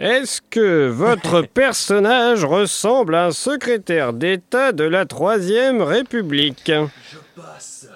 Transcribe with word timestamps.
Est-ce 0.00 0.40
que 0.48 0.88
votre 0.88 1.42
personnage 1.54 2.44
ressemble 2.44 3.16
à 3.16 3.26
un 3.26 3.30
secrétaire 3.32 4.12
d'État 4.12 4.70
de 4.70 4.84
la 4.84 5.06
Troisième 5.06 5.82
République? 5.82 6.70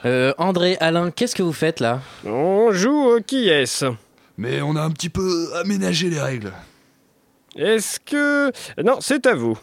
Euh, 0.04 0.34
André, 0.36 0.76
Alain, 0.80 1.12
qu'est-ce 1.12 1.36
que 1.36 1.44
vous 1.44 1.52
faites 1.52 1.78
là? 1.78 2.00
On 2.24 2.72
joue 2.72 2.90
au 3.16 3.20
qui 3.20 3.48
est-ce? 3.48 3.84
Mais 4.36 4.60
on 4.62 4.74
a 4.74 4.80
un 4.80 4.90
petit 4.90 5.10
peu 5.10 5.48
aménagé 5.54 6.10
les 6.10 6.20
règles. 6.20 6.52
Est-ce 7.54 8.00
que... 8.00 8.50
Non, 8.82 8.96
c'est 9.00 9.26
à 9.26 9.34
vous. 9.34 9.56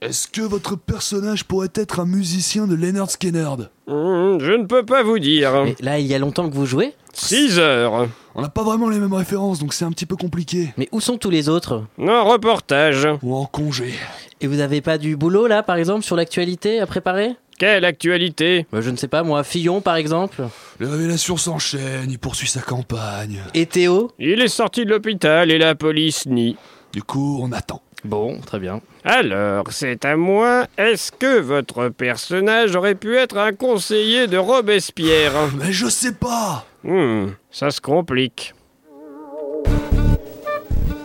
Est-ce 0.00 0.28
que 0.28 0.42
votre 0.42 0.76
personnage 0.76 1.44
pourrait 1.44 1.72
être 1.74 1.98
un 1.98 2.06
musicien 2.06 2.68
de 2.68 2.76
Leonard 2.76 3.10
Skinner? 3.10 3.48
Hmm, 3.88 4.38
je 4.38 4.56
ne 4.56 4.64
peux 4.64 4.84
pas 4.86 5.02
vous 5.02 5.18
dire. 5.18 5.64
Mais 5.64 5.74
Là, 5.80 5.98
il 5.98 6.06
y 6.06 6.14
a 6.14 6.18
longtemps 6.20 6.48
que 6.48 6.54
vous 6.54 6.66
jouez? 6.66 6.94
6 7.12 7.58
heures. 7.58 8.08
On 8.34 8.42
n'a 8.42 8.48
pas 8.48 8.62
vraiment 8.62 8.88
les 8.88 8.98
mêmes 8.98 9.12
références, 9.12 9.58
donc 9.58 9.74
c'est 9.74 9.84
un 9.84 9.90
petit 9.90 10.06
peu 10.06 10.16
compliqué. 10.16 10.72
Mais 10.76 10.88
où 10.92 11.00
sont 11.00 11.18
tous 11.18 11.30
les 11.30 11.48
autres 11.48 11.84
Un 11.98 12.22
reportage. 12.22 13.08
Ou 13.22 13.34
en 13.34 13.46
congé. 13.46 13.92
Et 14.40 14.46
vous 14.46 14.60
avez 14.60 14.80
pas 14.80 14.98
du 14.98 15.16
boulot 15.16 15.46
là, 15.46 15.62
par 15.62 15.76
exemple, 15.76 16.02
sur 16.04 16.16
l'actualité 16.16 16.80
à 16.80 16.86
préparer? 16.86 17.36
Quelle 17.58 17.84
actualité? 17.84 18.66
Bah, 18.72 18.80
Je 18.80 18.88
ne 18.88 18.96
sais 18.96 19.08
pas, 19.08 19.22
moi, 19.22 19.44
Fillon 19.44 19.82
par 19.82 19.96
exemple 19.96 20.42
Les 20.78 20.86
révélations 20.86 21.36
s'enchaînent, 21.36 22.10
il 22.10 22.18
poursuit 22.18 22.48
sa 22.48 22.60
campagne. 22.62 23.40
Et 23.52 23.66
Théo? 23.66 24.10
Il 24.18 24.40
est 24.40 24.48
sorti 24.48 24.86
de 24.86 24.90
l'hôpital 24.90 25.50
et 25.50 25.58
la 25.58 25.74
police 25.74 26.24
nie. 26.24 26.56
Du 26.94 27.02
coup, 27.02 27.38
on 27.42 27.52
attend. 27.52 27.82
Bon, 28.04 28.38
très 28.40 28.58
bien. 28.58 28.80
Alors, 29.04 29.66
c'est 29.70 30.04
à 30.04 30.16
moi. 30.16 30.66
Est-ce 30.78 31.12
que 31.12 31.38
votre 31.40 31.88
personnage 31.88 32.74
aurait 32.74 32.94
pu 32.94 33.16
être 33.16 33.36
un 33.36 33.52
conseiller 33.52 34.26
de 34.26 34.38
Robespierre? 34.38 35.32
Mais 35.58 35.72
je 35.72 35.88
sais 35.88 36.14
pas 36.14 36.66
Hmm, 36.82 37.26
ça 37.50 37.70
se 37.70 37.80
complique. 37.80 38.54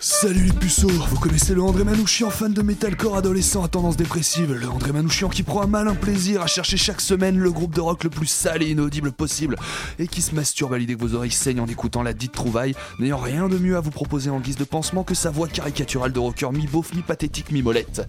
Salut 0.00 0.44
les 0.44 0.52
puceaux, 0.52 0.86
vous 0.86 1.18
connaissez 1.18 1.56
le 1.56 1.62
André 1.62 1.82
Manouchian, 1.82 2.30
fan 2.30 2.52
de 2.52 2.62
metalcore 2.62 3.16
adolescent 3.16 3.64
à 3.64 3.68
tendance 3.68 3.96
dépressive, 3.96 4.52
le 4.52 4.68
André 4.68 4.92
Manouchian 4.92 5.28
qui 5.28 5.42
prend 5.42 5.62
un 5.62 5.66
malin 5.66 5.96
plaisir 5.96 6.40
à 6.40 6.46
chercher 6.46 6.76
chaque 6.76 7.00
semaine 7.00 7.36
le 7.36 7.50
groupe 7.50 7.74
de 7.74 7.80
rock 7.80 8.04
le 8.04 8.10
plus 8.10 8.28
sale 8.28 8.62
et 8.62 8.70
inaudible 8.70 9.10
possible, 9.10 9.56
et 9.98 10.06
qui 10.06 10.22
se 10.22 10.36
masturbe 10.36 10.72
à 10.72 10.78
l'idée 10.78 10.94
que 10.94 11.00
vos 11.00 11.14
oreilles 11.14 11.32
saignent 11.32 11.58
en 11.58 11.66
écoutant 11.66 12.04
la 12.04 12.12
dite 12.12 12.30
trouvaille, 12.30 12.76
n'ayant 13.00 13.18
rien 13.18 13.48
de 13.48 13.58
mieux 13.58 13.76
à 13.76 13.80
vous 13.80 13.90
proposer 13.90 14.30
en 14.30 14.38
guise 14.38 14.54
de 14.54 14.62
pansement 14.62 15.02
que 15.02 15.16
sa 15.16 15.30
voix 15.32 15.48
caricaturale 15.48 16.12
de 16.12 16.20
rocker 16.20 16.52
mi-beauf, 16.52 16.94
mi-pathétique, 16.94 17.50
mi-molette. 17.50 18.06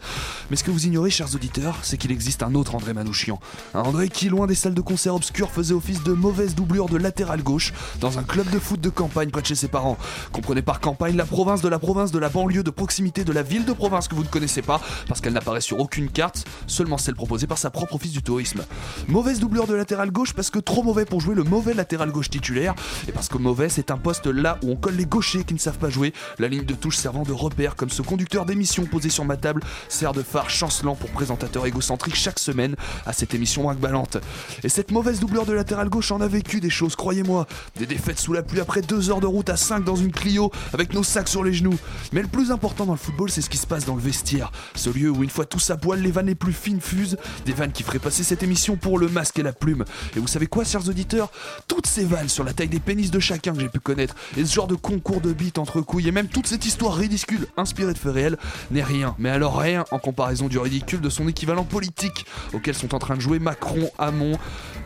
Mais 0.52 0.58
ce 0.58 0.64
que 0.64 0.70
vous 0.70 0.86
ignorez, 0.86 1.10
chers 1.10 1.34
auditeurs, 1.34 1.80
c'est 1.82 1.98
qu'il 1.98 2.12
existe 2.12 2.44
un 2.44 2.54
autre 2.54 2.76
André 2.76 2.94
Manouchian. 2.94 3.40
Un 3.74 3.82
André 3.82 4.10
qui, 4.10 4.30
loin 4.30 4.46
des 4.46 4.54
salles 4.54 4.76
de 4.76 4.82
concert 4.82 5.16
obscures, 5.16 5.50
faisait 5.50 5.74
office 5.74 6.04
de 6.04 6.14
mauvaise 6.14 6.54
doublure 6.54 6.88
de 6.88 6.98
latéral 6.98 7.42
gauche 7.42 7.74
dans 8.00 8.20
un 8.20 8.24
club 8.24 8.48
de 8.52 8.60
foot 8.60 8.80
de 8.80 8.90
campagne 8.90 9.32
près 9.32 9.42
de 9.42 9.48
chez 9.48 9.56
ses 9.56 9.70
parents. 9.70 9.98
Comprenez 10.32 10.62
par 10.62 10.82
campagne 10.82 11.16
la 11.16 11.26
province 11.26 11.64
de 11.64 11.68
la 11.68 11.79
province 11.80 12.12
de 12.12 12.20
la 12.20 12.30
banlieue 12.30 12.64
de 12.64 12.70
proximité 12.70 13.24
de 13.24 13.32
la 13.32 13.42
ville 13.42 13.66
de 13.66 13.74
province 13.74 14.08
que 14.08 14.16
vous 14.16 14.24
ne 14.24 14.28
connaissez 14.28 14.62
pas 14.62 14.82
parce 15.08 15.22
qu'elle 15.22 15.34
n'apparaît 15.34 15.62
sur 15.62 15.80
aucune 15.80 16.10
carte, 16.10 16.46
seulement 16.68 16.98
celle 16.98 17.16
proposée 17.16 17.48
par 17.48 17.58
sa 17.58 17.70
propre 17.70 17.96
office 17.96 18.12
du 18.12 18.22
tourisme. 18.22 18.64
Mauvaise 19.08 19.40
doublure 19.40 19.68
de 19.68 19.74
latéral 19.74 20.12
gauche 20.12 20.34
parce 20.34 20.50
que 20.50 20.60
trop 20.60 20.84
mauvais 20.84 21.06
pour 21.06 21.22
jouer 21.22 21.36
le 21.36 21.44
mauvais 21.44 21.74
latéral 21.74 22.12
gauche 22.12 22.30
titulaire 22.30 22.76
et 23.08 23.12
parce 23.12 23.30
que 23.30 23.38
mauvais 23.38 23.70
c'est 23.70 23.92
un 23.92 23.98
poste 23.98 24.28
là 24.28 24.60
où 24.64 24.72
on 24.72 24.76
colle 24.76 24.96
les 24.96 25.06
gauchers 25.06 25.44
qui 25.44 25.54
ne 25.54 25.60
savent 25.60 25.78
pas 25.78 25.90
jouer, 25.90 26.14
la 26.38 26.48
ligne 26.48 26.66
de 26.66 26.74
touche 26.74 26.98
servant 26.98 27.24
de 27.24 27.34
repère 27.34 27.76
comme 27.76 27.90
ce 27.90 28.02
conducteur 28.02 28.46
d'émission 28.46 28.86
posé 28.86 29.10
sur 29.10 29.26
ma 29.26 29.38
table 29.38 29.64
sert 29.88 30.12
de 30.14 30.22
phare 30.22 30.50
chancelant 30.50 30.96
pour 30.96 31.10
présentateur 31.10 31.66
égocentrique 31.66 32.16
chaque 32.16 32.40
semaine 32.40 32.76
à 33.06 33.14
cette 33.14 33.34
émission 33.34 33.70
ballante. 33.76 34.18
Et 34.64 34.70
cette 34.70 34.92
mauvaise 34.92 35.20
doubleur 35.20 35.46
de 35.46 35.54
latéral 35.54 35.90
gauche 35.90 36.12
en 36.12 36.22
a 36.22 36.28
vécu 36.28 36.60
des 36.60 36.70
choses, 36.70 36.96
croyez-moi. 36.96 37.48
Des 37.78 37.86
défaites 37.86 38.20
sous 38.20 38.34
la 38.34 38.44
pluie 38.44 38.60
après 38.60 38.82
deux 38.82 39.10
heures 39.10 39.20
de 39.20 39.28
route 39.28 39.50
à 39.50 39.58
5 39.58 39.84
dans 39.84 39.96
une 39.96 40.12
Clio 40.12 40.52
avec 40.74 40.94
nos 40.94 41.04
sacs 41.04 41.28
sur 41.28 41.44
les 41.44 41.54
genoux. 41.54 41.69
Mais 42.14 42.22
le 42.22 42.28
plus 42.28 42.52
important 42.52 42.86
dans 42.86 42.94
le 42.94 42.98
football, 42.98 43.30
c'est 43.30 43.42
ce 43.42 43.50
qui 43.50 43.58
se 43.58 43.68
passe 43.68 43.86
dans 43.86 43.96
le 43.96 44.02
vestiaire. 44.02 44.52
Ce 44.76 44.90
lieu 44.90 45.10
où 45.10 45.24
une 45.24 45.30
fois 45.30 45.46
tous 45.46 45.70
à 45.70 45.78
poil, 45.78 46.02
les 46.02 46.12
vannes 46.12 46.28
les 46.28 46.36
plus 46.36 46.54
fines 46.54 46.82
fusent. 46.82 47.18
Des 47.46 47.54
vannes 47.54 47.72
qui 47.72 47.84
feraient 47.84 48.00
passer 48.00 48.24
cette 48.24 48.44
émission 48.44 48.76
pour 48.76 49.00
le 49.00 49.08
masque 49.10 49.40
et 49.40 49.44
la 49.44 49.54
plume. 49.54 49.86
Et 50.16 50.20
vous 50.20 50.28
savez 50.28 50.48
quoi, 50.48 50.64
chers 50.64 50.88
auditeurs? 50.88 51.32
Toutes 51.68 51.88
ces 51.88 52.06
vannes 52.06 52.30
sur 52.30 52.44
la 52.44 52.54
taille 52.54 52.68
des 52.70 52.80
pénis 52.80 53.12
de 53.12 53.20
chacun 53.20 53.54
que 53.54 53.60
j'ai 53.60 53.70
pu 53.70 53.80
connaître, 53.80 54.16
et 54.38 54.46
ce 54.46 54.54
genre 54.54 54.68
de 54.68 54.76
concours 54.76 55.22
de 55.22 55.34
bites 55.34 55.58
entre 55.58 55.82
couilles, 55.82 56.08
et 56.08 56.12
même 56.12 56.28
toute 56.28 56.48
cette 56.48 56.66
histoire 56.66 56.96
ridicule 56.96 57.48
inspirée 57.58 57.94
de 57.94 57.98
faits 57.98 58.14
réels, 58.14 58.38
n'est 58.72 58.84
rien. 58.84 59.16
Mais 59.20 59.30
alors 59.30 59.58
rien 59.60 59.86
en 59.92 60.00
comparaison 60.00 60.48
du 60.48 60.58
ridicule 60.58 61.02
de 61.02 61.10
son 61.10 61.28
équivalent 61.28 61.64
politique 61.64 62.26
auquel 62.54 62.76
sont 62.76 62.96
en 62.96 63.00
train 63.00 63.16
de 63.16 63.22
jouer 63.22 63.40
Macron, 63.40 63.90
Hamon 63.98 64.34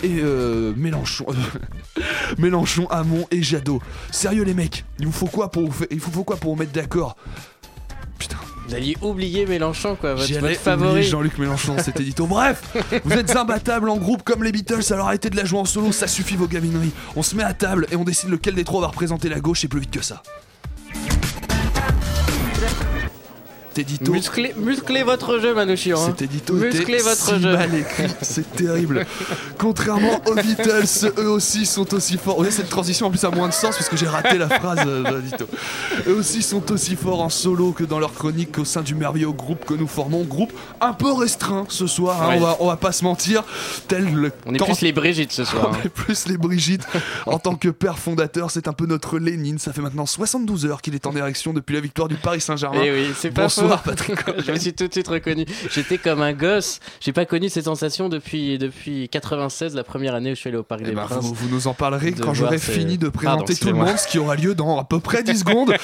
et 0.04 0.20
euh, 0.22 0.74
Mélenchon. 0.76 1.26
Mélenchon, 2.38 2.88
Hamon 2.90 3.26
et 3.32 3.42
Jadot. 3.42 3.82
Sérieux 4.12 4.44
les 4.44 4.54
mecs, 4.54 4.84
il 5.00 5.06
vous 5.06 5.12
faut 5.12 5.28
quoi 5.28 5.50
pour 5.52 5.66
vous, 5.68 5.72
fa- 5.72 5.86
il 5.92 6.00
vous 6.00 6.12
faut 6.12 6.24
quoi 6.24 6.36
pour 6.38 6.54
vous 6.54 6.60
mettre 6.60 6.73
d'accord 6.74 7.16
Putain. 8.20 8.38
Vous 8.68 8.76
alliez 8.76 8.96
oublier 9.02 9.46
Mélenchon, 9.46 9.96
quoi, 9.96 10.14
votre, 10.16 10.28
votre 10.32 10.44
oublier 10.44 10.56
favori. 10.58 11.04
Jean-Luc 11.04 11.38
Mélenchon, 11.38 11.76
cet 11.80 12.00
édito. 12.00 12.26
Bref, 12.28 12.62
vous 13.04 13.14
êtes 13.14 13.36
imbattables 13.36 13.90
en 13.90 13.98
groupe 13.98 14.24
comme 14.24 14.44
les 14.44 14.52
Beatles, 14.52 14.82
alors 14.92 15.08
arrêtez 15.08 15.30
de 15.30 15.36
la 15.36 15.46
jouer 15.46 15.60
en 15.60 15.66
solo, 15.66 15.92
ça 15.92 16.08
suffit 16.08 16.36
vos 16.36 16.48
gavineries. 16.48 16.92
On 17.16 17.24
se 17.24 17.36
met 17.36 17.44
à 17.44 17.54
table 17.54 17.88
et 17.92 17.96
on 17.96 18.04
décide 18.04 18.30
lequel 18.30 18.56
des 18.56 18.64
trois 18.64 18.82
va 18.82 18.88
représenter 18.88 19.30
la 19.30 19.40
gauche 19.40 19.64
et 19.64 19.68
plus 19.68 19.82
vite 19.82 19.92
que 19.92 20.02
ça. 20.02 20.24
Cet 23.74 23.90
édito, 23.90 24.12
Musclez, 24.12 24.54
musclez 24.56 25.02
votre 25.02 25.40
jeu, 25.40 25.56
Manouchian. 25.56 25.98
hein. 25.98 26.06
cet 26.06 26.22
édito 26.22 26.54
Musclez 26.54 26.94
était 26.94 27.02
votre 27.02 27.26
si 27.36 27.42
jeu. 27.42 27.54
mal 27.54 27.74
écrit, 27.74 28.06
c'est 28.22 28.56
terrible. 28.56 29.04
Contrairement 29.58 30.22
aux 30.28 30.36
Beatles, 30.36 31.12
eux 31.18 31.30
aussi 31.30 31.66
sont 31.66 31.92
aussi 31.96 32.18
forts. 32.18 32.38
Oui, 32.38 32.52
cette 32.52 32.70
transition 32.70 33.08
en 33.08 33.10
plus 33.10 33.24
a 33.24 33.32
moins 33.32 33.48
de 33.48 33.54
sens 33.54 33.76
parce 33.76 33.90
que 33.90 33.98
j'ai 33.98 34.06
raté 34.08 34.38
la 34.38 34.48
phrase 34.48 34.84
euh, 34.86 35.02
de 35.02 35.16
l'édito. 35.16 35.48
Eux 36.06 36.14
aussi 36.14 36.44
sont 36.44 36.72
aussi 36.72 36.96
forts 36.96 37.22
en 37.24 37.30
solo 37.30 37.72
que 37.72 37.84
dans 37.84 37.98
leur 37.98 38.14
chronique 38.14 38.60
au 38.60 38.66
sein 38.66 38.84
du 38.84 38.94
merveilleux 38.94 39.32
groupe 39.32 39.66
que 39.66 39.74
nous 39.74 39.88
formons. 39.88 40.24
Groupe 40.24 40.54
un 40.80 40.94
peu 40.94 41.12
restreint 41.12 41.66
ce 41.68 41.88
soir, 41.88 42.22
hein, 42.22 42.36
on, 42.36 42.40
va, 42.42 42.58
on 42.60 42.68
va 42.68 42.78
pas 42.78 42.92
se 42.92 43.04
mentir. 43.04 43.44
Tel 43.88 44.14
le 44.14 44.32
On 44.46 44.54
est 44.54 44.64
plus 44.64 44.82
les 44.82 44.92
Brigitte 44.92 45.32
ce 45.32 45.46
soir. 45.46 45.70
on 45.72 45.74
hein. 45.74 45.80
est 45.84 45.90
plus 45.90 46.28
les 46.28 46.38
Brigitte. 46.38 46.86
En 47.26 47.40
tant 47.40 47.56
que 47.56 47.70
père 47.70 47.98
fondateur, 47.98 48.52
c'est 48.52 48.68
un 48.68 48.74
peu 48.74 48.86
notre 48.86 49.18
Lénine. 49.18 49.58
Ça 49.58 49.74
fait 49.74 49.82
maintenant 49.82 50.06
72 50.06 50.68
heures 50.68 50.84
qu'il 50.84 50.94
est 50.94 51.08
en 51.08 51.16
érection 51.16 51.54
depuis 51.54 51.74
la 51.74 51.82
victoire 51.82 52.08
du 52.08 52.18
Paris 52.18 52.40
Saint-Germain. 52.40 52.82
Eh 52.84 52.92
oui, 52.92 53.14
c'est 53.18 53.32
pas 53.32 53.50
Bonsoir. 53.64 53.84
Patrick. 53.84 54.20
Je 54.46 54.52
me 54.52 54.58
suis 54.58 54.74
tout 54.74 54.88
de 54.88 54.94
suite 54.94 55.08
reconnu. 55.08 55.46
J'étais 55.72 55.98
comme 55.98 56.22
un 56.22 56.34
gosse. 56.34 56.80
J'ai 57.00 57.14
pas 57.14 57.26
connu 57.26 57.50
cette 57.50 57.66
sensation 57.66 58.10
depuis, 58.10 58.58
depuis 58.58 59.10
96, 59.10 59.76
la 59.76 59.84
première 59.84 60.16
année 60.16 60.32
où 60.32 60.36
je 60.36 60.40
suis 60.40 60.50
allé 60.50 60.58
au 60.58 60.64
Parc 60.64 60.82
Eh 60.84 60.90
des 60.90 60.94
Princes. 60.94 61.24
vous, 61.24 61.34
vous 61.34 61.50
nous 61.50 61.68
en 61.68 61.74
parlerez 61.74 62.14
quand 62.14 62.34
j'aurai 62.34 62.58
fini 62.58 62.98
de 62.98 63.10
Pardon, 63.10 63.44
présenter 63.44 63.56
tout 63.56 63.68
le 63.68 63.74
monde, 63.74 63.98
ce 63.98 64.08
qui 64.08 64.20
aura 64.20 64.36
lieu 64.36 64.56
dans 64.56 64.80
à 64.80 64.84
peu 64.84 65.00
près 65.00 65.24
10 65.24 65.40
secondes. 65.40 65.74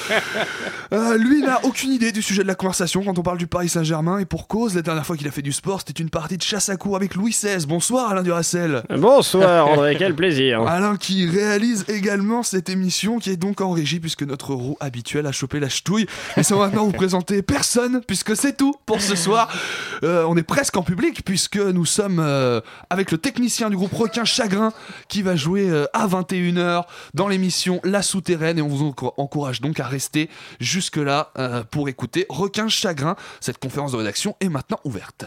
Euh, 0.92 1.16
lui 1.16 1.40
n'a 1.40 1.64
aucune 1.64 1.92
idée 1.92 2.10
du 2.10 2.20
sujet 2.20 2.42
de 2.42 2.48
la 2.48 2.56
conversation 2.56 3.04
quand 3.04 3.16
on 3.16 3.22
parle 3.22 3.38
du 3.38 3.46
Paris 3.46 3.68
Saint-Germain 3.68 4.18
et 4.18 4.24
pour 4.24 4.48
cause, 4.48 4.74
la 4.74 4.82
dernière 4.82 5.06
fois 5.06 5.16
qu'il 5.16 5.28
a 5.28 5.30
fait 5.30 5.40
du 5.40 5.52
sport, 5.52 5.82
c'était 5.86 6.02
une 6.02 6.10
partie 6.10 6.36
de 6.36 6.42
chasse 6.42 6.68
à 6.68 6.76
cour 6.76 6.96
avec 6.96 7.14
Louis 7.14 7.30
XVI. 7.30 7.64
Bonsoir 7.64 8.10
Alain 8.10 8.24
Duracel. 8.24 8.82
Bonsoir 8.98 9.68
André, 9.68 9.94
quel 9.96 10.16
plaisir. 10.16 10.62
Alain 10.62 10.96
qui 10.96 11.28
réalise 11.28 11.84
également 11.86 12.42
cette 12.42 12.68
émission 12.68 13.20
qui 13.20 13.30
est 13.30 13.36
donc 13.36 13.60
en 13.60 13.70
régie 13.70 14.00
puisque 14.00 14.24
notre 14.24 14.52
roue 14.52 14.76
habituelle 14.80 15.26
a 15.26 15.32
chopé 15.32 15.60
la 15.60 15.68
ch'touille. 15.68 16.06
Et 16.36 16.42
sans 16.42 16.58
maintenant 16.58 16.84
vous 16.84 16.90
présenter 16.90 17.40
personne 17.40 17.69
puisque 18.06 18.36
c'est 18.36 18.56
tout 18.56 18.74
pour 18.86 19.00
ce 19.00 19.16
soir. 19.16 19.48
Euh, 20.02 20.24
on 20.26 20.34
est 20.38 20.42
presque 20.42 20.78
en 20.78 20.82
public 20.82 21.22
puisque 21.26 21.58
nous 21.58 21.84
sommes 21.84 22.20
euh, 22.20 22.62
avec 22.88 23.10
le 23.10 23.18
technicien 23.18 23.68
du 23.68 23.76
groupe 23.76 23.92
Requin 23.92 24.24
Chagrin 24.24 24.72
qui 25.08 25.20
va 25.20 25.36
jouer 25.36 25.68
euh, 25.68 25.84
à 25.92 26.06
21h 26.08 26.84
dans 27.12 27.28
l'émission 27.28 27.82
La 27.84 28.00
Souterraine 28.00 28.58
et 28.58 28.62
on 28.62 28.68
vous 28.68 28.82
enco- 28.88 29.12
encourage 29.18 29.60
donc 29.60 29.78
à 29.78 29.86
rester 29.86 30.30
jusque 30.58 30.96
là 30.96 31.32
pour 31.70 31.90
écouter 31.90 32.24
Requin 32.30 32.68
Chagrin. 32.68 33.14
Cette 33.40 33.58
conférence 33.58 33.92
de 33.92 33.98
rédaction 33.98 34.36
est 34.40 34.48
maintenant 34.48 34.80
ouverte. 34.84 35.26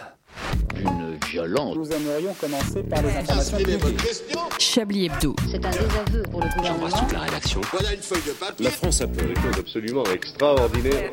Une 0.76 1.20
violence. 1.30 1.76
Nous 1.76 1.92
aimerions 1.92 2.34
commencer 2.34 2.82
par 2.82 3.04
les 3.04 3.12
informations. 3.16 3.58
Chablis 4.58 5.06
Hebdo. 5.06 5.36
C'est 5.52 5.64
un 5.64 5.70
désaveu 5.70 6.24
pour 6.32 6.42
le 6.42 6.50
gouvernement. 6.58 7.08
la 7.14 7.20
rédaction. 7.20 7.62
La 8.60 8.72
France 8.72 9.02
a 9.02 9.08
fait 9.08 9.28
des 9.28 9.36
choses 9.36 9.60
absolument 9.60 10.04
extraordinaires. 10.12 11.12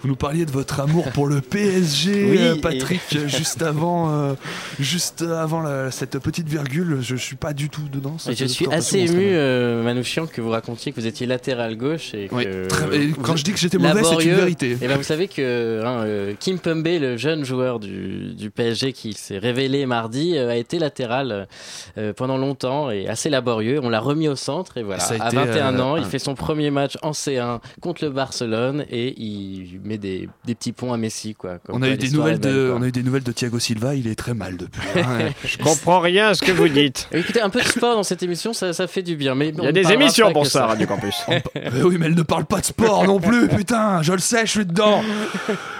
Vous 0.00 0.08
nous 0.08 0.16
parliez 0.16 0.44
de 0.46 0.50
votre 0.50 0.80
amour 0.80 1.10
pour 1.12 1.26
le 1.26 1.40
PSG, 1.40 2.10
Oui, 2.30 2.36
euh, 2.38 2.54
et- 2.54 2.60
Patrick, 2.60 3.00
juste 3.26 3.62
avant, 3.62 4.10
euh, 4.12 4.34
juste 4.78 5.22
avant 5.22 5.60
la- 5.60 5.90
cette 5.90 6.18
petite 6.18 6.48
virgule. 6.48 6.98
Je 7.00 7.16
suis 7.16 7.36
pas 7.36 7.52
du 7.52 7.68
tout 7.68 7.88
dedans. 7.92 8.16
Je 8.28 8.44
suis 8.44 8.66
assez 8.70 8.98
ému, 9.00 9.24
euh, 9.30 9.82
Manouchian, 9.82 10.26
que 10.26 10.40
vous 10.40 10.50
racontiez 10.50 10.92
que 10.92 11.00
vous 11.00 11.06
étiez 11.06 11.26
latéral 11.26 11.76
gauche 11.76 12.14
et 12.14 12.28
que 12.28 12.34
Oui, 12.34 12.46
très- 12.68 12.96
et 12.96 13.06
vous 13.08 13.20
quand 13.22 13.36
je 13.36 13.44
dis 13.44 13.52
que 13.52 13.58
j'étais 13.58 13.78
mauvais, 13.78 14.02
c'est 14.04 14.24
une 14.24 14.34
vérité. 14.34 14.76
Et 14.80 14.86
ben 14.88 14.96
vous 14.96 15.02
savez 15.02 15.28
que 15.28 15.82
hein, 15.84 16.02
euh, 16.04 16.34
Kim 16.38 16.58
Pembe, 16.58 16.86
le 16.86 17.16
jeune 17.16 17.44
joueur 17.44 17.80
du, 17.80 18.34
du 18.34 18.50
PSG 18.50 18.92
qui 18.92 19.12
s'est 19.14 19.38
révélé 19.38 19.84
mardi, 19.86 20.36
euh, 20.36 20.50
a 20.50 20.56
été 20.56 20.78
latéral 20.78 21.48
euh, 21.96 22.12
pendant 22.12 22.36
longtemps 22.38 22.90
et 22.90 23.08
assez 23.08 23.30
laborieux. 23.30 23.80
On 23.82 23.88
l'a 23.88 24.00
remis 24.00 24.28
au 24.28 24.36
centre 24.36 24.76
et 24.78 24.82
voilà. 24.82 25.00
Ça 25.00 25.14
a 25.18 25.24
à 25.24 25.28
été, 25.28 25.36
21 25.36 25.78
euh, 25.78 25.82
ans, 25.82 25.96
il 25.96 26.04
fait 26.04 26.18
son 26.18 26.34
premier 26.34 26.70
match 26.70 26.96
en 27.02 27.10
C1 27.12 27.60
contre 27.80 28.04
le 28.04 28.10
Barcelone 28.10 28.84
et 28.90 29.14
il 29.20 29.80
met 29.88 29.98
des, 29.98 30.28
des 30.44 30.54
petits 30.54 30.72
ponts 30.72 30.92
à 30.92 30.96
Messi 30.96 31.34
quoi. 31.34 31.58
Comme 31.58 31.76
On 31.76 31.82
a 31.82 31.86
quoi, 31.86 31.94
eu 31.94 31.98
des 31.98 32.10
nouvelles 32.10 32.38
belle, 32.38 32.52
de, 32.54 32.68
quoi. 32.70 32.78
on 32.78 32.82
a 32.82 32.86
eu 32.88 32.92
des 32.92 33.02
nouvelles 33.02 33.22
de 33.22 33.32
Thiago 33.32 33.58
Silva. 33.58 33.94
Il 33.94 34.06
est 34.06 34.14
très 34.14 34.34
mal 34.34 34.56
depuis. 34.56 34.80
hein. 34.96 35.30
Je 35.44 35.58
comprends 35.58 36.00
rien 36.00 36.28
à 36.28 36.34
ce 36.34 36.42
que 36.42 36.52
vous 36.52 36.68
dites. 36.68 37.08
Écoutez, 37.12 37.40
un 37.40 37.50
peu 37.50 37.60
de 37.60 37.66
sport 37.66 37.94
dans 37.96 38.02
cette 38.02 38.22
émission, 38.22 38.52
ça, 38.52 38.72
ça 38.72 38.86
fait 38.86 39.02
du 39.02 39.16
bien. 39.16 39.34
Mais 39.34 39.48
Il 39.48 39.64
y 39.64 39.66
a 39.66 39.72
des 39.72 39.90
émissions 39.92 40.32
pour 40.32 40.46
ça, 40.46 40.66
Radio 40.66 40.86
Campus. 40.86 41.16
Mais 41.28 41.42
oui, 41.82 41.96
mais 41.98 42.06
elle 42.06 42.14
ne 42.14 42.22
parle 42.22 42.44
pas 42.44 42.60
de 42.60 42.66
sport 42.66 43.04
non 43.04 43.18
plus, 43.20 43.48
putain, 43.56 44.02
je 44.02 44.12
le 44.12 44.18
sais, 44.18 44.46
je 44.46 44.50
suis 44.50 44.66
dedans. 44.66 45.02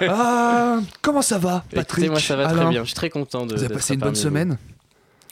Ah, 0.06 0.80
comment 1.02 1.22
ça 1.22 1.38
va, 1.38 1.64
Patrick 1.74 2.04
Écoutez, 2.04 2.10
moi 2.10 2.20
ça 2.20 2.36
va 2.36 2.46
très 2.46 2.66
bien. 2.66 2.82
Je 2.82 2.86
suis 2.88 2.94
très 2.94 3.10
content 3.10 3.46
de. 3.46 3.54
Vous 3.54 3.64
avez 3.64 3.74
passé 3.74 3.94
une 3.94 4.00
bonne 4.00 4.14
vous. 4.14 4.56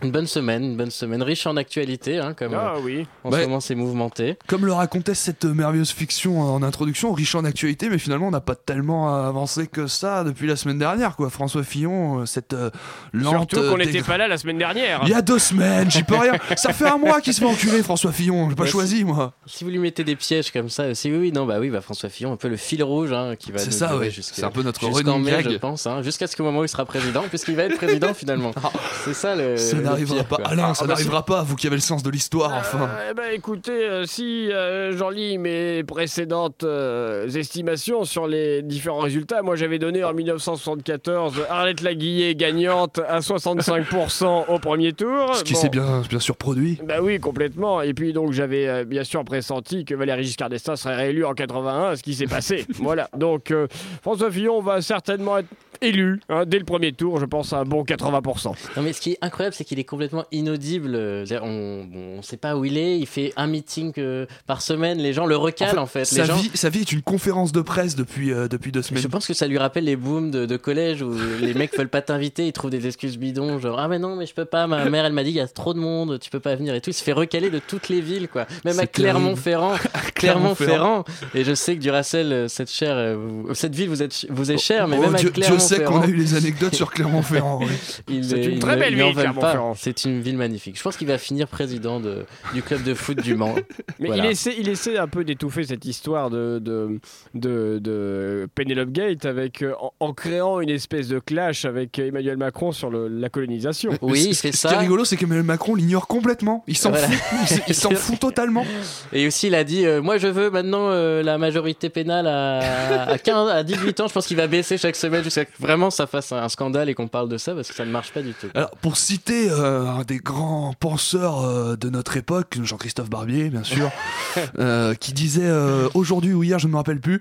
Une 0.03 0.11
bonne 0.11 0.27
semaine, 0.27 0.65
une 0.65 0.77
bonne 0.77 0.91
semaine, 0.91 1.23
riche 1.23 1.47
en 1.47 1.57
actualité, 1.57 2.19
hein, 2.19 2.35
comme 2.35 2.55
Ah 2.55 2.75
euh, 2.77 2.81
oui. 2.83 3.07
en 3.25 3.33
ce 3.33 3.39
moment 3.39 3.61
c'est 3.61 3.75
mouvementé. 3.75 4.37
Comme 4.47 4.67
le 4.67 4.73
racontait 4.73 5.15
cette 5.15 5.45
merveilleuse 5.45 5.91
fiction 5.91 6.41
en 6.41 6.63
introduction, 6.63 7.13
riche 7.13 7.35
en 7.35 7.45
actualité, 7.45 7.89
mais 7.89 7.99
finalement 7.99 8.29
on 8.29 8.31
n'a 8.31 8.41
pas 8.41 8.55
tellement 8.55 9.15
avancé 9.27 9.67
que 9.67 9.87
ça 9.87 10.25
depuis 10.25 10.47
la 10.47 10.57
semaine 10.57 10.79
dernière, 10.79 11.17
quoi. 11.17 11.31
François 11.31 11.63
Fillon, 11.63 12.21
euh, 12.21 12.27
cette 12.27 12.53
euh, 12.53 12.71
lente. 13.13 13.51
Surtout 13.53 13.69
qu'on 13.69 13.75
euh, 13.75 13.85
n'était 13.85 14.03
pas 14.03 14.17
là 14.17 14.29
la 14.29 14.39
semaine 14.39 14.59
dernière. 14.59 15.01
Il 15.05 15.09
y 15.09 15.15
a 15.15 15.23
deux 15.23 15.39
semaines, 15.39 15.91
j'y 15.91 16.03
peux 16.03 16.17
rien. 16.17 16.35
Ça 16.57 16.73
fait 16.73 16.87
un 16.87 16.99
mois 16.99 17.21
qu'il 17.21 17.35
se 17.35 17.41
fait 17.41 17.47
enculer, 17.47 17.83
François 17.83 18.13
Fillon. 18.13 18.49
J'ai 18.51 18.57
pas 18.57 18.67
choisi, 18.67 19.05
moi. 19.05 19.33
Si 19.47 19.65
vous 19.65 19.71
lui 19.71 19.79
mettez 19.79 20.05
des 20.05 20.17
pièges 20.17 20.51
comme 20.51 20.69
ça, 20.69 20.95
si 20.95 21.11
oui, 21.11 21.19
oui, 21.19 21.33
non, 21.33 21.47
bah 21.47 21.57
oui, 21.61 21.71
bah 21.71 21.81
François 21.81 22.09
Fillon, 22.09 22.33
un 22.33 22.37
peu 22.37 22.49
le 22.49 22.57
fil 22.57 22.83
rouge 22.83 23.13
hein, 23.13 23.35
qui 23.39 23.53
va 23.53 23.59
C'est 23.59 23.71
ça, 23.71 23.97
ouais. 23.97 24.11
C'est 24.21 24.45
un 24.45 24.51
peu 24.51 24.63
notre 24.63 24.81
gag. 24.81 25.51
je 25.51 25.57
pense, 25.59 25.87
hein, 25.87 26.03
jusqu'à 26.03 26.27
ce 26.27 26.37
qu'au 26.37 26.45
moment 26.45 26.61
où 26.61 26.65
il 26.65 26.69
sera 26.69 26.85
président, 26.85 27.23
puisqu'il 27.29 27.57
va 27.57 27.65
être 27.65 27.77
président 27.77 28.15
finalement. 28.15 28.53
C'est 29.05 29.15
ça 29.15 29.35
le. 29.37 29.57
N'arrivera 29.91 30.25
pas. 30.25 30.37
quoi. 30.37 30.49
Alain, 30.49 30.75
ça 30.75 30.83
Ah 30.85 30.87
bah, 30.87 30.95
n'arrivera 30.95 31.25
pas, 31.25 31.43
vous 31.43 31.57
qui 31.57 31.67
avez 31.67 31.77
le 31.77 31.83
sens 31.83 32.03
de 32.03 32.11
l'histoire, 32.11 32.53
enfin. 32.55 32.83
Euh, 32.91 33.09
eh 33.11 33.15
ben, 33.15 33.31
écoutez, 33.33 33.73
euh, 33.73 34.05
si 34.07 34.51
euh, 34.53 34.97
j'en 34.97 35.11
lis 35.11 35.39
mes 35.39 35.83
précédentes 35.85 36.65
euh, 36.65 37.29
estimations 37.29 38.05
sur 38.05 38.27
les 38.27 38.63
différents 38.63 39.01
résultats, 39.01 39.43
moi 39.43 39.57
j'avais 39.57 39.79
donné 39.79 40.05
en 40.05 40.13
1974 40.15 41.43
Arlette 41.51 41.81
Laguillet 41.83 42.35
gagnante 42.35 43.01
à 43.09 43.21
65% 43.21 44.45
au 44.49 44.59
premier 44.59 44.93
tour. 44.93 45.35
Ce 45.35 45.45
qui 45.45 45.55
Bon. 45.55 45.61
s'est 45.61 45.69
bien, 45.69 46.03
bien 46.09 46.21
sûr 46.21 46.37
produit. 46.37 46.79
Bah 46.85 46.97
oui, 47.01 47.19
complètement. 47.21 47.83
Et 47.83 47.95
puis 47.95 48.13
donc 48.13 48.33
j'avais 48.33 48.67
euh, 48.69 48.85
bien 48.85 49.05
sûr 49.05 49.25
pressenti 49.25 49.85
que 49.85 49.95
Valéry 49.95 50.25
Giscard 50.25 50.49
d'Estaing 50.51 50.77
serait 50.77 50.97
réélu 50.97 51.25
en 51.25 51.35
81, 51.35 51.97
ce 51.97 52.03
qui 52.03 52.15
s'est 52.15 52.27
passé. 52.27 52.67
voilà. 52.75 53.09
Donc 53.17 53.51
euh, 53.51 53.67
François 54.03 54.31
Fillon 54.31 54.61
va 54.61 54.81
certainement 54.83 55.39
être 55.39 55.49
élu 55.83 56.21
hein, 56.31 56.45
dès 56.47 56.59
le 56.59 56.65
premier 56.65 56.93
tour, 56.93 57.21
je 57.21 57.27
pense 57.27 57.53
à 57.53 57.59
un 57.59 57.65
bon 57.65 57.83
80%. 57.85 58.47
Non, 58.77 58.83
mais 58.83 58.93
ce 58.95 59.01
qui 59.01 59.13
est 59.13 59.19
incroyable, 59.21 59.55
c'est 59.55 59.65
qu'il 59.65 59.76
est 59.79 59.85
complètement 59.85 60.25
inaudible. 60.33 60.95
On 61.43 61.87
ne 62.17 62.23
sait 62.23 62.37
pas 62.37 62.57
où 62.57 62.65
il 62.65 62.77
est. 62.79 62.99
Il 62.99 63.07
fait 63.07 63.33
un 63.37 63.47
meeting 63.47 63.93
euh, 63.99 64.27
par 64.47 64.63
semaine. 64.63 64.99
Les 64.99 65.13
gens 65.13 65.27
le 65.27 65.37
recalent 65.37 65.79
en 65.79 65.87
fait. 65.87 66.05
Sa, 66.05 66.21
Les 66.23 66.27
gens- 66.27 66.37
vie, 66.37 66.51
sa 66.55 66.69
vie 66.69 66.81
est 66.81 66.93
une 66.93 67.03
conférence 67.03 67.53
de 67.53 67.61
presse 67.61 67.97
depuis, 67.97 68.33
euh, 68.33 68.49
depuis 68.49 68.73
deux 68.73 68.83
semaines. 68.83 69.03
Je 69.03 69.09
pense 69.09 69.27
que 69.27 69.35
ça 69.35 69.47
lui 69.47 69.59
rappelle 69.59 69.85
les 69.85 69.97
booms 69.97 70.31
de, 70.31 70.47
de 70.47 70.57
collège 70.57 71.03
où 71.03 71.13
les 71.41 71.55
mecs 71.55 71.77
veulent 71.77 71.89
pas 71.89 72.03
t'inviter, 72.03 72.47
ils 72.47 72.53
trouvent 72.53 72.71
des 72.71 72.87
excuses 72.87 73.19
bidons, 73.19 73.59
genre 73.59 73.79
ah 73.79 73.89
mais 73.89 73.99
non 73.99 74.17
mais 74.17 74.27
je 74.27 74.35
peux 74.35 74.45
pas, 74.45 74.67
ma 74.67 74.85
mère 74.87 75.05
elle 75.05 75.13
m'a 75.13 75.23
dit 75.25 75.31
il 75.31 75.37
y 75.37 75.41
a 75.41 75.49
trop 75.49 75.75
de 75.75 75.79
monde, 75.79 76.19
tu 76.21 76.31
peux 76.31 76.41
pas 76.41 76.55
venir 76.55 76.75
et 76.75 76.81
tout. 76.81 76.91
Il 76.91 76.95
se 76.95 77.03
fait 77.05 77.13
recaler 77.13 77.51
de 77.51 77.59
toutes 77.59 77.89
les 77.89 78.01
villes 78.01 78.29
quoi, 78.29 78.47
même 78.65 78.79
à. 78.79 78.87
Clermont-Ferrand, 78.87 79.75
Clermont-Ferrand. 80.15 81.05
Et 81.35 81.45
je 81.45 81.55
sais 81.55 81.77
que 81.77 81.81
Duracell, 81.81 82.33
euh, 82.33 82.49
cette 82.49 82.71
chère, 82.71 82.97
euh, 82.97 83.17
vous- 83.17 83.55
cette 83.55 83.75
ville 83.75 83.89
vous 83.89 84.03
êtes, 84.03 84.27
vous 84.31 84.51
est 84.51 84.59
chère, 84.59 84.89
mais 84.89 84.97
Oh, 84.99 85.03
même 85.03 85.15
Dieu, 85.15 85.29
à 85.29 85.41
Dieu 85.41 85.59
sait 85.59 85.77
qu'on 85.83 86.01
Clermont-Ferrand. 86.01 86.03
a 86.03 86.09
eu 86.09 86.15
les 86.15 86.35
anecdotes 86.35 86.75
sur 86.75 86.91
Clermont-Ferrand. 86.93 87.61
oui. 87.63 87.67
il- 88.09 88.25
C'est 88.25 88.45
une 88.45 88.53
il 88.53 88.59
très 88.59 88.77
belle 88.77 88.95
ville, 88.95 89.15
veulent 89.15 89.27
C'est 89.75 90.05
une 90.05 90.21
ville 90.21 90.37
magnifique. 90.37 90.77
Je 90.79 90.83
pense 90.83 90.97
qu'il 90.97 91.09
va 91.09 91.19
finir 91.19 91.49
président 91.49 92.01
de, 92.01 92.25
du 92.55 92.63
club 92.63 92.83
de 92.83 92.95
foot 92.95 93.19
du 93.21 93.35
Mans. 93.35 93.55
Mais 93.99 94.09
Voilà. 94.09 94.25
il, 94.27 94.31
essaie, 94.31 94.55
il 94.59 94.69
essaie 94.69 94.99
un 94.99 95.09
peu 95.09 95.25
d'étouffer 95.25 95.65
cette 95.65 95.85
histoire 95.85 96.31
de, 96.31 96.59
de, 96.63 97.01
de, 97.35 97.79
de 97.83 98.49
Penelope 98.55 98.91
Gate 98.91 99.25
avec, 99.25 99.63
euh, 99.63 99.73
en, 99.81 99.93
en 100.01 100.13
créant 100.13 100.61
une 100.61 100.69
espèce 100.71 101.09
de 101.09 101.19
clash 101.19 101.65
avec 101.65 101.99
Emmanuel 101.99 102.37
Macron 102.37 102.73
sur 102.73 102.91
le- 102.91 103.09
la 103.09 103.29
colonisation. 103.29 103.93
Oui, 104.03 104.35
Ce- 104.35 104.47
il 104.47 104.53
ce, 104.53 104.59
ça. 104.59 104.69
qui 104.69 104.75
est 104.75 104.79
rigolo, 104.79 105.05
c'est 105.05 105.17
qu'Emmanuel 105.17 105.45
Macron 105.45 105.75
l'ignore 105.75 106.07
complètement. 106.07 106.63
Il 106.67 106.77
s'en 106.77 106.91
Voilà. 106.91 107.09
fout. 107.09 107.59
Il 107.69 107.75
s'en 107.75 107.91
fout 107.91 108.19
totalement. 108.21 108.65
Et 109.13 109.27
aussi, 109.27 109.47
il 109.49 109.55
a 109.55 109.65
dit 109.65 109.87
euh, 109.87 110.03
Moi, 110.03 110.19
je 110.19 110.29
veux 110.29 110.51
maintenant 110.51 110.91
euh, 110.91 111.23
la 111.23 111.39
majorité 111.39 111.89
pénale 111.89 112.27
à, 112.27 113.09
à, 113.11 113.19
15, 113.19 113.51
à 113.51 113.63
18 113.63 114.01
ans. 114.01 114.09
Je 114.09 114.13
pense 114.13 114.27
qu'il 114.27 114.37
va 114.37 114.47
baisser 114.47 114.79
chaque 114.79 114.97
semaine 114.97 115.23
jusqu'à 115.25 115.43
ce 115.43 115.47
que 115.47 115.63
vraiment 115.63 115.91
ça 115.91 116.07
fasse 116.07 116.33
un 116.33 116.49
scandale 116.49 116.89
et 116.89 116.95
qu'on 116.95 117.09
parle 117.09 117.29
de 117.29 117.39
ça 117.39 117.55
parce 117.55 117.69
que 117.69 117.75
ça 117.75 117.85
ne 117.85 117.91
marche 117.91 118.13
pas 118.13 118.23
du 118.23 118.33
tout. 118.33 118.47
Alors, 118.55 118.71
pour 118.83 118.97
citer 118.97 119.49
euh, 119.57 119.87
un 119.87 120.03
des 120.03 120.19
grands 120.19 120.75
penseurs 120.79 121.45
euh, 121.45 121.77
de 121.77 121.91
notre 121.91 122.17
époque, 122.17 122.59
Jean-Christophe 122.63 123.11
Barbier, 123.11 123.51
bien 123.51 123.65
sûr, 123.65 123.91
euh, 124.59 124.95
qui 124.95 125.13
disait 125.13 125.51
aujourd'hui 125.95 126.33
ou 126.33 126.43
hier, 126.43 126.59
je 126.59 126.67
ne 126.67 126.73
me 126.73 126.77
rappelle 126.77 127.01
plus, 127.01 127.21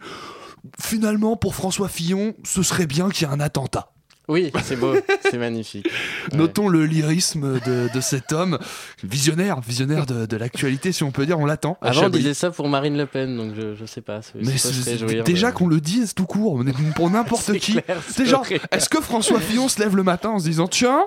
finalement, 0.79 1.35
pour 1.35 1.55
François 1.55 1.87
Fillon, 1.89 2.33
ce 2.43 2.63
serait 2.63 2.87
bien 2.87 3.09
qu'il 3.09 3.27
y 3.27 3.31
ait 3.31 3.33
un 3.33 3.39
attentat. 3.39 3.91
Oui, 4.27 4.51
c'est 4.63 4.75
beau, 4.75 4.95
c'est 5.21 5.37
magnifique. 5.37 5.85
Ouais. 6.31 6.37
Notons 6.37 6.67
le 6.67 6.85
lyrisme 6.85 7.59
de, 7.59 7.93
de 7.93 8.01
cet 8.01 8.31
homme, 8.31 8.57
visionnaire, 9.03 9.61
visionnaire 9.61 10.07
de, 10.07 10.25
de 10.25 10.37
l'actualité, 10.37 10.91
si 10.91 11.03
on 11.03 11.11
peut 11.11 11.27
dire, 11.27 11.39
on 11.39 11.45
l'attend. 11.45 11.77
Avant, 11.81 12.05
on 12.05 12.09
disait 12.09 12.33
ça 12.33 12.49
pour 12.49 12.67
Marine 12.67 12.97
Le 12.97 13.05
Pen, 13.05 13.37
donc 13.37 13.53
je, 13.55 13.75
je 13.75 13.85
sais 13.85 14.01
pas. 14.01 14.21
Mais 14.33 15.21
déjà 15.23 15.47
mais- 15.47 15.53
qu'on 15.53 15.67
le 15.67 15.79
dise 15.79 16.15
tout 16.15 16.25
court, 16.25 16.63
pour 16.95 17.09
n'importe 17.11 17.53
qui. 17.59 17.77
C'est 18.09 18.25
genre, 18.25 18.45
est-ce 18.71 18.89
que 18.89 18.99
François 18.99 19.39
Fillon 19.39 19.67
se 19.69 19.79
lève 19.79 19.95
le 19.95 20.03
matin 20.03 20.29
en 20.29 20.39
se 20.39 20.45
disant, 20.45 20.67
tiens, 20.67 21.03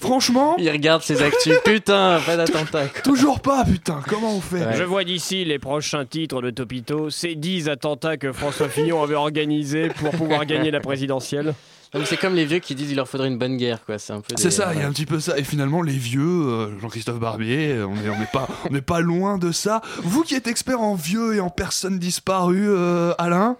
franchement, 0.00 0.56
Il 0.58 0.68
regarde 0.70 1.02
ses 1.02 1.22
actus. 1.22 1.54
Putain, 1.64 2.20
pas 2.24 2.36
d'attentat. 2.36 2.86
toujours 3.04 3.40
pas, 3.40 3.64
putain, 3.64 4.00
comment 4.08 4.34
on 4.36 4.40
fait 4.40 4.64
Ouais. 4.64 4.76
Je 4.76 4.82
vois 4.82 5.04
d'ici 5.04 5.44
les 5.44 5.58
prochains 5.58 6.04
titres 6.04 6.42
de 6.42 6.50
Topito, 6.50 7.10
ces 7.10 7.34
10 7.34 7.68
attentats 7.68 8.16
que 8.16 8.32
François 8.32 8.68
Fillon 8.68 9.02
avait 9.02 9.14
organisés 9.14 9.88
pour 9.88 10.10
pouvoir 10.10 10.44
gagner 10.46 10.70
la 10.70 10.80
présidentielle. 10.80 11.54
C'est 12.04 12.16
comme 12.16 12.34
les 12.34 12.44
vieux 12.44 12.60
qui 12.60 12.74
disent 12.74 12.90
il 12.90 12.96
leur 12.96 13.08
faudrait 13.08 13.28
une 13.28 13.38
bonne 13.38 13.56
guerre, 13.56 13.84
quoi. 13.84 13.98
C'est 13.98 14.12
un 14.12 14.20
peu. 14.20 14.34
C'est 14.36 14.50
ça, 14.50 14.72
il 14.74 14.80
y 14.80 14.82
a 14.82 14.86
un 14.86 14.92
petit 14.92 15.06
peu 15.06 15.18
ça. 15.18 15.36
Et 15.38 15.44
finalement, 15.44 15.82
les 15.82 15.92
vieux, 15.92 16.22
euh, 16.22 16.78
Jean-Christophe 16.80 17.18
Barbier, 17.18 17.82
on 17.82 17.94
n'est 17.94 18.08
on 18.08 18.22
est 18.22 18.32
pas, 18.32 18.48
on 18.68 18.72
n'est 18.72 18.80
pas 18.80 19.00
loin 19.00 19.38
de 19.38 19.50
ça. 19.50 19.82
Vous 20.02 20.22
qui 20.22 20.34
êtes 20.34 20.46
expert 20.46 20.80
en 20.80 20.94
vieux 20.94 21.34
et 21.34 21.40
en 21.40 21.50
personnes 21.50 21.98
disparues, 21.98 22.68
euh, 22.70 23.12
Alain, 23.18 23.56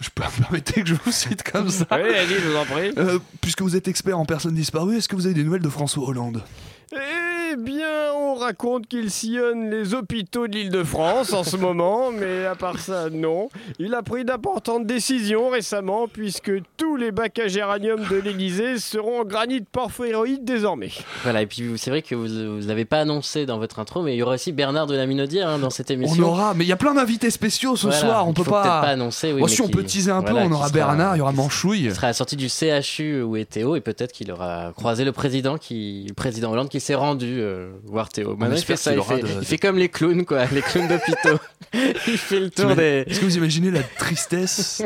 je 0.00 0.08
peux 0.12 0.24
me 0.24 0.42
permettre 0.42 0.74
que 0.74 0.86
je 0.86 0.94
vous 1.04 1.12
cite 1.12 1.44
comme 1.44 1.68
ça. 1.70 1.86
Oui, 1.92 1.98
allez, 2.14 2.36
je 2.40 2.48
vous 2.48 2.56
en 2.56 2.64
prie. 2.64 2.92
Euh, 2.98 3.18
puisque 3.40 3.62
vous 3.62 3.76
êtes 3.76 3.86
expert 3.86 4.18
en 4.18 4.24
personnes 4.24 4.54
disparues, 4.54 4.96
est-ce 4.96 5.08
que 5.08 5.14
vous 5.16 5.26
avez 5.26 5.34
des 5.34 5.44
nouvelles 5.44 5.62
de 5.62 5.68
François 5.68 6.08
Hollande? 6.08 6.42
Eh 6.92 7.56
bien, 7.56 8.12
on 8.16 8.34
raconte 8.34 8.86
qu'il 8.86 9.10
sillonne 9.10 9.70
les 9.70 9.92
hôpitaux 9.94 10.46
de 10.48 10.52
l'île 10.56 10.70
de 10.70 10.82
France 10.84 11.32
en 11.32 11.44
ce 11.44 11.56
moment, 11.58 12.10
mais 12.10 12.46
à 12.46 12.54
part 12.54 12.78
ça, 12.78 13.10
non. 13.10 13.48
Il 13.78 13.94
a 13.94 14.02
pris 14.02 14.24
d'importantes 14.24 14.86
décisions 14.86 15.48
récemment, 15.50 16.08
puisque 16.08 16.50
tous 16.76 16.96
les 16.96 17.10
bacs 17.12 17.38
à 17.38 17.48
géranium 17.48 18.00
de 18.10 18.16
l'Élysée 18.16 18.78
seront 18.78 19.20
en 19.20 19.24
granit 19.24 19.60
porphyroïde 19.60 20.44
désormais. 20.44 20.90
Voilà, 21.24 21.42
et 21.42 21.46
puis 21.46 21.72
c'est 21.76 21.90
vrai 21.90 22.00
que 22.02 22.14
vous 22.14 22.28
ne 22.28 22.66
l'avez 22.66 22.84
pas 22.86 23.00
annoncé 23.00 23.44
dans 23.44 23.58
votre 23.58 23.78
intro, 23.78 24.02
mais 24.02 24.14
il 24.14 24.18
y 24.18 24.22
aura 24.22 24.34
aussi 24.34 24.52
Bernard 24.52 24.86
de 24.86 24.96
la 24.96 25.06
Minaudière 25.06 25.48
hein, 25.48 25.58
dans 25.58 25.70
cette 25.70 25.90
On 25.90 25.94
émission. 25.94 26.24
aura, 26.28 26.54
mais 26.54 26.64
il 26.64 26.68
y 26.68 26.72
a 26.72 26.76
plein 26.76 26.94
d'invités 26.94 27.30
spéciaux 27.30 27.76
ce 27.76 27.88
Voilà, 27.88 28.00
soir, 28.00 28.26
on 28.26 28.30
il 28.30 28.34
peut 28.34 28.44
faut 28.44 28.50
pas. 28.50 28.62
peut-être 28.62 28.80
pas 28.80 28.88
annoncer. 28.88 29.32
Oui, 29.32 29.40
Oh, 29.42 29.46
mais 29.46 29.52
si 29.52 29.60
on 29.62 29.68
peut 29.68 29.84
teaser 29.84 30.10
un 30.10 30.22
peu, 30.22 30.32
on 30.32 30.50
aura 30.52 30.68
sera- 30.68 30.74
Bernard, 30.74 31.16
il 31.16 31.18
y 31.18 31.22
aura 31.22 31.32
Manchouille. 31.32 31.84
Il 31.84 31.94
sera 31.94 32.06
à 32.06 32.10
la 32.10 32.14
sortie 32.14 32.36
du 32.36 32.48
CHU 32.48 33.22
où 33.22 33.36
est 33.36 33.44
Théo 33.44 33.76
et 33.76 33.80
peut-être 33.80 34.12
qu'il 34.12 34.30
aura 34.32 34.72
croisé 34.76 35.04
le 35.04 35.12
président 35.12 35.58
qui, 35.58 36.04
le 36.08 36.14
président 36.14 36.52
Hollande 36.52 36.68
qui 36.68 36.77
s'est 36.80 36.94
rendu 36.94 37.38
euh, 37.40 37.70
voir 37.84 38.08
Théo. 38.08 38.36
Maintenant, 38.36 38.56
il 38.56 38.62
fait 38.62 38.76
ça, 38.76 38.94
il 38.94 39.02
fait, 39.02 39.20
de- 39.20 39.28
il 39.40 39.46
fait 39.46 39.58
comme 39.58 39.76
les 39.78 39.88
clowns 39.88 40.24
quoi, 40.24 40.44
les 40.46 40.62
clowns 40.62 40.88
d'hôpitaux. 40.88 41.38
il 41.72 42.18
fait 42.18 42.40
le 42.40 42.50
tour 42.50 42.74
des. 42.74 43.04
Est-ce 43.06 43.20
que 43.20 43.24
vous 43.24 43.36
imaginez 43.36 43.70
la 43.70 43.82
tristesse 43.82 44.82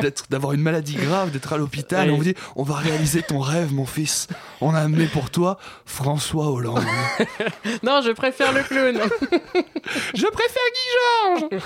d'être, 0.00 0.26
d'avoir 0.30 0.52
une 0.52 0.62
maladie 0.62 0.94
grave, 0.94 1.30
d'être 1.30 1.52
à 1.52 1.56
l'hôpital 1.58 2.08
et 2.08 2.10
on 2.12 2.16
vous 2.16 2.24
dit 2.24 2.34
on 2.56 2.62
va 2.62 2.76
réaliser 2.76 3.22
ton 3.22 3.40
rêve, 3.40 3.72
mon 3.72 3.86
fils. 3.86 4.28
On 4.60 4.74
a 4.74 4.80
amené 4.80 5.06
pour 5.06 5.30
toi 5.30 5.58
François 5.86 6.50
Hollande. 6.50 6.82
Non, 7.82 8.00
je 8.04 8.12
préfère 8.12 8.52
le 8.52 8.62
clown. 8.62 8.96
Je 10.14 10.26
préfère 10.26 10.62
Guy 10.74 11.48
Georges 11.50 11.62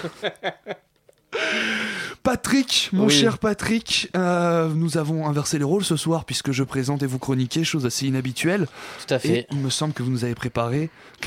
Patrick, 2.22 2.90
mon 2.92 3.06
Oui. 3.06 3.12
cher 3.14 3.38
Patrick, 3.38 4.10
euh, 4.16 4.68
nous 4.74 4.98
avons 4.98 5.28
inversé 5.28 5.58
les 5.58 5.64
rôles 5.64 5.84
ce 5.84 5.96
soir 5.96 6.24
puisque 6.24 6.50
je 6.50 6.64
présente 6.64 7.02
et 7.04 7.06
vous 7.06 7.20
chroniquez, 7.20 7.62
chose 7.62 7.86
assez 7.86 8.06
inhabituelle. 8.06 8.66
Tout 9.06 9.14
à 9.14 9.18
Et 9.18 9.20
fait. 9.20 9.46
il 9.52 9.58
me 9.58 9.70
semble 9.70 9.94
que 9.94 10.02
vous 10.02 10.10
nous 10.10 10.24
avez 10.24 10.34
préparé 10.34 10.90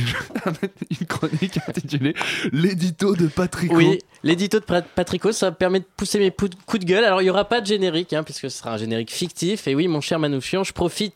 une 0.99 1.07
chronique 1.07 1.57
intitulée 1.67 2.13
L'édito 2.51 3.15
de 3.15 3.27
Patrick. 3.27 3.71
Oui, 3.71 3.99
l'édito 4.23 4.59
de 4.59 4.65
Pat- 4.65 4.85
Patrico, 4.93 5.31
ça 5.31 5.51
permet 5.53 5.79
de 5.79 5.85
pousser 5.95 6.19
mes 6.19 6.31
coups 6.31 6.79
de 6.81 6.85
gueule. 6.85 7.05
Alors, 7.05 7.21
il 7.21 7.25
n'y 7.25 7.29
aura 7.29 7.45
pas 7.45 7.61
de 7.61 7.65
générique, 7.67 8.11
hein, 8.11 8.23
puisque 8.23 8.49
ce 8.51 8.57
sera 8.57 8.73
un 8.73 8.77
générique 8.77 9.11
fictif. 9.11 9.67
Et 9.69 9.75
oui, 9.75 9.87
mon 9.87 10.01
cher 10.01 10.19
Manouchian, 10.19 10.65
je 10.65 10.73
profite 10.73 11.15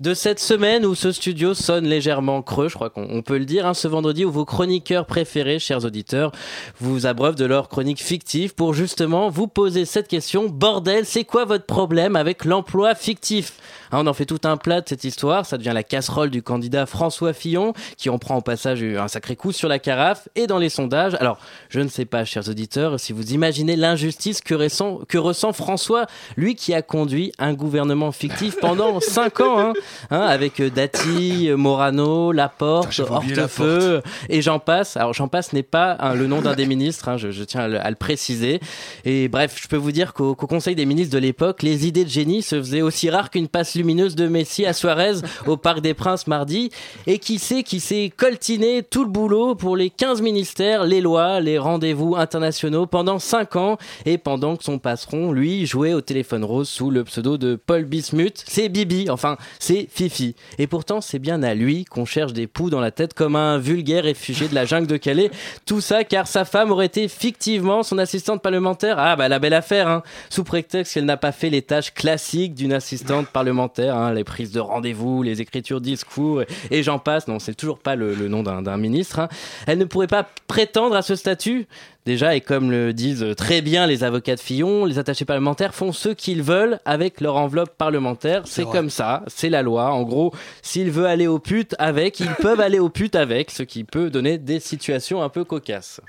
de 0.00 0.14
cette 0.14 0.40
semaine 0.40 0.86
où 0.86 0.94
ce 0.94 1.12
studio 1.12 1.52
sonne 1.52 1.86
légèrement 1.86 2.40
creux, 2.40 2.68
je 2.68 2.74
crois 2.74 2.88
qu'on 2.88 3.06
on 3.10 3.22
peut 3.22 3.38
le 3.38 3.44
dire, 3.44 3.66
hein, 3.66 3.74
ce 3.74 3.86
vendredi 3.86 4.24
où 4.24 4.30
vos 4.30 4.46
chroniqueurs 4.46 5.04
préférés, 5.04 5.58
chers 5.58 5.84
auditeurs, 5.84 6.32
vous 6.80 7.06
abreuvent 7.06 7.34
de 7.34 7.44
leur 7.44 7.68
chronique 7.68 8.02
fictive 8.02 8.54
pour 8.54 8.72
justement 8.72 9.28
vous 9.28 9.46
poser 9.46 9.84
cette 9.84 10.08
question. 10.08 10.48
Bordel, 10.48 11.04
c'est 11.04 11.24
quoi 11.24 11.44
votre 11.44 11.66
problème 11.66 12.16
avec 12.16 12.46
l'emploi 12.46 12.94
fictif? 12.94 13.52
Hein, 13.92 14.02
On 14.02 14.06
en 14.06 14.14
fait 14.14 14.26
tout 14.26 14.40
un 14.44 14.56
plat 14.56 14.80
de 14.80 14.88
cette 14.88 15.04
histoire, 15.04 15.46
ça 15.46 15.58
devient 15.58 15.72
la 15.74 15.82
casserole 15.82 16.30
du 16.30 16.42
candidat 16.42 16.86
François 16.86 17.32
Fillon, 17.32 17.72
qui 17.96 18.10
en 18.10 18.18
prend 18.18 18.36
au 18.36 18.40
passage 18.40 18.82
un 18.82 19.08
sacré 19.08 19.36
coup 19.36 19.52
sur 19.52 19.68
la 19.68 19.78
carafe 19.78 20.28
et 20.36 20.46
dans 20.46 20.58
les 20.58 20.68
sondages. 20.68 21.14
Alors, 21.20 21.38
je 21.68 21.80
ne 21.80 21.88
sais 21.88 22.04
pas, 22.04 22.24
chers 22.24 22.48
auditeurs, 22.48 22.98
si 23.00 23.12
vous 23.12 23.32
imaginez 23.32 23.76
l'injustice 23.76 24.40
que 24.40 24.54
ressent, 24.54 25.00
que 25.08 25.18
ressent 25.18 25.52
François, 25.52 26.06
lui 26.36 26.54
qui 26.54 26.74
a 26.74 26.82
conduit 26.82 27.32
un 27.38 27.54
gouvernement 27.54 28.12
fictif 28.12 28.56
pendant 28.60 29.00
5 29.00 29.40
ans, 29.40 29.58
hein, 29.58 29.72
hein, 30.10 30.20
avec 30.20 30.60
euh, 30.60 30.70
Dati, 30.70 31.50
Morano, 31.56 32.32
Laporte, 32.32 33.00
Hortefeux, 33.00 34.02
et 34.28 34.42
j'en 34.42 34.58
passe. 34.58 34.96
Alors, 34.96 35.12
j'en 35.12 35.28
passe 35.28 35.52
n'est 35.52 35.62
pas 35.62 35.96
hein, 36.00 36.14
le 36.14 36.26
nom 36.26 36.40
d'un 36.40 36.54
des 36.54 36.66
ministres, 36.66 37.08
hein, 37.08 37.16
je, 37.16 37.30
je 37.30 37.44
tiens 37.44 37.62
à 37.62 37.68
le, 37.68 37.80
à 37.80 37.90
le 37.90 37.96
préciser. 37.96 38.60
Et 39.04 39.28
bref, 39.28 39.58
je 39.60 39.68
peux 39.68 39.76
vous 39.76 39.92
dire 39.92 40.12
qu'au 40.12 40.34
qu'au 40.34 40.46
Conseil 40.46 40.74
des 40.74 40.86
ministres 40.86 41.14
de 41.14 41.18
l'époque, 41.18 41.62
les 41.62 41.86
idées 41.86 42.04
de 42.04 42.10
génie 42.10 42.42
se 42.42 42.56
faisaient 42.56 42.82
aussi 42.82 43.10
rares 43.10 43.30
qu'une 43.30 43.48
passe 43.48 43.74
lumineuse 43.80 44.14
de 44.14 44.28
Messi 44.28 44.66
à 44.66 44.74
Suarez 44.74 45.14
au 45.46 45.56
Parc 45.56 45.80
des 45.80 45.94
Princes 45.94 46.26
mardi. 46.26 46.70
Et 47.06 47.18
qui 47.18 47.38
sait 47.38 47.62
qui 47.62 47.80
s'est 47.80 48.12
coltiné 48.14 48.82
tout 48.82 49.04
le 49.04 49.10
boulot 49.10 49.54
pour 49.54 49.76
les 49.76 49.88
15 49.88 50.20
ministères, 50.20 50.84
les 50.84 51.00
lois, 51.00 51.40
les 51.40 51.58
rendez-vous 51.58 52.14
internationaux 52.16 52.86
pendant 52.86 53.18
5 53.18 53.56
ans 53.56 53.78
et 54.04 54.18
pendant 54.18 54.56
que 54.56 54.64
son 54.64 54.78
patron, 54.78 55.32
lui, 55.32 55.64
jouait 55.64 55.94
au 55.94 56.02
téléphone 56.02 56.44
rose 56.44 56.68
sous 56.68 56.90
le 56.90 57.04
pseudo 57.04 57.38
de 57.38 57.56
Paul 57.56 57.84
Bismuth. 57.84 58.44
C'est 58.46 58.68
Bibi, 58.68 59.08
enfin, 59.08 59.38
c'est 59.58 59.88
Fifi. 59.90 60.34
Et 60.58 60.66
pourtant, 60.66 61.00
c'est 61.00 61.18
bien 61.18 61.42
à 61.42 61.54
lui 61.54 61.84
qu'on 61.86 62.04
cherche 62.04 62.34
des 62.34 62.46
poux 62.46 62.68
dans 62.68 62.80
la 62.80 62.90
tête 62.90 63.14
comme 63.14 63.36
un 63.36 63.56
vulgaire 63.58 64.04
réfugié 64.04 64.48
de 64.48 64.54
la 64.54 64.66
jungle 64.66 64.86
de 64.86 64.98
Calais. 64.98 65.30
Tout 65.64 65.80
ça 65.80 66.04
car 66.04 66.26
sa 66.26 66.44
femme 66.44 66.70
aurait 66.70 66.86
été 66.86 67.08
fictivement 67.08 67.82
son 67.82 67.96
assistante 67.96 68.42
parlementaire. 68.42 68.96
Ah 68.98 69.16
bah 69.16 69.28
la 69.28 69.38
belle 69.38 69.54
affaire, 69.54 69.88
hein. 69.88 70.02
Sous 70.28 70.44
prétexte 70.44 70.94
qu'elle 70.94 71.06
n'a 71.06 71.16
pas 71.16 71.32
fait 71.32 71.48
les 71.48 71.62
tâches 71.62 71.94
classiques 71.94 72.54
d'une 72.54 72.72
assistante 72.72 73.28
parlementaire, 73.28 73.69
hein, 73.78 74.12
les 74.12 74.24
prises 74.24 74.52
de 74.52 74.60
rendez-vous, 74.60 75.22
les 75.22 75.40
écritures 75.40 75.80
discours, 75.80 76.42
et, 76.42 76.46
et 76.70 76.82
j'en 76.82 76.98
passe. 76.98 77.28
Non, 77.28 77.38
c'est 77.38 77.54
toujours 77.54 77.78
pas 77.78 77.94
le, 77.94 78.14
le 78.14 78.28
nom 78.28 78.42
d'un 78.42 78.76
ministre. 78.76 79.20
hein. 79.20 79.28
Elle 79.66 79.78
ne 79.78 79.84
pourrait 79.84 80.06
pas 80.06 80.26
prétendre 80.46 80.96
à 80.96 81.02
ce 81.02 81.14
statut. 81.14 81.66
Déjà, 82.06 82.34
et 82.34 82.40
comme 82.40 82.70
le 82.70 82.94
disent 82.94 83.26
très 83.36 83.60
bien 83.60 83.86
les 83.86 84.04
avocats 84.04 84.34
de 84.34 84.40
Fillon, 84.40 84.86
les 84.86 84.98
attachés 84.98 85.26
parlementaires 85.26 85.74
font 85.74 85.92
ce 85.92 86.08
qu'ils 86.08 86.42
veulent 86.42 86.80
avec 86.86 87.20
leur 87.20 87.36
enveloppe 87.36 87.76
parlementaire. 87.76 88.42
C'est 88.46 88.64
comme 88.64 88.88
ça, 88.88 89.22
c'est 89.26 89.50
la 89.50 89.60
loi. 89.62 89.92
En 89.92 90.02
gros, 90.02 90.32
s'il 90.62 90.90
veut 90.90 91.04
aller 91.06 91.26
au 91.26 91.38
pute 91.38 91.74
avec, 91.78 92.18
ils 92.18 92.34
peuvent 92.40 92.60
aller 92.62 92.78
au 92.78 92.88
pute 92.88 93.14
avec, 93.16 93.50
ce 93.50 93.62
qui 93.62 93.84
peut 93.84 94.08
donner 94.08 94.38
des 94.38 94.60
situations 94.60 95.22
un 95.22 95.28
peu 95.28 95.44
cocasses. 95.44 96.00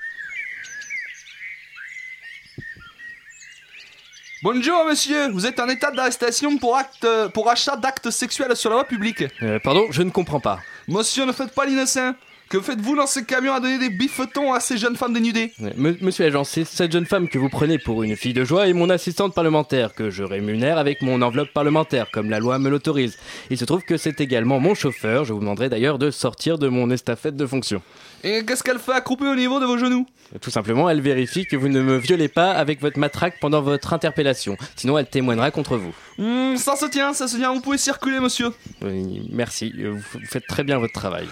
Bonjour 4.42 4.84
monsieur, 4.84 5.28
vous 5.28 5.46
êtes 5.46 5.60
en 5.60 5.68
état 5.68 5.92
d'arrestation 5.92 6.58
pour, 6.58 6.76
acte, 6.76 7.06
pour 7.32 7.48
achat 7.48 7.76
d'actes 7.76 8.10
sexuels 8.10 8.56
sur 8.56 8.70
la 8.70 8.76
voie 8.76 8.84
publique. 8.84 9.22
Euh, 9.40 9.60
pardon, 9.62 9.86
je 9.90 10.02
ne 10.02 10.10
comprends 10.10 10.40
pas. 10.40 10.58
Monsieur, 10.88 11.24
ne 11.24 11.30
faites 11.30 11.54
pas 11.54 11.64
l'innocent. 11.64 12.14
Que 12.52 12.60
faites-vous 12.60 12.96
dans 12.96 13.06
ce 13.06 13.18
camion 13.20 13.54
à 13.54 13.60
donner 13.60 13.78
des 13.78 13.88
bifetons 13.88 14.52
à 14.52 14.60
ces 14.60 14.76
jeunes 14.76 14.94
femmes 14.94 15.14
dénudées? 15.14 15.54
Monsieur 15.78 16.24
l'agent, 16.26 16.44
c'est 16.44 16.66
cette 16.66 16.92
jeune 16.92 17.06
femme 17.06 17.26
que 17.30 17.38
vous 17.38 17.48
prenez 17.48 17.78
pour 17.78 18.02
une 18.02 18.14
fille 18.14 18.34
de 18.34 18.44
joie 18.44 18.66
et 18.68 18.74
mon 18.74 18.90
assistante 18.90 19.34
parlementaire 19.34 19.94
que 19.94 20.10
je 20.10 20.22
rémunère 20.22 20.76
avec 20.76 21.00
mon 21.00 21.22
enveloppe 21.22 21.50
parlementaire, 21.54 22.10
comme 22.12 22.28
la 22.28 22.40
loi 22.40 22.58
me 22.58 22.68
l'autorise. 22.68 23.16
Il 23.48 23.56
se 23.56 23.64
trouve 23.64 23.80
que 23.84 23.96
c'est 23.96 24.20
également 24.20 24.60
mon 24.60 24.74
chauffeur. 24.74 25.24
Je 25.24 25.32
vous 25.32 25.40
demanderai 25.40 25.70
d'ailleurs 25.70 25.98
de 25.98 26.10
sortir 26.10 26.58
de 26.58 26.68
mon 26.68 26.90
estafette 26.90 27.36
de 27.36 27.46
fonction. 27.46 27.80
Et 28.22 28.44
qu'est-ce 28.44 28.62
qu'elle 28.62 28.78
fait 28.78 28.92
accroupie 28.92 29.24
au 29.24 29.34
niveau 29.34 29.58
de 29.58 29.64
vos 29.64 29.78
genoux? 29.78 30.04
Tout 30.42 30.50
simplement, 30.50 30.90
elle 30.90 31.00
vérifie 31.00 31.46
que 31.46 31.56
vous 31.56 31.70
ne 31.70 31.80
me 31.80 31.96
violez 31.96 32.28
pas 32.28 32.52
avec 32.52 32.82
votre 32.82 32.98
matraque 32.98 33.40
pendant 33.40 33.62
votre 33.62 33.94
interpellation. 33.94 34.58
Sinon, 34.76 34.98
elle 34.98 35.06
témoignera 35.08 35.50
contre 35.52 35.78
vous. 35.78 35.94
Hmm, 36.18 36.56
Ça 36.58 36.76
se 36.76 36.84
tient, 36.84 37.14
ça 37.14 37.28
se 37.28 37.38
tient, 37.38 37.54
vous 37.54 37.62
pouvez 37.62 37.78
circuler 37.78 38.20
monsieur. 38.20 38.48
Oui, 38.82 39.26
merci, 39.32 39.72
vous 39.82 40.20
faites 40.26 40.46
très 40.46 40.64
bien 40.64 40.76
votre 40.78 40.92
travail. 40.92 41.26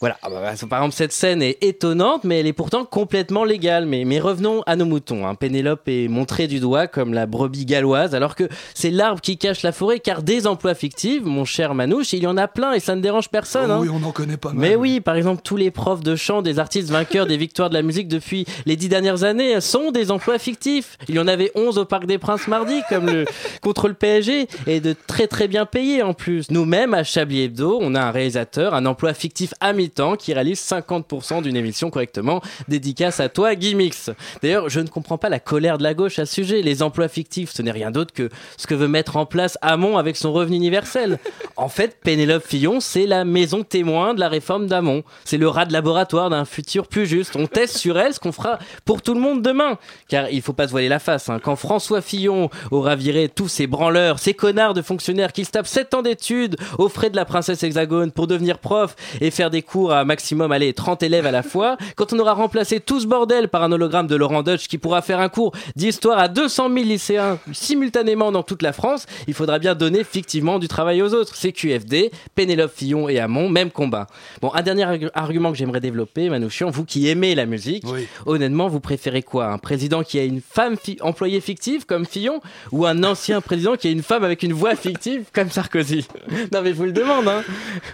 Voilà, 0.00 0.16
Ah 0.22 0.28
bah, 0.30 0.36
bah, 0.42 0.66
par 0.70 0.78
exemple, 0.80 0.94
cette 0.94 1.12
scène 1.12 1.42
est 1.42 1.58
étonnante, 1.62 2.22
mais 2.24 2.38
elle 2.40 2.46
est 2.46 2.52
pourtant 2.52 2.84
complètement 2.84 3.44
légale. 3.44 3.86
Mais, 3.86 4.04
mais 4.04 4.20
revenons 4.20 4.62
à 4.66 4.76
nos 4.76 4.84
moutons. 4.84 5.26
hein. 5.26 5.34
Pénélope 5.34 5.88
est 5.88 6.08
montrée 6.08 6.46
du 6.46 6.60
doigt 6.60 6.86
comme 6.86 7.12
la 7.14 7.26
brebis 7.26 7.64
galloise, 7.64 8.14
alors 8.14 8.34
que 8.36 8.44
c'est 8.74 8.90
l'arbre 8.90 9.20
qui 9.20 9.38
cache 9.38 9.62
la 9.62 9.72
forêt, 9.72 9.98
car 9.98 10.22
des 10.22 10.46
emplois 10.46 10.74
fictifs, 10.74 11.22
mon 11.24 11.44
cher 11.44 11.74
Manouche, 11.74 12.12
il 12.12 12.22
y 12.22 12.26
en 12.26 12.36
a 12.36 12.46
plein 12.48 12.72
et 12.74 12.80
ça 12.80 12.94
ne 12.94 13.00
dérange 13.00 13.28
personne. 13.28 13.70
hein. 13.70 13.78
Oh 13.80 13.82
oui, 13.82 13.88
on 13.92 14.06
en 14.06 14.12
connaît 14.12 14.36
pas 14.36 14.50
mal. 14.52 14.58
Mais 14.58 14.76
oui, 14.76 15.00
par 15.00 15.16
exemple, 15.16 15.42
tous 15.42 15.56
les 15.56 15.70
profs 15.70 16.02
de 16.02 16.14
chant 16.16 16.42
des 16.42 16.58
artistes 16.58 16.90
vainqueurs 16.90 17.26
des 17.26 17.36
victoires 17.36 17.68
de 17.68 17.74
la 17.74 17.82
musique 17.82 18.08
depuis 18.08 18.44
les 18.66 18.76
dix 18.76 18.88
dernières 18.88 19.24
années 19.24 19.60
sont 19.60 19.90
des 19.90 20.10
emplois 20.10 20.38
fictifs. 20.38 20.96
Il 21.08 21.16
y 21.16 21.18
en 21.18 21.26
avait 21.28 21.50
11 21.54 21.78
au 21.78 21.84
Parc 21.84 22.06
des 22.06 22.18
Princes 22.18 22.46
mardi, 22.48 22.80
comme 22.88 23.06
le, 23.06 23.24
contre 23.62 23.88
le 23.88 23.94
PSG, 23.94 24.46
et 24.68 24.80
de 24.80 24.94
très 25.06 25.26
très 25.26 25.48
bien 25.48 25.66
payés 25.66 26.02
en 26.02 26.14
plus. 26.14 26.50
Nous-mêmes, 26.50 26.94
à 26.94 27.02
Chablis 27.02 27.42
Hebdo, 27.42 27.78
on 27.80 27.94
a 27.94 28.00
un 28.00 28.10
réalisateur, 28.12 28.74
un 28.74 28.86
emploi 28.86 29.12
fictif 29.14 29.54
à 29.60 29.72
qui 30.18 30.32
réalise 30.32 30.60
50% 30.60 31.42
d'une 31.42 31.56
émission 31.56 31.90
correctement. 31.90 32.40
Dédicace 32.68 33.20
à 33.20 33.28
toi, 33.28 33.54
Gimmix. 33.54 34.10
D'ailleurs, 34.42 34.68
je 34.68 34.80
ne 34.80 34.88
comprends 34.88 35.18
pas 35.18 35.28
la 35.28 35.40
colère 35.40 35.78
de 35.78 35.82
la 35.82 35.94
gauche 35.94 36.18
à 36.18 36.26
ce 36.26 36.34
sujet. 36.34 36.62
Les 36.62 36.82
emplois 36.82 37.08
fictifs, 37.08 37.52
ce 37.52 37.62
n'est 37.62 37.70
rien 37.70 37.90
d'autre 37.90 38.12
que 38.12 38.28
ce 38.56 38.66
que 38.66 38.74
veut 38.74 38.88
mettre 38.88 39.16
en 39.16 39.26
place 39.26 39.58
Hamon 39.62 39.98
avec 39.98 40.16
son 40.16 40.32
revenu 40.32 40.56
universel. 40.56 41.18
En 41.60 41.68
fait, 41.68 41.98
Pénélope 42.04 42.46
Fillon, 42.46 42.78
c'est 42.78 43.04
la 43.04 43.24
maison 43.24 43.64
témoin 43.64 44.14
de 44.14 44.20
la 44.20 44.28
réforme 44.28 44.68
d'Hamon. 44.68 45.02
C'est 45.24 45.38
le 45.38 45.48
rat 45.48 45.66
de 45.66 45.72
laboratoire 45.72 46.30
d'un 46.30 46.44
futur 46.44 46.86
plus 46.86 47.04
juste. 47.04 47.34
On 47.34 47.48
teste 47.48 47.76
sur 47.76 47.98
elle 47.98 48.14
ce 48.14 48.20
qu'on 48.20 48.30
fera 48.30 48.60
pour 48.84 49.02
tout 49.02 49.12
le 49.12 49.18
monde 49.18 49.42
demain. 49.42 49.76
Car 50.08 50.30
il 50.30 50.40
faut 50.40 50.52
pas 50.52 50.68
se 50.68 50.70
voiler 50.70 50.88
la 50.88 51.00
face. 51.00 51.28
hein. 51.28 51.40
Quand 51.42 51.56
François 51.56 52.00
Fillon 52.00 52.48
aura 52.70 52.94
viré 52.94 53.28
tous 53.28 53.48
ces 53.48 53.66
branleurs, 53.66 54.20
ces 54.20 54.34
connards 54.34 54.72
de 54.72 54.82
fonctionnaires 54.82 55.32
qui 55.32 55.44
se 55.44 55.50
tapent 55.50 55.66
7 55.66 55.94
ans 55.94 56.02
d'études 56.02 56.54
aux 56.78 56.88
frais 56.88 57.10
de 57.10 57.16
la 57.16 57.24
princesse 57.24 57.60
Hexagone 57.64 58.12
pour 58.12 58.28
devenir 58.28 58.58
prof 58.60 58.94
et 59.20 59.32
faire 59.32 59.50
des 59.50 59.62
cours 59.62 59.92
à 59.92 60.04
maximum, 60.04 60.52
allez, 60.52 60.72
30 60.74 61.02
élèves 61.02 61.26
à 61.26 61.32
la 61.32 61.42
fois, 61.42 61.76
quand 61.96 62.12
on 62.12 62.20
aura 62.20 62.34
remplacé 62.34 62.78
tout 62.78 63.00
ce 63.00 63.06
bordel 63.08 63.48
par 63.48 63.64
un 63.64 63.72
hologramme 63.72 64.06
de 64.06 64.14
Laurent 64.14 64.44
Deutsch 64.44 64.68
qui 64.68 64.78
pourra 64.78 65.02
faire 65.02 65.18
un 65.18 65.28
cours 65.28 65.50
d'histoire 65.74 66.20
à 66.20 66.28
200 66.28 66.68
000 66.72 66.84
lycéens 66.86 67.40
simultanément 67.50 68.30
dans 68.30 68.44
toute 68.44 68.62
la 68.62 68.72
France, 68.72 69.06
il 69.26 69.34
faudra 69.34 69.58
bien 69.58 69.74
donner 69.74 70.04
fictivement 70.04 70.60
du 70.60 70.68
travail 70.68 71.02
aux 71.02 71.14
autres. 71.14 71.34
QFD, 71.52 72.10
Pénélope 72.34 72.72
Fillon 72.74 73.08
et 73.08 73.18
Hamon, 73.18 73.48
même 73.48 73.70
combat. 73.70 74.06
Bon, 74.40 74.50
un 74.54 74.62
dernier 74.62 74.84
argu- 74.84 75.10
argument 75.14 75.50
que 75.52 75.58
j'aimerais 75.58 75.80
développer, 75.80 76.28
Manouchian, 76.28 76.70
vous 76.70 76.84
qui 76.84 77.08
aimez 77.08 77.34
la 77.34 77.46
musique, 77.46 77.84
Oui. 77.86 78.06
honnêtement, 78.26 78.68
vous 78.68 78.80
préférez 78.80 79.22
quoi? 79.22 79.46
Un 79.46 79.58
président 79.58 80.02
qui 80.02 80.18
a 80.18 80.24
une 80.24 80.40
femme 80.40 80.76
fi- 80.76 80.98
employée 81.00 81.40
fictive 81.40 81.86
comme 81.86 82.06
Fillon 82.06 82.40
ou 82.72 82.86
un 82.86 83.02
ancien 83.04 83.40
président 83.40 83.76
qui 83.76 83.88
a 83.88 83.90
une 83.90 84.02
femme 84.02 84.24
avec 84.24 84.42
une 84.42 84.52
voix 84.52 84.74
fictive 84.76 85.24
comme 85.32 85.50
Sarkozy? 85.50 86.06
Non 86.52 86.62
mais 86.62 86.70
je 86.70 86.74
vous 86.74 86.84
le 86.84 86.92
demande, 86.92 87.28
hein 87.28 87.42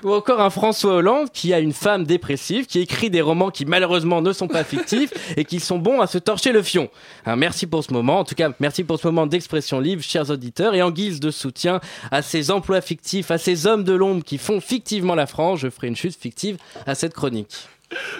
Ou 0.02 0.12
encore 0.12 0.40
un 0.40 0.50
François 0.50 0.94
Hollande 0.94 1.28
qui 1.32 1.52
a 1.52 1.58
une 1.61 1.73
femme 1.73 2.04
dépressive 2.04 2.66
qui 2.66 2.80
écrit 2.80 3.11
des 3.11 3.20
romans 3.20 3.50
qui 3.50 3.64
malheureusement 3.64 4.20
ne 4.23 4.32
sont 4.32 4.49
pas 4.49 4.64
fictifs 4.64 5.12
et 5.37 5.44
qui 5.44 5.61
sont 5.61 5.78
bons 5.78 6.00
à 6.00 6.06
se 6.06 6.18
torcher 6.18 6.52
le 6.52 6.62
fion. 6.62 6.88
Hein, 7.26 7.37
merci 7.37 7.66
pour 7.66 7.82
ce 7.84 7.92
moment, 7.92 8.20
en 8.20 8.25
tout 8.25 8.34
cas 8.34 8.50
merci 8.61 8.84
pour 8.84 8.99
ce 8.99 9.06
moment 9.06 9.26
d'expression 9.26 9.80
libre, 9.80 10.02
chers 10.02 10.30
auditeurs, 10.30 10.75
et 10.75 10.82
en 10.82 10.90
guise 10.90 11.20
de 11.20 11.30
soutien 11.30 11.80
à 12.11 12.23
ces 12.23 12.50
emplois 12.50 12.80
fictifs, 12.80 13.30
à 13.30 13.38
ces 13.44 13.66
hommes 13.66 13.84
de 13.84 13.92
l'ombre 13.92 14.24
qui 14.24 14.38
font 14.38 14.60
fictivement 14.60 15.14
la 15.14 15.26
France, 15.26 15.60
je 15.60 15.68
ferai 15.68 15.88
une 15.88 15.96
chute 15.96 16.16
fictive 16.18 16.56
à 16.86 16.94
cette 16.94 17.12
chronique. 17.12 17.68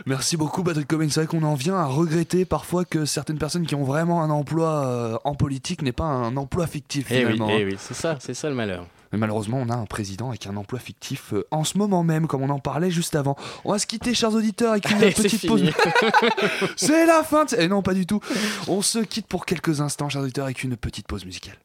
Merci 0.05 0.37
beaucoup 0.37 0.63
Patrick 0.63 0.87
Cobain. 0.87 1.09
C'est 1.09 1.21
vrai 1.21 1.27
qu'on 1.27 1.43
en 1.43 1.55
vient 1.55 1.77
à 1.77 1.87
regretter 1.87 2.45
parfois 2.45 2.85
que 2.85 3.07
certaines 3.07 3.39
personnes 3.39 3.67
qui 3.67 3.75
ont 3.75 3.85
vraiment 3.85 4.23
un 4.23 4.29
emploi 4.31 4.87
euh, 4.87 5.17
en 5.25 5.35
politique 5.35 5.81
n'aient 5.83 5.93
pas 5.93 6.05
un 6.05 6.37
emploi 6.37 6.67
fictif 6.67 7.07
Eh 7.11 7.25
oui, 7.25 7.33
finalement. 7.33 7.49
eh 7.51 7.65
oui, 7.65 7.77
c'est 7.79 7.95
ça, 7.95 8.19
c'est 8.21 8.35
ça 8.35 8.51
le 8.51 8.55
malheur. 8.55 8.87
Mais 9.13 9.19
malheureusement, 9.19 9.59
on 9.61 9.71
a 9.71 9.75
un 9.75 9.87
président 9.87 10.29
avec 10.29 10.47
un 10.47 10.57
emploi 10.57 10.79
fictif 10.79 11.33
euh, 11.33 11.47
en 11.51 11.65
ce 11.65 11.79
moment 11.79 12.03
même, 12.05 12.27
comme 12.27 12.43
on 12.43 12.51
en 12.51 12.59
parlait 12.59 12.91
juste 12.91 13.17
avant. 13.17 13.37
On 13.65 13.73
va 13.73 13.79
se 13.79 13.87
quitter, 13.87 14.13
chers 14.13 14.35
auditeurs, 14.35 14.73
avec 14.73 14.91
une 14.91 14.97
Allez, 15.03 15.13
petite 15.13 15.47
pause. 15.47 15.63
C'est 16.77 17.07
la 17.07 17.23
fin 17.25 17.47
de... 17.47 17.57
Eh 17.59 17.69
non, 17.69 17.81
pas 17.83 17.95
du 17.95 18.07
tout. 18.07 18.21
On 18.69 18.83
se 18.83 18.99
quitte 18.99 19.27
pour 19.27 19.47
quelques 19.47 19.81
instants, 19.81 20.09
chers 20.11 20.23
auditeurs, 20.23 20.45
avec 20.45 20.63
une 20.63 20.77
petite 20.77 21.07
pause 21.07 21.25
musicale. 21.25 21.57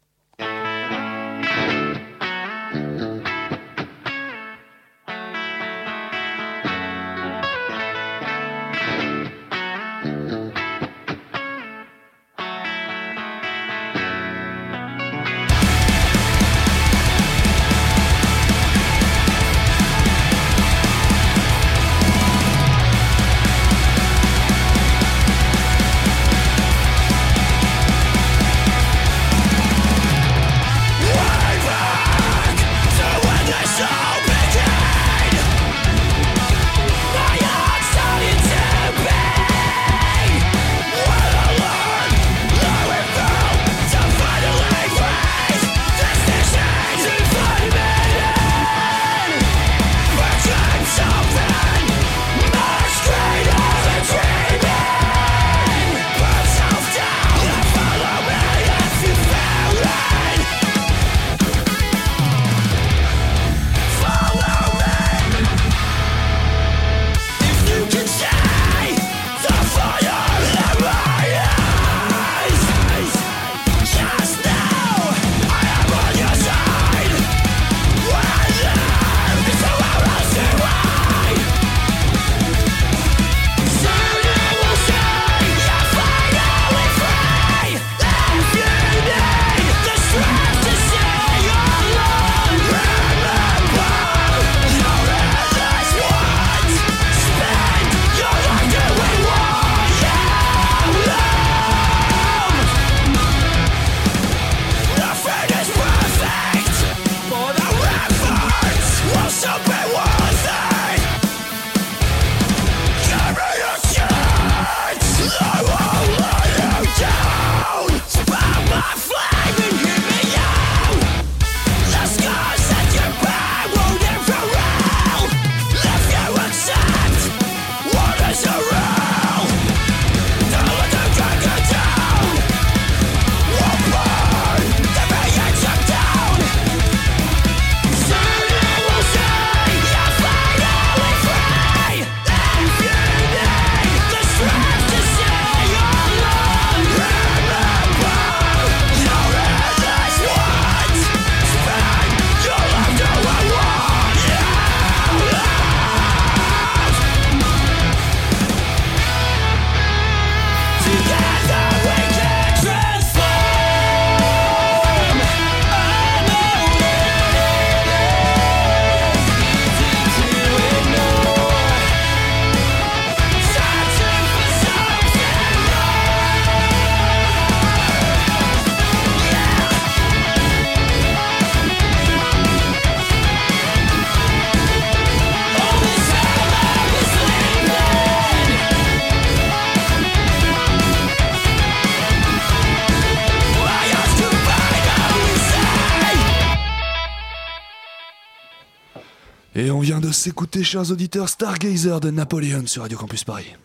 De 200.19 200.21
s'écouter, 200.21 200.65
chers 200.65 200.91
auditeurs, 200.91 201.29
Stargazer 201.29 202.01
de 202.01 202.11
Napoléon 202.11 202.67
sur 202.67 202.81
Radio 202.81 202.97
Campus 202.97 203.23
Paris. 203.23 203.55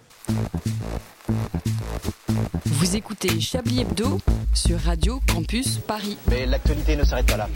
Vous 2.64 2.94
écoutez 2.94 3.40
Chablis 3.40 3.80
Hebdo 3.80 4.20
sur 4.52 4.78
Radio 4.78 5.20
Campus 5.26 5.78
Paris. 5.78 6.16
Mais 6.30 6.46
l'actualité 6.46 6.94
ne 6.94 7.02
s'arrête 7.02 7.26
pas 7.26 7.38
là. 7.38 7.48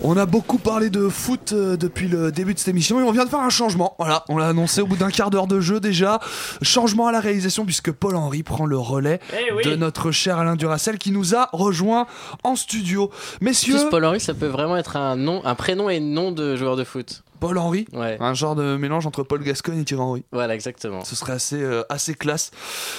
On 0.00 0.16
a 0.16 0.26
beaucoup 0.26 0.58
parlé 0.58 0.90
de 0.90 1.08
foot 1.08 1.52
euh, 1.52 1.76
depuis 1.76 2.06
le 2.06 2.30
début 2.30 2.54
de 2.54 2.58
cette 2.60 2.68
émission 2.68 3.00
et 3.00 3.02
on 3.02 3.10
vient 3.10 3.24
de 3.24 3.30
faire 3.30 3.40
un 3.40 3.50
changement. 3.50 3.96
Voilà, 3.98 4.24
on 4.28 4.38
l'a 4.38 4.46
annoncé 4.46 4.80
au 4.80 4.86
bout 4.86 4.96
d'un 4.96 5.10
quart 5.10 5.28
d'heure 5.30 5.48
de 5.48 5.58
jeu 5.60 5.80
déjà. 5.80 6.20
Changement 6.62 7.08
à 7.08 7.12
la 7.12 7.18
réalisation 7.18 7.64
puisque 7.64 7.90
Paul 7.90 8.14
Henry 8.14 8.44
prend 8.44 8.64
le 8.64 8.78
relais 8.78 9.18
Eh 9.32 9.52
oui. 9.52 9.64
de 9.64 9.74
notre 9.74 10.12
cher 10.12 10.38
Alain 10.38 10.54
Duracel 10.54 10.98
qui 10.98 11.10
nous 11.10 11.34
a 11.34 11.48
rejoint 11.52 12.06
en 12.44 12.54
studio. 12.54 13.10
Messieurs, 13.40 13.74
Plus 13.76 13.90
Paul 13.90 14.04
Henry, 14.04 14.20
ça 14.20 14.34
peut 14.34 14.46
vraiment 14.46 14.76
être 14.76 14.96
un 14.96 15.16
nom, 15.16 15.42
un 15.44 15.56
prénom 15.56 15.90
et 15.90 15.98
nom 15.98 16.30
de 16.30 16.54
joueur 16.54 16.76
de 16.76 16.84
foot. 16.84 17.24
Paul 17.40 17.56
Henry, 17.56 17.86
Ouais. 17.92 18.16
un 18.18 18.34
genre 18.34 18.56
de 18.56 18.76
mélange 18.76 19.06
entre 19.06 19.22
Paul 19.22 19.40
Gascoigne 19.44 19.78
et 19.78 19.84
Thierry 19.84 20.02
Henry. 20.02 20.24
Voilà, 20.32 20.56
exactement. 20.56 21.04
Ce 21.04 21.14
serait 21.14 21.34
assez, 21.34 21.62
euh, 21.62 21.84
assez 21.88 22.14
classe. 22.14 22.50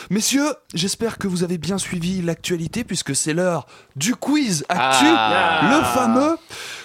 Messieurs, 0.10 0.48
j'espère 0.74 1.18
que 1.18 1.28
vous 1.28 1.44
avez 1.44 1.58
bien 1.58 1.78
suivi 1.78 2.22
l'actualité 2.22 2.86
puisque 2.86 3.14
c'est 3.18 3.34
l'heure 3.34 3.68
du 3.98 4.16
quiz 4.16 4.64
actu. 4.70 5.04
Ah. 5.10 5.60
Le 5.78 5.84
fameux, 5.84 6.38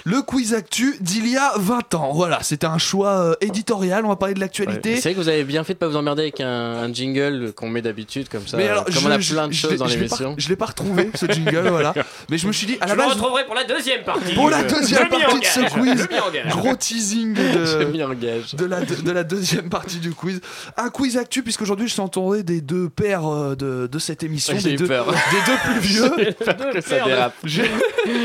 le 0.06 0.20
quiz 0.22 0.52
actu 0.52 0.96
d'il 1.00 1.26
y 1.28 1.36
a 1.36 1.52
20 1.56 1.94
ans. 1.94 2.12
Voilà, 2.12 2.42
c'était 2.42 2.66
un 2.66 2.76
choix 2.78 3.08
euh, 3.08 3.34
éditorial. 3.40 4.04
On 4.04 4.08
va 4.08 4.16
parler 4.16 4.34
de 4.34 4.40
l'actualité. 4.40 4.96
C'est 4.96 5.02
vrai 5.02 5.14
que 5.14 5.18
vous 5.18 5.28
avez 5.30 5.44
bien 5.44 5.64
fait 5.64 5.72
de 5.74 5.78
pas 5.78 5.88
vous 5.88 5.96
emmerder 5.96 6.22
avec 6.22 6.40
un, 6.40 6.46
un 6.46 6.92
jingle 6.92 7.52
qu'on 7.54 7.68
met 7.70 7.80
d'habitude 7.80 8.28
comme 8.28 8.46
ça. 8.46 8.58
Mais 8.58 8.68
alors, 8.68 8.84
comme 8.84 8.94
je, 8.94 9.06
on 9.06 9.10
a 9.10 9.18
je- 9.18 9.32
plein 9.32 9.48
de 9.48 9.52
je 9.54 9.60
choses 9.60 9.70
l'ai- 9.72 9.76
dans 9.78 9.86
l'émission. 9.86 10.34
Je 10.36 10.48
l'ai 10.50 10.56
pas 10.56 10.66
retrouvé 10.66 11.10
ce 11.14 11.24
jingle, 11.26 11.68
voilà. 11.68 11.94
Mais 12.28 12.36
je 12.36 12.46
me 12.46 12.52
suis 12.52 12.66
dit, 12.66 12.76
à 12.82 12.86
la 12.86 12.92
Je 12.92 12.98
le 12.98 13.02
base, 13.04 13.12
retrouverai 13.14 13.46
pour 13.46 13.54
la 13.54 13.64
deuxième 13.64 14.04
partie. 14.04 14.34
pour 14.34 14.50
la 14.50 14.62
deuxième 14.62 15.08
partie 15.08 15.40
de 15.40 15.44
ce 15.44 15.60
quiz, 15.72 16.08
gros 16.50 16.76
teasing 16.76 17.32
de, 17.34 17.84
m'y 17.92 18.02
engage. 18.02 18.54
de 18.56 18.64
la, 18.66 18.80
de, 18.82 18.94
de 18.96 19.10
la 19.10 19.24
deuxième 19.24 19.70
partie 19.70 19.96
du 20.00 20.12
quiz. 20.12 20.40
Un 20.76 20.90
quiz 20.90 21.16
actu, 21.16 21.42
puisqu'aujourd'hui 21.42 21.88
je 21.88 21.92
suis 21.94 22.02
entouré 22.02 22.42
des 22.42 22.60
deux 22.60 22.90
pères 22.90 23.26
euh, 23.26 23.54
de, 23.56 23.86
de 23.90 23.98
cette 23.98 24.22
émission, 24.22 24.54
J'ai 24.58 24.68
des 24.70 24.74
eu 24.74 24.76
deux, 24.76 24.86
peur. 24.86 25.06
des 25.06 25.12
deux 25.46 25.58
plus 25.64 25.80
vieux. 27.46 27.64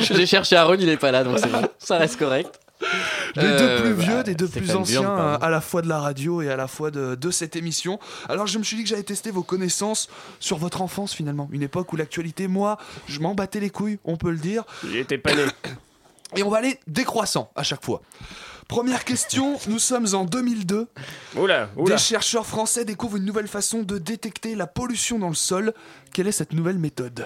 J'ai 0.02 0.26
cherché 0.26 0.56
Aaron, 0.58 0.76
il 0.78 0.89
est 0.89 0.98
pas 0.98 1.12
là, 1.12 1.24
donc 1.24 1.39
c'est 1.39 1.50
bon. 1.52 1.62
Ça 1.79 1.97
reste 1.97 2.17
correct. 2.17 2.60
Des 3.36 3.41
Euh, 3.41 3.60
deux 3.60 3.82
plus 3.84 3.93
bah, 3.93 4.03
vieux, 4.03 4.23
des 4.23 4.36
deux 4.36 4.47
plus 4.47 4.73
anciens, 4.73 5.03
euh, 5.03 5.38
à 5.41 5.49
la 5.49 5.60
fois 5.60 5.82
de 5.82 5.89
la 5.89 5.99
radio 5.99 6.41
et 6.41 6.49
à 6.49 6.55
la 6.55 6.67
fois 6.67 6.91
de, 6.91 7.15
de 7.15 7.32
cette 7.32 7.58
émission. 7.58 7.99
Alors 8.29 8.47
je 8.47 8.58
me 8.58 8.63
suis 8.63 8.77
dit 8.77 8.84
que 8.84 8.89
j'allais 8.89 9.03
tester 9.03 9.32
vos 9.32 9.43
connaissances 9.43 10.10
sur 10.39 10.58
votre 10.58 10.82
enfance 10.82 11.13
finalement. 11.13 11.49
Une 11.51 11.62
époque 11.62 11.91
où 11.91 11.97
l'actualité, 11.97 12.47
moi, 12.47 12.77
je 13.08 13.19
m'en 13.19 13.36
battais 13.36 13.60
les 13.60 13.69
couilles, 13.69 13.99
on 14.05 14.15
peut 14.15 14.32
le 14.32 14.38
dire. 14.38 14.63
Il 14.86 14.95
était 14.95 15.17
pas 15.17 15.36
né. 15.36 15.43
Et 16.36 16.43
on 16.43 16.49
va 16.49 16.60
aller 16.60 16.79
décroissant 16.88 17.51
à 17.55 17.63
chaque 17.63 17.84
fois. 17.84 18.01
Première 18.69 19.03
question, 19.03 19.58
nous 19.67 19.79
sommes 19.79 20.05
en 20.13 20.25
2002. 20.25 20.88
Oula, 21.38 21.69
oula. 21.75 21.95
Des 21.95 22.01
chercheurs 22.01 22.45
français 22.45 22.86
découvrent 22.86 23.17
une 23.17 23.25
nouvelle 23.25 23.47
façon 23.47 23.82
de 23.82 23.97
détecter 23.97 24.53
la 24.53 24.67
pollution 24.67 25.17
dans 25.17 25.29
le 25.29 25.34
sol. 25.34 25.73
Quelle 26.13 26.27
est 26.27 26.32
cette 26.32 26.53
nouvelle 26.53 26.77
méthode? 26.77 27.25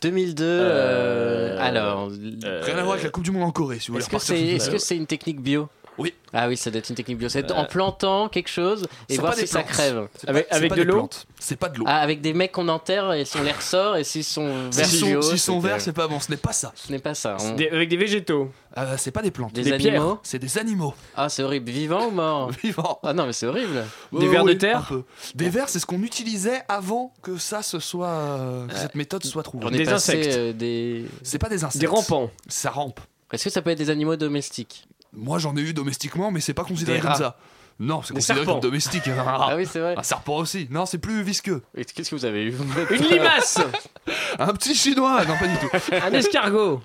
2002. 0.00 0.44
Euh, 0.44 1.56
euh, 1.56 1.58
alors. 1.60 2.10
Euh, 2.44 2.62
Rien 2.64 2.76
à 2.76 2.82
voir 2.82 2.92
avec 2.92 3.04
la 3.04 3.10
Coupe 3.10 3.24
du 3.24 3.30
Monde 3.30 3.44
en 3.44 3.50
Corée, 3.50 3.78
si 3.78 3.88
vous 3.88 3.94
voulez 3.94 4.04
Est-ce 4.04 4.60
c'est 4.60 4.70
que 4.70 4.78
c'est 4.78 4.96
une 4.96 5.06
technique 5.06 5.40
bio? 5.40 5.68
Oui. 5.98 6.14
Ah 6.32 6.46
oui, 6.48 6.56
ça 6.56 6.70
doit 6.70 6.78
être 6.78 6.88
une 6.90 6.94
technique 6.94 7.18
bio. 7.18 7.28
C'est 7.28 7.50
Euh, 7.50 7.54
en 7.54 7.64
plantant 7.64 8.28
quelque 8.28 8.48
chose 8.50 8.86
et 9.08 9.14
C'est 9.14 9.20
voir 9.20 9.32
pas 9.34 9.38
si 9.40 9.46
ça 9.46 9.62
crève. 9.62 10.08
C'est 10.16 10.28
Avec- 10.28 10.48
pas- 10.48 10.54
c'est 10.54 10.56
avec 10.58 10.68
pas 10.70 10.76
de 10.76 10.80
des 10.82 10.86
l'eau 10.86 10.94
plantes. 10.94 11.26
C'est 11.40 11.56
pas 11.56 11.68
de 11.68 11.78
l'eau. 11.78 11.84
Ah, 11.88 12.00
avec 12.00 12.20
des 12.20 12.32
mecs 12.34 12.52
qu'on 12.52 12.68
enterre 12.68 13.12
et 13.14 13.24
si 13.24 13.36
on 13.38 13.42
les 13.42 13.52
ressort 13.52 13.96
et 13.96 14.04
s'ils 14.04 14.24
sont 14.24 14.68
verts 14.70 14.86
S'ils 14.86 14.98
sont, 15.22 15.36
sont 15.36 15.58
verts, 15.60 15.80
c'est 15.80 15.92
pas 15.92 16.06
bon, 16.06 16.20
ce 16.20 16.30
n'est 16.30 16.36
pas 16.36 16.52
ça. 16.52 16.72
Ce 16.76 16.92
n'est 16.92 16.98
pas 16.98 17.14
ça. 17.14 17.36
on- 17.40 17.54
Des- 17.54 17.68
avec 17.70 17.88
des 17.88 17.96
végétaux. 17.96 18.50
Euh, 18.76 18.94
c'est 18.98 19.10
pas 19.10 19.22
des 19.22 19.30
plantes. 19.30 19.52
Des, 19.54 19.62
des 19.62 19.72
animaux 19.72 20.18
C'est 20.22 20.38
des 20.38 20.58
animaux 20.58 20.94
Ah, 21.16 21.28
c'est 21.28 21.42
horrible. 21.42 21.70
Vivants 21.70 22.06
ou 22.06 22.10
morts 22.10 22.50
vivants. 22.62 23.00
Ah 23.02 23.12
non, 23.14 23.26
mais 23.26 23.32
c'est 23.32 23.46
horrible. 23.46 23.84
Des 24.12 24.26
Euh, 24.26 24.30
vers 24.30 24.44
de 24.44 24.52
terre 24.52 24.78
un 24.78 24.82
peu. 24.82 25.02
Des 25.34 25.48
vers, 25.48 25.68
c'est 25.68 25.78
ce 25.80 25.86
qu'on 25.86 26.02
utilisait 26.02 26.62
avant 26.68 27.12
que 27.22 27.38
ça 27.38 27.62
se 27.62 27.78
soit, 27.80 28.08
euh, 28.08 28.66
que 28.68 28.76
cette 28.76 28.94
méthode 28.94 29.24
soit 29.24 29.42
trouvée. 29.42 29.64
On 29.66 29.70
est 29.72 29.78
Des 29.78 29.84
passé, 29.84 30.18
insectes. 30.18 30.56
des. 30.58 31.06
C'est 31.22 31.38
pas 31.38 31.48
des 31.48 31.64
insectes. 31.64 31.80
Des 31.80 31.86
rampants. 31.86 32.30
Ça 32.48 32.70
rampe. 32.70 33.00
Est-ce 33.32 33.44
que 33.44 33.50
ça 33.50 33.60
peut 33.62 33.70
être 33.70 33.78
des 33.78 33.90
animaux 33.90 34.16
domestiques? 34.16 34.86
Moi, 35.18 35.38
j'en 35.38 35.56
ai 35.56 35.60
eu 35.60 35.72
domestiquement, 35.74 36.30
mais 36.30 36.40
c'est 36.40 36.54
pas 36.54 36.64
considéré 36.64 37.00
comme 37.00 37.14
ça. 37.14 37.36
Non, 37.80 38.02
c'est 38.02 38.12
considéré 38.12 38.40
serpents. 38.40 38.52
comme 38.54 38.60
domestique. 38.70 39.06
Un, 39.08 39.14
Ah 39.26 39.36
rat. 39.36 39.56
oui, 39.56 39.66
c'est 39.70 39.78
vrai. 39.78 39.94
Un 39.96 40.02
serpent 40.02 40.36
aussi. 40.36 40.66
Non, 40.70 40.84
c'est 40.86 40.98
plus 40.98 41.22
visqueux. 41.22 41.62
Et 41.76 41.84
Qu'est-ce 41.84 42.10
que 42.10 42.16
vous 42.16 42.24
avez 42.24 42.42
eu 42.44 42.54
Une 42.90 43.04
limace 43.06 43.58
Un 44.40 44.48
petit 44.48 44.74
chinois. 44.74 45.24
Non, 45.24 45.34
pas 45.38 45.46
du 45.46 45.56
tout. 45.58 45.68
Un 45.94 46.12
escargot 46.12 46.80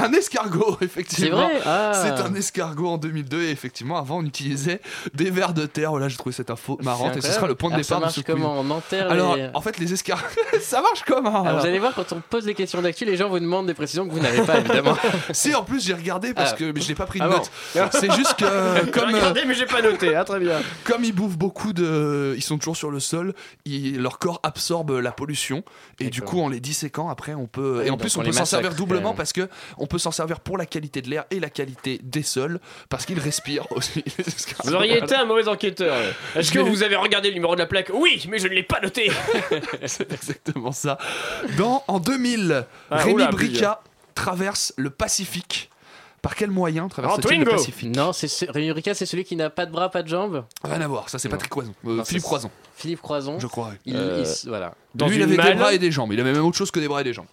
Un 0.00 0.12
escargot, 0.12 0.76
C'est 0.80 0.84
effectivement. 0.86 1.36
vrai 1.36 1.60
Ah. 1.64 1.92
C'est 1.94 2.22
un 2.22 2.34
escargot 2.34 2.88
en 2.88 2.98
2002 2.98 3.42
et 3.42 3.50
effectivement 3.50 3.98
avant 3.98 4.18
on 4.18 4.24
utilisait 4.24 4.80
des 5.14 5.30
vers 5.30 5.52
de 5.52 5.66
terre. 5.66 5.90
Voilà, 5.90 6.08
j'ai 6.08 6.16
trouvé 6.16 6.34
cette 6.34 6.50
info 6.50 6.78
marrante 6.82 7.16
et 7.16 7.20
ce 7.20 7.30
sera 7.32 7.46
le 7.46 7.54
point 7.54 7.70
de 7.70 7.74
Alors, 7.74 7.84
départ 7.84 8.00
Ça 8.00 8.06
de 8.06 8.10
ce 8.12 8.20
marche 8.20 8.24
quiz. 8.26 8.34
comment 8.34 8.60
On 8.60 8.70
enterre 8.70 9.10
Alors 9.10 9.36
les- 9.36 9.48
en 9.54 9.60
fait 9.60 9.78
les 9.78 9.92
escargots, 9.92 10.24
ça 10.60 10.80
marche 10.80 11.02
comment 11.06 11.30
Alors, 11.30 11.46
alors 11.46 11.60
vous 11.60 11.66
allez 11.66 11.78
voir, 11.78 11.94
quand 11.94 12.12
on 12.12 12.20
pose 12.20 12.44
des 12.46 12.54
questions 12.54 12.82
d'actu, 12.82 13.04
les 13.04 13.16
gens 13.16 13.28
vous 13.28 13.38
demandent 13.40 13.66
des 13.66 13.74
précisions 13.74 14.06
que 14.06 14.12
vous 14.12 14.20
n'avez 14.20 14.42
pas, 14.42 14.58
évidemment. 14.58 14.96
Si 15.32 15.54
en 15.54 15.62
plus 15.62 15.84
j'ai 15.86 15.94
regardé 15.94 16.34
parce 16.34 16.52
Ah. 16.52 16.56
que 16.56 16.72
mais 16.72 16.80
je 16.80 16.88
n'ai 16.88 16.94
pas 16.94 17.06
pris 17.06 17.20
de 17.20 17.24
Ah 17.24 17.28
bon. 17.28 17.36
notes. 17.36 17.50
C'est 17.92 18.12
juste 18.12 18.34
que 18.34 18.90
comme 18.90 19.10
euh, 19.10 19.16
regardé, 19.16 19.42
mais 19.46 19.54
j'ai 19.54 19.66
pas 19.66 19.82
noté. 19.82 20.15
Ah, 20.16 20.24
très 20.24 20.40
bien. 20.40 20.60
comme 20.84 21.04
ils 21.04 21.12
bouffent 21.14 21.36
beaucoup 21.38 21.72
de, 21.72 22.34
ils 22.36 22.42
sont 22.42 22.58
toujours 22.58 22.76
sur 22.76 22.90
le 22.90 23.00
sol, 23.00 23.34
ils- 23.64 24.00
leur 24.00 24.18
corps 24.18 24.40
absorbe 24.42 24.90
la 24.92 25.12
pollution 25.12 25.62
et 26.00 26.10
du 26.10 26.22
coup 26.22 26.40
en 26.40 26.48
les 26.48 26.60
disséquant 26.60 27.08
après 27.08 27.34
on 27.34 27.46
peut 27.46 27.82
et 27.84 27.90
en 27.90 27.96
plus 27.96 28.16
on 28.16 28.22
peut 28.22 28.32
s'en 28.32 28.44
servir 28.44 28.74
doublement 28.74 29.14
parce 29.14 29.32
que 29.32 29.48
on 29.78 29.86
peut 29.86 29.98
s'en 29.98 30.10
servir 30.10 30.40
pour 30.40 30.58
la 30.58 30.66
qualité 30.66 31.02
de 31.02 31.10
l'air 31.10 31.24
et 31.30 31.40
la 31.40 31.50
qualité 31.50 32.00
des 32.02 32.22
sols 32.22 32.60
parce 32.88 33.04
qu'ils 33.06 33.18
respirent 33.20 33.70
aussi. 33.72 34.04
Vous 34.64 34.74
auriez 34.74 34.98
été 34.98 35.14
un 35.14 35.24
mauvais 35.24 35.48
enquêteur. 35.48 35.96
Est-ce 36.34 36.50
que 36.52 36.58
vous 36.58 36.82
avez 36.82 36.96
regardé 36.96 37.28
le 37.28 37.34
numéro 37.34 37.54
de 37.54 37.60
la 37.60 37.66
plaque? 37.66 37.90
Oui, 37.94 38.24
mais 38.28 38.38
je 38.38 38.48
ne 38.48 38.54
l'ai 38.54 38.62
pas 38.62 38.80
noté. 38.80 39.10
C'est 39.86 40.12
exactement 40.12 40.72
ça. 40.72 40.98
Dans, 41.58 41.84
en 41.88 41.98
2000, 42.00 42.66
Ah, 42.90 42.96
Rémi 42.96 43.14
oula, 43.14 43.26
Brica 43.30 43.80
traverse 44.14 44.72
le 44.76 44.90
Pacifique. 44.90 45.70
Par 46.22 46.34
quel 46.34 46.50
moyen 46.50 46.84
En 46.84 46.88
traverse-t-il 46.88 47.38
le 47.38 47.44
Twingo. 47.44 47.50
Pacifique 47.58 47.94
Non, 47.96 48.12
c'est 48.12 48.26
ce- 48.28 48.46
Rémi 48.50 48.72
Ricard, 48.72 48.96
c'est 48.96 49.06
celui 49.06 49.24
qui 49.24 49.36
n'a 49.36 49.48
pas 49.50 49.64
de 49.66 49.70
bras, 49.70 49.90
pas 49.90 50.02
de 50.02 50.08
jambes. 50.08 50.44
Rien 50.64 50.80
à 50.80 50.88
voir, 50.88 51.08
ça 51.08 51.18
c'est. 51.18 51.28
Patrick 51.28 51.50
Croison. 51.50 51.74
Euh, 51.86 52.02
Philippe 52.04 52.22
Croison, 52.24 52.50
Philippe 52.74 53.00
Croison. 53.02 53.38
je 53.38 53.46
crois. 53.46 53.72
Il, 53.84 53.94
Euh, 53.96 54.24
il- 54.44 54.48
voilà. 54.48 54.74
Dans 54.94 55.06
Lui, 55.08 55.16
il 55.16 55.22
avait 55.22 55.36
des 55.36 55.54
bras 55.54 55.72
et 55.72 55.78
des 55.78 55.90
jambes. 55.92 56.12
Il 56.12 56.20
avait 56.20 56.32
même 56.32 56.44
autre 56.44 56.56
chose 56.56 56.70
que 56.70 56.80
des 56.80 56.88
bras 56.88 57.00
et 57.00 57.04
des 57.04 57.12
jambes. 57.12 57.26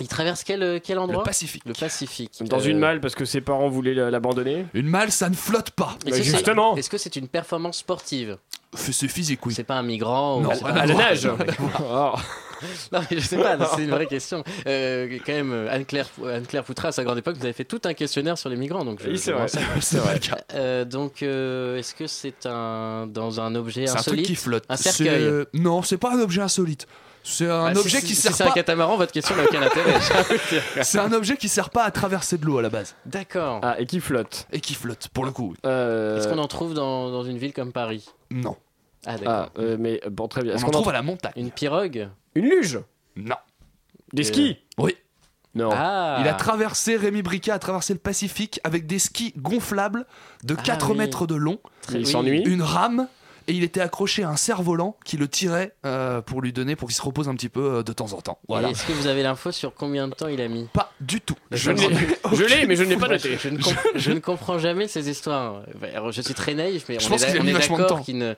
Il 0.00 0.08
traverse 0.08 0.44
quel, 0.44 0.62
euh, 0.62 0.78
quel 0.82 0.98
endroit 0.98 1.18
Le 1.22 1.24
Pacifique. 1.24 1.62
Le 1.66 1.72
Pacifique. 1.74 2.32
Dans 2.42 2.58
Euh, 2.60 2.64
une 2.64 2.78
malle 2.78 3.00
parce 3.00 3.14
que 3.14 3.24
ses 3.24 3.40
parents 3.40 3.68
voulaient 3.68 3.94
l'abandonner. 3.94 4.66
Une 4.74 4.86
malle, 4.88 5.10
ça 5.10 5.28
ne 5.28 5.34
flotte 5.34 5.70
pas. 5.70 5.96
est-ce 6.04 6.10
Bah, 6.10 6.10
que 6.10 6.16
c'est- 6.24 6.30
justement. 6.30 6.76
Est-ce 6.76 6.90
que 6.90 6.98
c'est 6.98 7.16
une 7.16 7.28
performance 7.28 7.78
sportive 7.78 8.38
C'est 8.74 8.92
physique, 9.08 9.44
oui. 9.46 9.54
C'est 9.54 9.64
pas 9.64 9.76
un 9.76 9.82
migrant 9.82 10.40
Non, 10.40 10.50
ou 10.50 10.66
à 10.66 10.70
À 10.70 10.86
la 10.86 10.94
nage. 10.94 11.28
Oh. 11.90 12.12
Non, 12.92 12.98
mais 13.08 13.18
je 13.20 13.24
sais 13.24 13.36
pas, 13.36 13.56
c'est 13.76 13.84
une 13.84 13.90
vraie 13.90 14.06
question. 14.08 14.42
Euh, 14.66 15.18
quand 15.24 15.32
même, 15.32 15.52
euh, 15.52 15.68
Anne-Claire 15.70 16.08
Anne-Claire 16.26 16.64
Poutra, 16.64 16.88
à 16.88 16.92
sa 16.92 17.04
grande 17.04 17.16
époque, 17.18 17.36
vous 17.36 17.44
avez 17.44 17.52
fait 17.52 17.64
tout 17.64 17.80
un 17.84 17.94
questionnaire 17.94 18.36
sur 18.36 18.48
les 18.48 18.56
migrants. 18.56 18.84
Donc 18.84 19.00
je- 19.00 19.08
Oui, 19.10 19.16
c'est 19.16 19.30
vrai. 19.30 19.46
C'est 19.80 19.98
vrai. 19.98 20.18
Euh, 20.54 20.84
donc, 20.84 21.22
euh, 21.22 21.76
est-ce 21.78 21.94
que 21.94 22.08
c'est 22.08 22.46
un 22.46 23.06
dans 23.06 23.40
un 23.40 23.54
objet 23.54 23.82
un 23.82 23.92
truc 23.94 23.98
insolite 24.00 24.26
qui 24.26 24.34
flotte. 24.34 24.64
Un 24.68 24.76
cercueil. 24.76 25.44
Non, 25.54 25.82
c'est 25.82 25.98
pas 25.98 26.12
un 26.16 26.20
objet 26.20 26.40
insolite. 26.42 26.88
C'est 27.30 27.50
un 27.50 27.66
Ah, 27.66 27.74
si- 27.74 27.80
objet 27.80 28.00
si- 28.00 28.06
qui 28.06 28.14
si 28.14 28.22
sert 28.22 28.34
c'est 28.34 28.44
un 28.44 28.48
pas. 28.48 28.54
catamaran, 28.54 28.96
votre 28.96 29.12
question 29.12 29.36
n'a 29.36 29.44
aucun 29.44 29.60
intérêt. 29.62 29.98
C'est 30.82 30.98
un 30.98 31.12
objet 31.12 31.36
qui 31.36 31.48
sert 31.48 31.68
pas 31.70 31.84
à 31.84 31.90
traverser 31.90 32.38
de 32.38 32.46
l'eau 32.46 32.58
à 32.58 32.62
la 32.62 32.70
base 32.70 32.94
D'accord. 33.06 33.60
Ah, 33.62 33.78
et 33.78 33.86
qui 33.86 34.00
flotte. 34.00 34.46
et 34.52 34.60
qui 34.60 34.74
flotte 34.74 35.08
pour 35.08 35.24
le 35.26 35.30
coup. 35.30 35.54
Euh, 35.66 36.18
Est-ce 36.18 36.28
qu'on 36.28 36.38
en 36.38 36.48
trouve 36.48 36.72
dans, 36.74 37.10
dans 37.10 37.24
une 37.24 37.36
ville 37.38 37.52
comme 37.52 37.72
Paris? 37.72 38.08
Non. 38.30 38.56
Ah, 39.06 39.16
d'accord. 39.18 39.32
Ah, 39.32 39.48
euh, 39.60 39.76
mais 39.78 40.00
bon, 40.10 40.26
très 40.28 40.42
bien. 40.42 40.52
On 40.52 40.56
Est-ce 40.56 40.64
en 40.64 40.66
qu'on 40.66 40.72
trouve 40.72 40.86
en 40.86 40.90
à 40.90 40.94
la 40.94 41.02
montagne. 41.02 41.32
Une 41.36 41.50
pirogue? 41.50 42.08
Une 42.34 42.46
luge? 42.46 42.80
Non. 43.16 43.36
Des 44.12 44.22
Euh, 44.22 44.26
skis? 44.32 44.56
Oui. 44.78 44.96
Non. 45.54 45.70
Ah 45.72 46.18
Il 46.20 46.28
a 46.28 46.34
traversé, 46.34 46.96
Rémi 46.96 47.22
Brica 47.22 47.54
a 47.54 47.58
traversé 47.58 47.92
le 47.92 47.98
Pacifique 47.98 48.60
avec 48.64 48.86
des 48.86 48.98
skis 48.98 49.32
gonflables 49.36 50.06
de 50.44 50.54
Ah 50.58 50.62
4 50.62 50.90
oui. 50.92 50.98
mètres 50.98 51.26
de 51.26 51.34
long, 51.34 51.58
Très- 51.82 51.94
Il 52.00 52.06
oui. 52.06 52.12
s'ennuie. 52.12 52.42
une 52.44 52.62
rame, 52.62 53.08
et 53.48 53.52
il 53.52 53.64
était 53.64 53.80
accroché 53.80 54.22
à 54.22 54.28
un 54.28 54.36
cerf-volant 54.36 54.96
qui 55.04 55.16
le 55.16 55.26
tirait 55.26 55.72
euh, 55.84 56.20
pour 56.22 56.40
lui 56.42 56.52
donner, 56.52 56.76
pour 56.76 56.88
qu'il 56.88 56.96
se 56.96 57.02
repose 57.02 57.28
un 57.28 57.34
petit 57.34 57.48
peu 57.48 57.76
euh, 57.78 57.82
de 57.82 57.92
temps 57.92 58.12
en 58.12 58.20
temps. 58.20 58.38
Et. 58.50 58.52
Est-ce 58.70 58.86
que 58.86 58.92
vous 58.92 59.06
avez 59.08 59.22
l'info 59.22 59.50
sur 59.50 59.74
combien 59.74 60.06
de 60.06 60.14
temps 60.14 60.28
il 60.28 60.40
a 60.40 60.48
mis? 60.48 60.68
Pas 60.72 60.92
du 61.00 61.20
tout. 61.20 61.34
Je 61.50 61.70
l'ai- 61.72 61.88
je 62.32 62.44
l'ai, 62.44 62.66
mais 62.66 62.76
je 62.76 62.84
ne 62.84 62.90
l'ai 62.90 62.96
pas 62.96 63.08
noté. 63.08 63.36
Je 63.42 63.48
ne, 63.48 63.58
comp- 63.58 63.74
je 63.96 64.12
ne 64.12 64.18
comprends 64.20 64.58
jamais 64.58 64.86
ces 64.86 65.08
histoires. 65.10 65.62
Alors, 65.94 66.12
je 66.12 66.20
suis 66.22 66.34
très 66.34 66.54
naïf, 66.54 66.84
mais 66.88 67.00
Je 67.00 67.06
on 67.06 67.10
pense 67.10 67.22
est, 67.22 67.26
qu'il 67.28 67.38
a 67.38 67.40
on 67.40 67.44
mis 67.44 67.50
est 67.50 67.54
vachement 67.54 67.76
de 67.78 67.82
d'accord 67.82 67.98
temps. 67.98 68.04
qu'il 68.04 68.18
ne. 68.18 68.34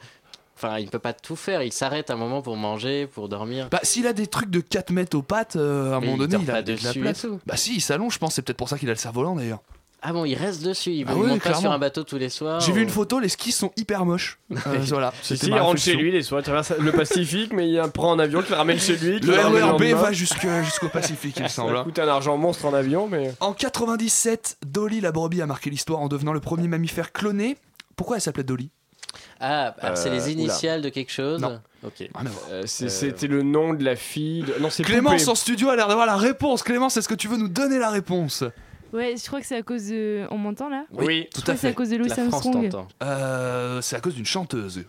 Enfin, 0.57 0.79
il 0.79 0.85
ne 0.85 0.91
peut 0.91 0.99
pas 0.99 1.15
tout 1.15 1.37
faire. 1.37 1.63
Il 1.63 1.73
s'arrête 1.73 2.11
un 2.11 2.17
moment 2.17 2.43
pour 2.43 2.57
manger, 2.57 3.07
pour 3.07 3.29
dormir. 3.31 3.69
Bah, 3.71 3.81
s'il 3.83 4.07
a 4.07 4.13
des 4.13 4.27
trucs 4.27 4.51
de 4.51 4.61
4 4.61 4.91
mètres 4.93 5.17
aux 5.17 5.23
pattes, 5.23 5.57
euh, 5.57 5.93
à 5.93 5.97
un 5.97 6.01
Mais 6.01 6.07
moment 6.09 6.23
il 6.25 6.29
donné, 6.29 6.33
dort 6.35 6.43
il 6.45 6.51
a 6.51 6.55
pas 6.55 6.63
de 6.63 6.73
la 6.73 6.77
dessus 6.77 6.99
et 6.99 7.03
place. 7.03 7.21
tout. 7.23 7.41
Bah, 7.47 7.57
si, 7.57 7.75
il 7.77 7.81
s'allonge, 7.81 8.15
je 8.15 8.19
pense. 8.19 8.35
C'est 8.35 8.43
peut-être 8.43 8.59
pour 8.59 8.69
ça 8.69 8.79
qu'il 8.79 8.89
a 8.91 8.93
le 8.93 8.99
cerf-volant 8.99 9.35
d'ailleurs. 9.37 9.61
Ah 10.03 10.13
bon, 10.15 10.25
il 10.25 10.35
reste 10.35 10.63
dessus. 10.65 10.93
Il 10.93 11.05
Ah 11.09 11.13
ne 11.15 11.19
oui, 11.19 11.29
monte 11.29 11.43
pas 11.43 11.55
sur 11.55 11.71
un 11.71 11.79
bateau 11.79 12.05
tous 12.05 12.17
les 12.17 12.31
soirs. 12.31 12.61
J'ai 12.61 12.73
vu 12.73 12.83
une 12.83 12.89
photo, 12.89 13.19
les 13.21 13.29
skis 13.29 13.53
sont 13.53 13.71
hyper 13.77 14.05
moches. 14.07 14.39
Euh, 14.67 14.79
voilà, 14.89 15.13
Si, 15.23 15.35
c'était 15.35 15.45
si, 15.47 15.51
ma 15.51 15.57
il 15.57 15.61
rentre 15.61 15.81
chez 15.81 15.95
lui 15.95 16.11
les 16.11 16.23
soirs, 16.23 16.41
il 16.41 16.45
traverse 16.45 16.73
le 16.79 16.91
Pacifique, 16.93 17.53
mais 17.53 17.69
il 17.71 17.81
prend 17.93 18.13
un 18.13 18.19
avion 18.19 18.43
qui 18.43 18.51
le 18.51 18.57
ramène 18.57 18.79
chez 18.79 18.97
lui. 18.97 19.21
Le 19.21 19.33
RERB 19.35 19.59
lendemain. 19.59 19.95
va 19.95 20.13
jusque- 20.13 20.47
jusqu'au 20.65 20.89
Pacifique, 20.89 21.37
il 21.37 21.43
me 21.45 21.49
Ça 21.49 21.55
semble. 21.57 21.73
va 21.75 21.81
hein. 21.81 21.85
coûter 21.85 22.01
un 22.03 22.09
argent 22.09 22.37
monstre 22.37 22.65
en 22.67 22.75
avion, 22.75 23.09
mais. 23.09 23.35
En 23.41 23.53
97, 23.53 24.57
Dolly 24.67 25.01
la 25.01 25.13
brebis 25.13 25.43
a 25.43 25.47
marqué 25.47 25.71
l'histoire 25.71 26.01
en 26.01 26.09
devenant 26.09 26.33
le 26.33 26.41
premier 26.41 26.67
mammifère 26.69 27.13
cloné. 27.13 27.57
Pourquoi 27.97 28.17
elle 28.17 28.23
s'appelait 28.23 28.43
Dolly? 28.45 28.71
Ah, 29.41 29.75
alors 29.81 29.97
c'est 29.97 30.09
Euh, 30.11 30.13
les 30.15 30.23
oula. 30.23 30.31
initiales 30.33 30.83
de 30.83 30.89
quelque 30.89 31.13
chose 31.13 31.41
Non. 31.41 31.61
Ok. 31.85 31.95
Rien 31.99 32.09
à 32.15 32.23
voir. 32.29 32.45
Euh, 32.51 32.63
Euh, 32.63 32.67
C'était 32.67 33.27
le 33.27 33.43
nom 33.43 33.73
de 33.75 33.83
la 33.85 33.97
fille. 33.97 34.43
de- 34.43 34.55
Non, 34.61 34.69
c'est 34.71 34.83
Clémence 34.83 35.21
Poupée. 35.23 35.31
en 35.31 35.35
studio 35.35 35.69
a 35.71 35.77
l'air 35.77 35.89
d'avoir 35.89 36.07
la 36.07 36.17
réponse. 36.17 36.63
Clémence, 36.63 36.97
est-ce 36.97 37.09
que 37.09 37.15
tu 37.15 37.27
veux 37.29 37.37
nous 37.39 37.49
donner 37.49 37.79
la 37.79 37.91
réponse? 37.91 38.45
Ouais, 38.93 39.15
je 39.17 39.27
crois 39.27 39.41
que 39.41 39.47
c'est 39.47 39.57
à 39.57 39.63
cause 39.63 39.89
de. 39.89 40.27
On 40.31 40.39
m'entend 40.39 40.69
là? 40.69 40.85
Oui, 40.93 41.29
tout 41.33 41.41
Je 41.41 41.43
crois 41.43 41.53
à 41.53 41.55
que 41.55 41.61
c'est 41.61 41.67
à 41.67 41.71
fait. 41.71 41.75
cause 41.75 41.91
de 41.91 41.97
Louis 41.97 42.09
La 42.09 42.15
France 42.17 42.33
Armstrong. 42.35 42.69
t'entend. 42.71 42.89
Euh, 43.03 43.81
c'est 43.81 43.97
à 43.97 44.01
cause 44.01 44.15
d'une 44.15 44.27
chanteuse. 44.27 44.85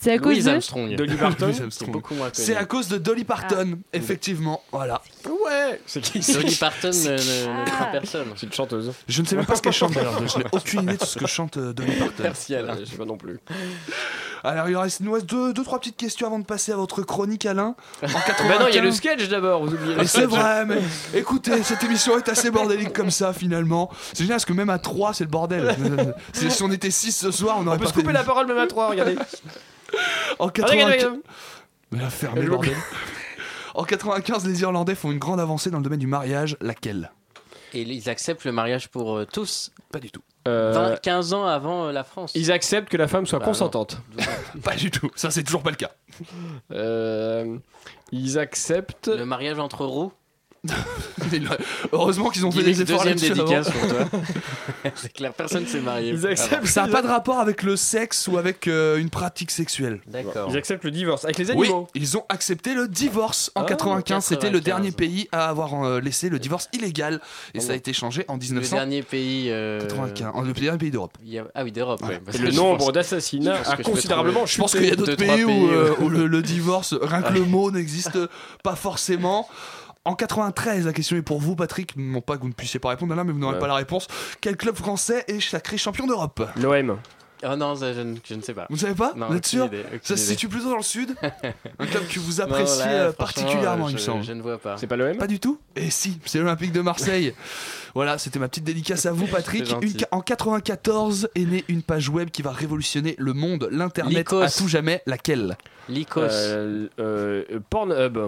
C'est 0.00 0.12
à 0.12 0.18
cause 0.18 0.44
de. 0.44 0.50
Armstrong. 0.50 0.94
Dolly 0.96 1.16
Parton. 1.20 1.50
C'est 1.52 1.62
Armstrong. 1.62 1.90
beaucoup 1.92 2.14
moins 2.14 2.30
connu. 2.30 2.46
C'est 2.46 2.56
à 2.56 2.64
cause 2.64 2.88
de 2.88 2.98
Dolly 2.98 3.24
Parton, 3.24 3.78
effectivement. 3.92 4.62
Voilà. 4.72 5.02
Ouais, 5.26 5.80
c'est 5.86 6.00
qui 6.00 6.20
Dolly 6.32 6.54
Parton 6.54 6.90
ne, 6.90 6.92
ne, 6.92 7.16
ne 7.16 7.60
Ah. 7.60 7.64
craint 7.64 7.84
personne. 7.92 8.26
C'est 8.36 8.46
une 8.46 8.52
chanteuse. 8.52 8.92
Je 9.08 9.22
ne 9.22 9.26
sais 9.26 9.36
même 9.36 9.46
pas 9.46 9.56
ce 9.56 9.62
qu'elle 9.62 9.72
chante 9.72 9.92
d'ailleurs. 9.94 10.20
Je 10.28 10.38
n'ai 10.38 10.44
aucune 10.52 10.82
idée 10.82 10.96
de 10.96 11.04
ce 11.04 11.18
que 11.18 11.26
chante 11.26 11.56
euh, 11.56 11.72
Dolly 11.72 11.92
Parton. 11.96 12.22
Merci 12.22 12.54
Alain. 12.54 12.74
Euh, 12.76 12.80
Je 12.84 12.90
sais 12.90 12.96
pas 12.96 13.04
non 13.04 13.16
plus. 13.16 13.38
Alors, 14.44 14.68
il 14.68 14.76
reste, 14.76 15.00
il 15.00 15.06
nous 15.06 15.12
reste 15.12 15.26
deux, 15.26 15.52
deux, 15.52 15.64
trois 15.64 15.80
petites 15.80 15.96
questions 15.96 16.28
avant 16.28 16.38
de 16.38 16.44
passer 16.44 16.70
à 16.70 16.76
votre 16.76 17.02
chronique, 17.02 17.44
Alain. 17.44 17.74
En 18.02 18.06
95. 18.06 18.48
Bah 18.48 18.58
non, 18.60 18.66
il 18.68 18.74
y 18.76 18.78
a 18.78 18.82
le 18.82 18.92
sketch 18.92 19.28
d'abord, 19.28 19.64
vous 19.66 19.74
oubliez 19.74 19.94
le 19.94 20.00
Ah, 20.00 20.04
c'est 20.04 20.18
sketch. 20.20 20.30
vrai, 20.30 20.64
mais 20.64 20.78
écoutez, 21.12 21.62
cette 21.64 21.82
émission 21.82 22.16
est 22.16 22.28
assez 22.28 22.50
bordélique 22.52 22.92
comme 22.92 23.10
ça 23.10 23.32
finalement. 23.32 23.90
C'est 24.12 24.18
génial 24.22 24.36
parce 24.36 24.44
que 24.44 24.52
même 24.52 24.70
à 24.70 24.78
3, 24.78 25.12
c'est 25.12 25.24
le 25.24 25.30
bordel. 25.30 25.74
si 26.32 26.50
si 26.52 26.62
on 26.62 26.70
était 26.70 26.90
6 26.92 27.10
ce 27.16 27.30
soir, 27.32 27.56
on 27.58 27.62
On 27.62 27.66
aurait 27.66 27.78
peut 27.78 27.84
pas 27.84 27.90
se 27.90 27.94
couper 27.94 28.12
la 28.12 28.22
parole 28.22 28.46
même 28.46 28.58
à 28.58 28.66
trois, 28.68 28.88
regardez. 28.90 29.16
En 30.38 30.46
Ah, 30.46 30.50
regarde, 30.52 30.52
95. 30.70 30.94
regarde. 30.96 31.18
Mais 31.90 32.42
la 32.42 32.48
bordel. 32.48 32.76
En 33.74 33.84
95, 33.84 34.46
les 34.46 34.60
Irlandais 34.62 34.94
font 34.94 35.10
une 35.12 35.18
grande 35.18 35.40
avancée 35.40 35.70
dans 35.70 35.78
le 35.78 35.84
domaine 35.84 36.00
du 36.00 36.06
mariage. 36.06 36.56
Laquelle? 36.60 37.10
Et 37.74 37.82
ils 37.82 38.08
acceptent 38.08 38.44
le 38.44 38.52
mariage 38.52 38.88
pour 38.88 39.16
euh, 39.18 39.26
tous. 39.30 39.70
Pas 39.92 39.98
du 40.00 40.10
tout. 40.10 40.22
Euh, 40.46 40.72
20 40.72 41.00
15 41.02 41.34
ans 41.34 41.44
avant 41.44 41.86
euh, 41.86 41.92
la 41.92 42.02
France. 42.02 42.32
Ils 42.34 42.50
acceptent 42.50 42.88
que 42.88 42.96
la 42.96 43.06
femme 43.08 43.26
soit 43.26 43.38
Bah 43.38 43.44
non. 43.44 43.50
consentante. 43.50 44.00
Pas 44.64 44.74
du 44.74 44.90
tout. 44.90 45.10
Ça, 45.14 45.30
c'est 45.30 45.42
toujours 45.42 45.62
pas 45.62 45.70
le 45.70 45.76
cas. 45.76 45.90
Euh, 46.72 47.58
ils 48.10 48.38
acceptent. 48.38 49.08
Le 49.08 49.26
mariage 49.26 49.58
entre 49.58 49.84
roues. 49.84 50.12
Heureusement 51.92 52.30
qu'ils 52.30 52.44
ont 52.46 52.50
fait 52.50 52.62
des 52.62 52.82
efforts 52.82 53.04
deuxième 53.04 53.36
dédicace 53.36 53.70
pour 53.70 53.88
toi. 53.88 54.20
C'est 54.94 55.12
clair, 55.12 55.32
personne 55.32 55.66
s'est 55.66 55.80
marié. 55.80 56.10
Ils 56.10 56.26
acceptent. 56.26 56.66
Ça 56.66 56.82
n'a 56.86 56.88
pas 56.92 57.02
de 57.02 57.06
rapport 57.08 57.38
avec 57.38 57.62
le 57.62 57.76
sexe 57.76 58.28
ou 58.28 58.38
avec 58.38 58.66
euh, 58.68 58.96
une 58.98 59.10
pratique 59.10 59.50
sexuelle. 59.50 60.00
D'accord. 60.06 60.48
Ils 60.50 60.56
acceptent 60.56 60.84
le 60.84 60.90
divorce 60.90 61.24
avec 61.24 61.38
les 61.38 61.50
Oui, 61.52 61.66
animaux. 61.66 61.88
ils 61.94 62.16
ont 62.16 62.24
accepté 62.28 62.74
le 62.74 62.88
divorce 62.88 63.50
en 63.54 63.62
Oh, 63.62 63.66
95. 63.66 64.24
C'était 64.24 64.50
le 64.50 64.60
95. 64.60 64.64
dernier 64.64 64.90
pays 64.92 65.28
à 65.32 65.48
avoir 65.48 65.84
euh, 65.84 66.00
laissé 66.00 66.28
le 66.28 66.38
divorce 66.38 66.68
illégal. 66.72 67.20
Et 67.54 67.60
ça 67.60 67.72
a 67.72 67.76
été 67.76 67.92
changé 67.92 68.24
en 68.28 68.34
Le 68.34 68.40
1995. 68.40 68.70
dernier 68.78 69.02
pays. 69.02 69.50
euh, 69.50 69.80
Le 69.80 70.52
dernier 70.52 70.78
pays 70.78 70.90
d'Europe. 70.90 71.12
a- 71.18 71.42
Ah 71.54 71.64
oui, 71.64 71.72
d'Europe. 71.72 72.02
Ouais. 72.02 72.20
ouais, 72.32 72.38
le 72.38 72.50
nombre 72.52 72.78
pense- 72.78 72.92
d'assassinats 72.92 73.60
a 73.66 73.76
considérablement 73.76 74.46
Je 74.46 74.58
pense 74.58 74.72
qu'il 74.72 74.84
y 74.86 74.90
a 74.90 74.96
d'autres 74.96 75.14
pays, 75.16 75.44
où, 75.44 75.68
euh, 75.68 75.94
le, 76.08 76.26
le 76.26 76.42
divorce, 76.42 76.94
rien 77.00 77.22
que 77.22 77.32
le 77.32 77.40
mot 77.44 77.70
n'existe 77.70 78.18
pas 78.62 78.76
forcément. 78.76 79.48
En 80.04 80.14
93, 80.14 80.86
la 80.86 80.92
question 80.92 81.16
est 81.16 81.22
pour 81.22 81.40
vous, 81.40 81.54
Patrick. 81.54 81.94
Non 81.96 82.20
pas 82.20 82.36
que 82.36 82.42
vous 82.42 82.48
ne 82.48 82.52
puissiez 82.54 82.80
pas 82.80 82.88
répondre 82.90 83.14
là, 83.14 83.24
mais 83.24 83.32
vous 83.32 83.38
n'aurez 83.38 83.54
Ouais. 83.54 83.60
pas 83.60 83.66
la 83.66 83.74
réponse. 83.74 84.06
Quel 84.40 84.56
club 84.56 84.74
français 84.76 85.24
est 85.28 85.40
sacré 85.40 85.76
champion 85.76 86.06
d'Europe? 86.06 86.48
L'OM. 86.56 86.98
Oh 87.44 87.56
non, 87.56 87.76
ça, 87.76 87.92
je, 87.92 88.00
ne- 88.00 88.16
je 88.24 88.34
ne 88.34 88.42
sais 88.42 88.54
pas. 88.54 88.66
Vous 88.68 88.76
ne 88.76 88.80
savez 88.80 88.94
pas 88.94 89.12
Non, 89.16 89.28
Vous 89.28 89.36
êtes 89.36 89.46
sûr 89.46 89.66
idée, 89.66 89.82
aucune 89.86 90.00
Ça 90.02 90.16
se 90.16 90.24
situe 90.24 90.48
plutôt 90.48 90.70
dans 90.70 90.76
le 90.76 90.82
sud. 90.82 91.14
Un 91.78 91.86
club 91.86 92.06
que 92.08 92.18
vous 92.18 92.34
Non, 92.38 92.44
appréciez 92.44 92.84
là, 92.84 92.90
euh, 92.92 93.12
particulièrement, 93.12 93.86
euh, 93.86 93.90
il 93.90 93.94
me 93.94 93.98
je- 93.98 94.04
semble. 94.04 94.24
Je 94.24 94.32
ne 94.32 94.42
vois 94.42 94.58
pas. 94.58 94.76
C'est 94.76 94.86
pas 94.86 94.96
l'OM 94.96 95.16
Pas 95.16 95.26
du 95.26 95.38
tout 95.40 95.58
Et 95.76 95.90
si, 95.90 96.18
c'est 96.24 96.38
l'Olympique 96.38 96.72
de 96.72 96.80
Marseille. 96.80 97.34
voilà, 97.94 98.18
c'était 98.18 98.38
ma 98.38 98.48
petite 98.48 98.64
dédicace 98.64 99.06
à 99.06 99.12
vous, 99.12 99.26
Patrick. 99.26 99.72
Une 99.82 99.92
en 100.10 100.20
94 100.20 101.28
est 101.34 101.44
née 101.44 101.64
une 101.68 101.82
page 101.82 102.08
web 102.08 102.30
qui 102.30 102.42
va 102.42 102.50
révolutionner 102.52 103.14
le 103.18 103.32
monde, 103.32 103.68
l'internet 103.70 104.32
à 104.32 104.50
tout 104.50 104.68
jamais. 104.68 105.02
Laquelle 105.06 105.56
Lycos. 105.88 106.20
Euh, 106.22 106.88
euh, 106.98 107.44
Pornhub. 107.70 108.18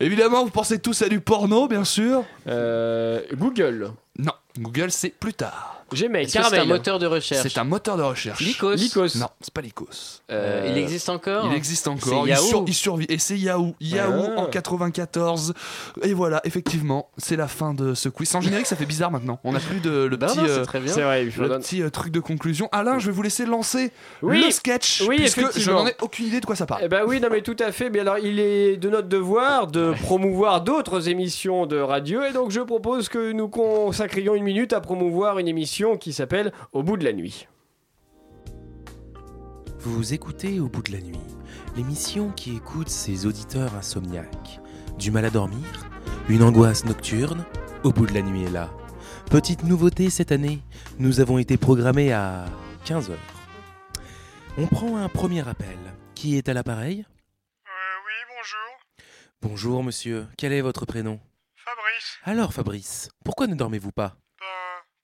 Évidemment, 0.00 0.44
vous 0.44 0.50
pensez 0.50 0.78
tous 0.78 1.02
à 1.02 1.08
du 1.08 1.20
porno, 1.20 1.68
bien 1.68 1.84
sûr. 1.84 2.24
Euh, 2.46 3.20
Google. 3.34 3.90
Non, 4.18 4.32
Google, 4.58 4.90
c'est 4.90 5.10
plus 5.10 5.34
tard. 5.34 5.81
Gmail. 5.94 6.28
C'est 6.28 6.38
un 6.38 6.64
moteur 6.64 6.98
de 6.98 7.06
recherche 7.06 7.42
C'est 7.48 7.58
un 7.58 7.64
moteur 7.64 7.96
de 7.96 8.02
recherche. 8.02 8.40
Lycos. 8.40 8.74
Lycos. 8.74 9.16
Non, 9.16 9.28
c'est 9.40 9.52
pas 9.52 9.60
Lycos. 9.60 9.86
Euh, 10.30 10.66
il 10.70 10.78
existe 10.78 11.08
encore 11.08 11.46
Il 11.50 11.54
existe 11.56 11.88
encore. 11.88 12.26
Il, 12.26 12.30
Yahoo. 12.30 12.42
sur- 12.46 12.64
il 12.66 12.74
survit. 12.74 13.06
Et 13.08 13.18
c'est 13.18 13.38
Yahoo. 13.38 13.74
Yahoo 13.80 14.30
Ah. 14.36 14.40
en 14.40 14.46
94. 14.46 15.54
Et 16.02 16.14
voilà, 16.14 16.40
effectivement, 16.44 17.08
c'est 17.18 17.36
la 17.36 17.48
fin 17.48 17.74
de 17.74 17.94
ce 17.94 18.08
quiz. 18.08 18.28
Sans 18.28 18.40
générique, 18.40 18.66
ça 18.66 18.76
fait 18.76 18.86
bizarre 18.86 19.10
maintenant. 19.10 19.38
On 19.44 19.52
n'a 19.52 19.60
plus 19.60 19.80
de, 19.80 19.90
le 20.04 20.16
Non, 20.16 20.26
petit, 20.26 20.38
non, 20.38 20.44
euh, 20.48 20.64
très 20.64 20.80
bien. 20.80 20.92
Vrai, 20.92 21.24
le 21.24 21.30
petit 21.58 21.82
euh, 21.82 21.90
truc 21.90 22.12
de 22.12 22.20
conclusion. 22.20 22.68
Alain, 22.72 22.98
je 22.98 23.06
vais 23.06 23.12
vous 23.12 23.22
laisser 23.22 23.44
lancer 23.46 23.92
Oui. 24.22 24.42
le 24.44 24.50
sketch. 24.50 25.02
Oui, 25.08 25.16
puisque 25.16 25.58
je 25.58 25.70
n'en 25.70 25.86
ai 25.86 25.94
aucune 26.00 26.26
idée 26.26 26.40
de 26.40 26.46
quoi 26.46 26.56
ça 26.56 26.66
parle. 26.66 26.82
Eh 26.84 26.88
ben 26.88 27.02
oui, 27.06 27.20
non 27.20 27.28
mais 27.30 27.42
tout 27.42 27.56
à 27.58 27.72
fait. 27.72 27.90
Mais 27.90 28.00
alors, 28.00 28.18
il 28.18 28.38
est 28.38 28.76
de 28.76 28.88
notre 28.88 29.08
devoir 29.08 29.66
de 29.66 29.92
promouvoir 30.02 30.60
d'autres 30.62 31.08
émissions 31.08 31.66
de 31.66 31.78
radio, 31.78 32.22
et 32.22 32.32
donc 32.32 32.50
je 32.50 32.60
propose 32.60 33.08
que 33.08 33.32
nous 33.32 33.48
consacrions 33.48 34.34
une 34.34 34.44
minute 34.44 34.72
à 34.72 34.80
promouvoir 34.80 35.38
une 35.38 35.48
émission 35.48 35.81
qui 35.98 36.12
s'appelle 36.12 36.52
Au 36.72 36.82
bout 36.82 36.96
de 36.96 37.04
la 37.04 37.12
nuit. 37.12 37.48
Vous 39.80 40.14
écoutez 40.14 40.60
Au 40.60 40.68
bout 40.68 40.82
de 40.82 40.92
la 40.92 41.00
nuit, 41.00 41.18
l'émission 41.76 42.30
qui 42.30 42.56
écoute 42.56 42.88
ses 42.88 43.26
auditeurs 43.26 43.74
insomniaques. 43.74 44.60
Du 44.96 45.10
mal 45.10 45.24
à 45.24 45.30
dormir 45.30 45.66
Une 46.28 46.44
angoisse 46.44 46.84
nocturne 46.84 47.44
Au 47.82 47.90
bout 47.90 48.06
de 48.06 48.14
la 48.14 48.22
nuit 48.22 48.44
est 48.44 48.50
là. 48.50 48.70
Petite 49.28 49.64
nouveauté 49.64 50.08
cette 50.08 50.30
année, 50.30 50.60
nous 50.98 51.18
avons 51.18 51.38
été 51.38 51.56
programmés 51.56 52.12
à 52.12 52.44
15h. 52.84 53.14
On 54.58 54.66
prend 54.66 54.96
un 54.98 55.08
premier 55.08 55.46
appel. 55.48 55.78
Qui 56.14 56.36
est 56.36 56.48
à 56.48 56.54
l'appareil? 56.54 57.04
Oui, 57.66 58.34
bonjour. 58.36 59.06
Bonjour 59.40 59.82
monsieur, 59.82 60.28
quel 60.38 60.52
est 60.52 60.60
votre 60.60 60.86
prénom? 60.86 61.18
Fabrice. 61.56 62.18
Alors 62.22 62.52
Fabrice, 62.52 63.08
pourquoi 63.24 63.48
ne 63.48 63.56
dormez-vous 63.56 63.90
pas? 63.90 64.21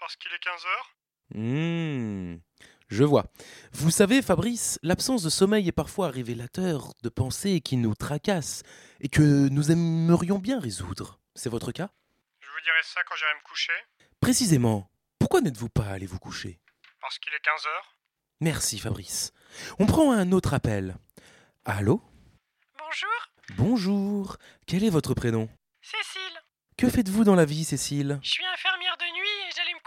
Parce 0.09 0.17
qu'il 0.17 0.33
est 0.33 0.43
15h. 0.43 1.39
Hmm, 1.39 2.39
je 2.89 3.05
vois. 3.05 3.27
Vous 3.73 3.91
savez, 3.91 4.23
Fabrice, 4.23 4.79
l'absence 4.83 5.23
de 5.23 5.29
sommeil 5.29 5.69
est 5.69 5.73
parfois 5.73 6.09
révélateur 6.09 6.95
de 7.03 7.11
pensées 7.11 7.61
qui 7.61 7.77
nous 7.77 7.95
tracassent 7.95 8.63
et 9.03 9.11
que 9.11 9.51
nous 9.51 9.71
aimerions 9.71 10.39
bien 10.39 10.61
résoudre. 10.61 11.21
C'est 11.35 11.51
votre 11.51 11.73
cas? 11.73 11.91
Je 12.41 12.49
vous 12.49 12.61
dirai 12.65 12.79
ça 12.85 13.03
quand 13.07 13.17
j'irai 13.17 13.35
me 13.35 13.47
coucher. 13.47 13.75
Précisément, 14.19 14.91
pourquoi 15.19 15.43
n'êtes-vous 15.43 15.69
pas 15.69 15.89
allé 15.89 16.07
vous 16.07 16.19
coucher? 16.19 16.59
Parce 17.03 17.19
qu'il 17.19 17.35
est 17.35 17.45
15h. 17.45 17.69
Merci, 18.41 18.79
Fabrice. 18.79 19.35
On 19.79 19.85
prend 19.85 20.11
un 20.13 20.33
autre 20.33 20.55
appel. 20.55 20.97
Allô? 21.67 22.03
Bonjour, 22.79 23.29
Bonjour, 23.59 24.39
quel 24.67 24.85
est 24.85 24.91
votre 24.91 25.13
prénom? 25.13 25.51
Cécile. 25.83 26.41
Que 26.79 26.89
faites-vous 26.89 27.25
dans 27.25 27.35
la 27.35 27.45
vie, 27.45 27.65
Cécile? 27.65 28.21
Je 28.23 28.31
suis 28.31 28.47
infirmière 28.47 28.97
de 28.97 29.05
nuit 29.05 29.28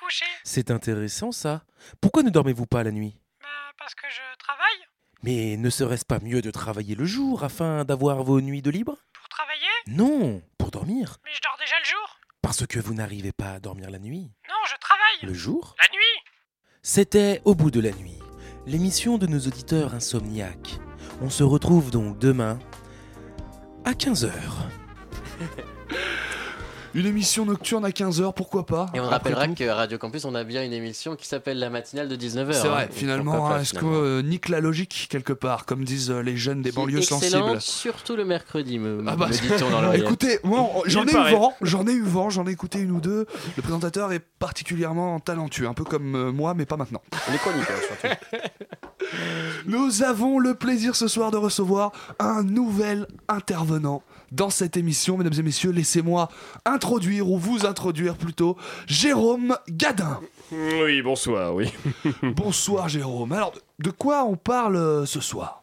coucher. 0.03 0.25
C'est 0.43 0.71
intéressant 0.71 1.31
ça. 1.31 1.63
Pourquoi 2.01 2.23
ne 2.23 2.29
dormez-vous 2.29 2.65
pas 2.65 2.83
la 2.83 2.91
nuit? 2.91 3.17
Bah, 3.41 3.47
parce 3.77 3.95
que 3.95 4.07
je 4.09 4.37
travaille. 4.37 4.87
Mais 5.23 5.55
ne 5.57 5.69
serait-ce 5.69 6.05
pas 6.05 6.19
mieux 6.19 6.41
de 6.41 6.51
travailler 6.51 6.95
le 6.95 7.05
jour 7.05 7.43
afin 7.43 7.85
d'avoir 7.85 8.23
vos 8.23 8.41
nuits 8.41 8.61
de 8.61 8.71
libre? 8.71 8.97
Pour 9.13 9.29
travailler? 9.29 9.67
Non, 9.87 10.41
pour 10.57 10.71
dormir. 10.71 11.17
Mais 11.23 11.31
je 11.33 11.41
dors 11.41 11.57
déjà 11.59 11.75
le 11.79 11.85
jour. 11.85 12.17
Parce 12.41 12.65
que 12.65 12.79
vous 12.79 12.93
n'arrivez 12.95 13.31
pas 13.31 13.53
à 13.53 13.59
dormir 13.59 13.91
la 13.91 13.99
nuit. 13.99 14.31
Non, 14.49 14.55
je 14.67 14.75
travaille. 14.79 15.19
Le 15.21 15.33
jour? 15.33 15.75
La 15.81 15.87
nuit 15.89 16.33
C'était 16.81 17.41
Au 17.45 17.53
bout 17.53 17.69
de 17.69 17.79
la 17.79 17.91
nuit, 17.91 18.17
l'émission 18.65 19.17
de 19.17 19.27
nos 19.27 19.39
auditeurs 19.39 19.93
insomniaques. 19.93 20.79
On 21.21 21.29
se 21.29 21.43
retrouve 21.43 21.91
donc 21.91 22.17
demain 22.17 22.57
à 23.85 23.91
15h. 23.91 24.31
Une 26.93 27.05
émission 27.05 27.45
nocturne 27.45 27.85
à 27.85 27.89
15h, 27.89 28.33
pourquoi 28.33 28.65
pas 28.65 28.87
Et 28.93 28.99
on 28.99 29.07
rappellera 29.07 29.47
tout. 29.47 29.53
qu'à 29.53 29.75
Radio 29.75 29.97
Campus, 29.97 30.25
on 30.25 30.35
a 30.35 30.43
bien 30.43 30.61
une 30.61 30.73
émission 30.73 31.15
qui 31.15 31.25
s'appelle 31.25 31.57
La 31.57 31.69
matinale 31.69 32.09
de 32.09 32.17
19h. 32.17 32.53
C'est 32.53 32.67
vrai, 32.67 32.89
finalement, 32.91 33.49
hein, 33.49 33.61
est-ce 33.61 33.73
qu'on 33.73 33.93
euh, 33.93 34.21
nique 34.21 34.49
la 34.49 34.59
logique 34.59 35.07
quelque 35.09 35.31
part, 35.31 35.65
comme 35.65 35.85
disent 35.85 36.11
euh, 36.11 36.21
les 36.21 36.35
jeunes 36.35 36.61
des 36.61 36.73
banlieues 36.73 37.01
sensibles 37.01 37.61
surtout 37.61 38.17
le 38.17 38.25
mercredi, 38.25 38.77
me, 38.77 39.05
Ah 39.07 39.15
bah, 39.15 39.27
me 39.27 39.31
dit-on 39.31 39.69
dans. 39.69 39.91
Écoutez, 39.93 40.39
moi, 40.43 40.69
j'en 40.85 41.05
ai 41.05 41.11
eu 41.11 41.31
vent, 41.31 41.53
j'en 41.61 41.87
ai 41.87 41.93
eu 41.93 42.03
vent, 42.03 42.29
j'en 42.29 42.45
ai 42.45 42.51
écouté 42.51 42.79
une 42.79 42.91
ou 42.91 42.99
deux. 42.99 43.25
Le 43.55 43.61
présentateur 43.61 44.11
est 44.11 44.19
particulièrement 44.19 45.21
talentueux, 45.21 45.67
un 45.67 45.73
peu 45.73 45.85
comme 45.85 46.15
euh, 46.15 46.31
moi, 46.33 46.53
mais 46.55 46.65
pas 46.65 46.75
maintenant. 46.75 47.01
Les 47.31 47.37
chroniqueurs 47.37 47.77
surtout. 47.77 48.15
Nous 49.65 50.03
avons 50.03 50.39
le 50.39 50.55
plaisir 50.55 50.95
ce 50.95 51.07
soir 51.07 51.31
de 51.31 51.37
recevoir 51.37 51.91
un 52.19 52.43
nouvel 52.43 53.07
intervenant 53.27 54.03
dans 54.31 54.49
cette 54.49 54.77
émission, 54.77 55.17
mesdames 55.17 55.37
et 55.37 55.43
messieurs. 55.43 55.71
Laissez-moi 55.71 56.29
introduire, 56.65 57.29
ou 57.29 57.37
vous 57.37 57.65
introduire 57.65 58.15
plutôt, 58.15 58.57
Jérôme 58.87 59.57
Gadin. 59.69 60.19
Oui, 60.51 61.01
bonsoir, 61.01 61.55
oui. 61.55 61.71
Bonsoir 62.23 62.89
Jérôme. 62.89 63.31
Alors, 63.31 63.53
de 63.79 63.89
quoi 63.89 64.25
on 64.25 64.35
parle 64.35 64.75
euh, 64.75 65.05
ce 65.05 65.21
soir? 65.21 65.60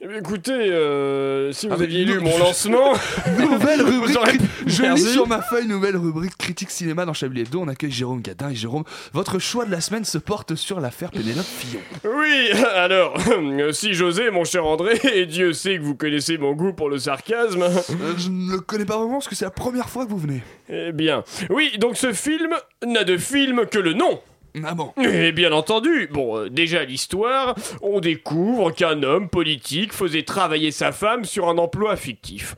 Écoutez, 0.00 0.52
euh, 0.52 1.50
si 1.50 1.66
vous 1.66 1.74
Ah, 1.76 1.82
aviez 1.82 2.04
lu 2.04 2.20
mon 2.20 2.38
lancement, 2.38 2.92
Nouvelle 3.40 3.82
rubrique. 3.82 4.16
Aurez 4.16 4.38
Je 4.64 4.94
lis 4.94 5.12
sur 5.12 5.26
ma 5.26 5.42
feuille 5.42 5.66
nouvelle 5.66 5.96
rubrique 5.96 6.36
critique 6.38 6.70
cinéma 6.70 7.04
dans 7.04 7.14
Chablis 7.14 7.40
Hebdo. 7.40 7.60
On 7.60 7.66
accueille 7.66 7.90
Jérôme 7.90 8.20
Gadin 8.22 8.50
et 8.50 8.54
Jérôme. 8.54 8.84
Votre 9.12 9.40
choix 9.40 9.64
de 9.64 9.72
la 9.72 9.80
semaine 9.80 10.04
se 10.04 10.18
porte 10.18 10.54
sur 10.54 10.78
l'affaire 10.78 11.10
Pénélope 11.10 11.44
Fillon. 11.44 11.80
Oui, 12.04 12.48
alors, 12.76 13.14
euh, 13.28 13.72
si 13.72 13.92
j'osais, 13.92 14.30
mon 14.30 14.44
cher 14.44 14.64
André, 14.66 15.00
et 15.14 15.26
Dieu 15.26 15.52
sait 15.52 15.78
que 15.78 15.82
vous 15.82 15.96
connaissez 15.96 16.38
mon 16.38 16.52
goût 16.52 16.72
pour 16.72 16.88
le 16.90 16.98
sarcasme. 16.98 17.62
Euh, 17.64 18.14
je 18.16 18.28
ne 18.28 18.52
le 18.52 18.60
connais 18.60 18.84
pas 18.84 18.98
vraiment 18.98 19.14
parce 19.14 19.26
que 19.26 19.34
c'est 19.34 19.46
la 19.46 19.50
première 19.50 19.88
fois 19.90 20.04
que 20.06 20.10
vous 20.10 20.18
venez. 20.18 20.44
Eh 20.68 20.92
bien, 20.92 21.24
oui, 21.50 21.72
donc 21.78 21.96
ce 21.96 22.12
film 22.12 22.54
n'a 22.86 23.02
de 23.02 23.16
film 23.16 23.66
que 23.66 23.80
le 23.80 23.94
nom. 23.94 24.20
Ah 24.64 24.74
bon 24.74 24.92
Et 25.02 25.32
bien 25.32 25.52
entendu, 25.52 26.08
bon, 26.10 26.36
euh, 26.38 26.50
déjà 26.50 26.84
l'histoire, 26.84 27.54
on 27.82 28.00
découvre 28.00 28.70
qu'un 28.70 29.02
homme 29.02 29.28
politique 29.28 29.92
faisait 29.92 30.22
travailler 30.22 30.70
sa 30.70 30.92
femme 30.92 31.24
sur 31.24 31.48
un 31.48 31.58
emploi 31.58 31.96
fictif. 31.96 32.54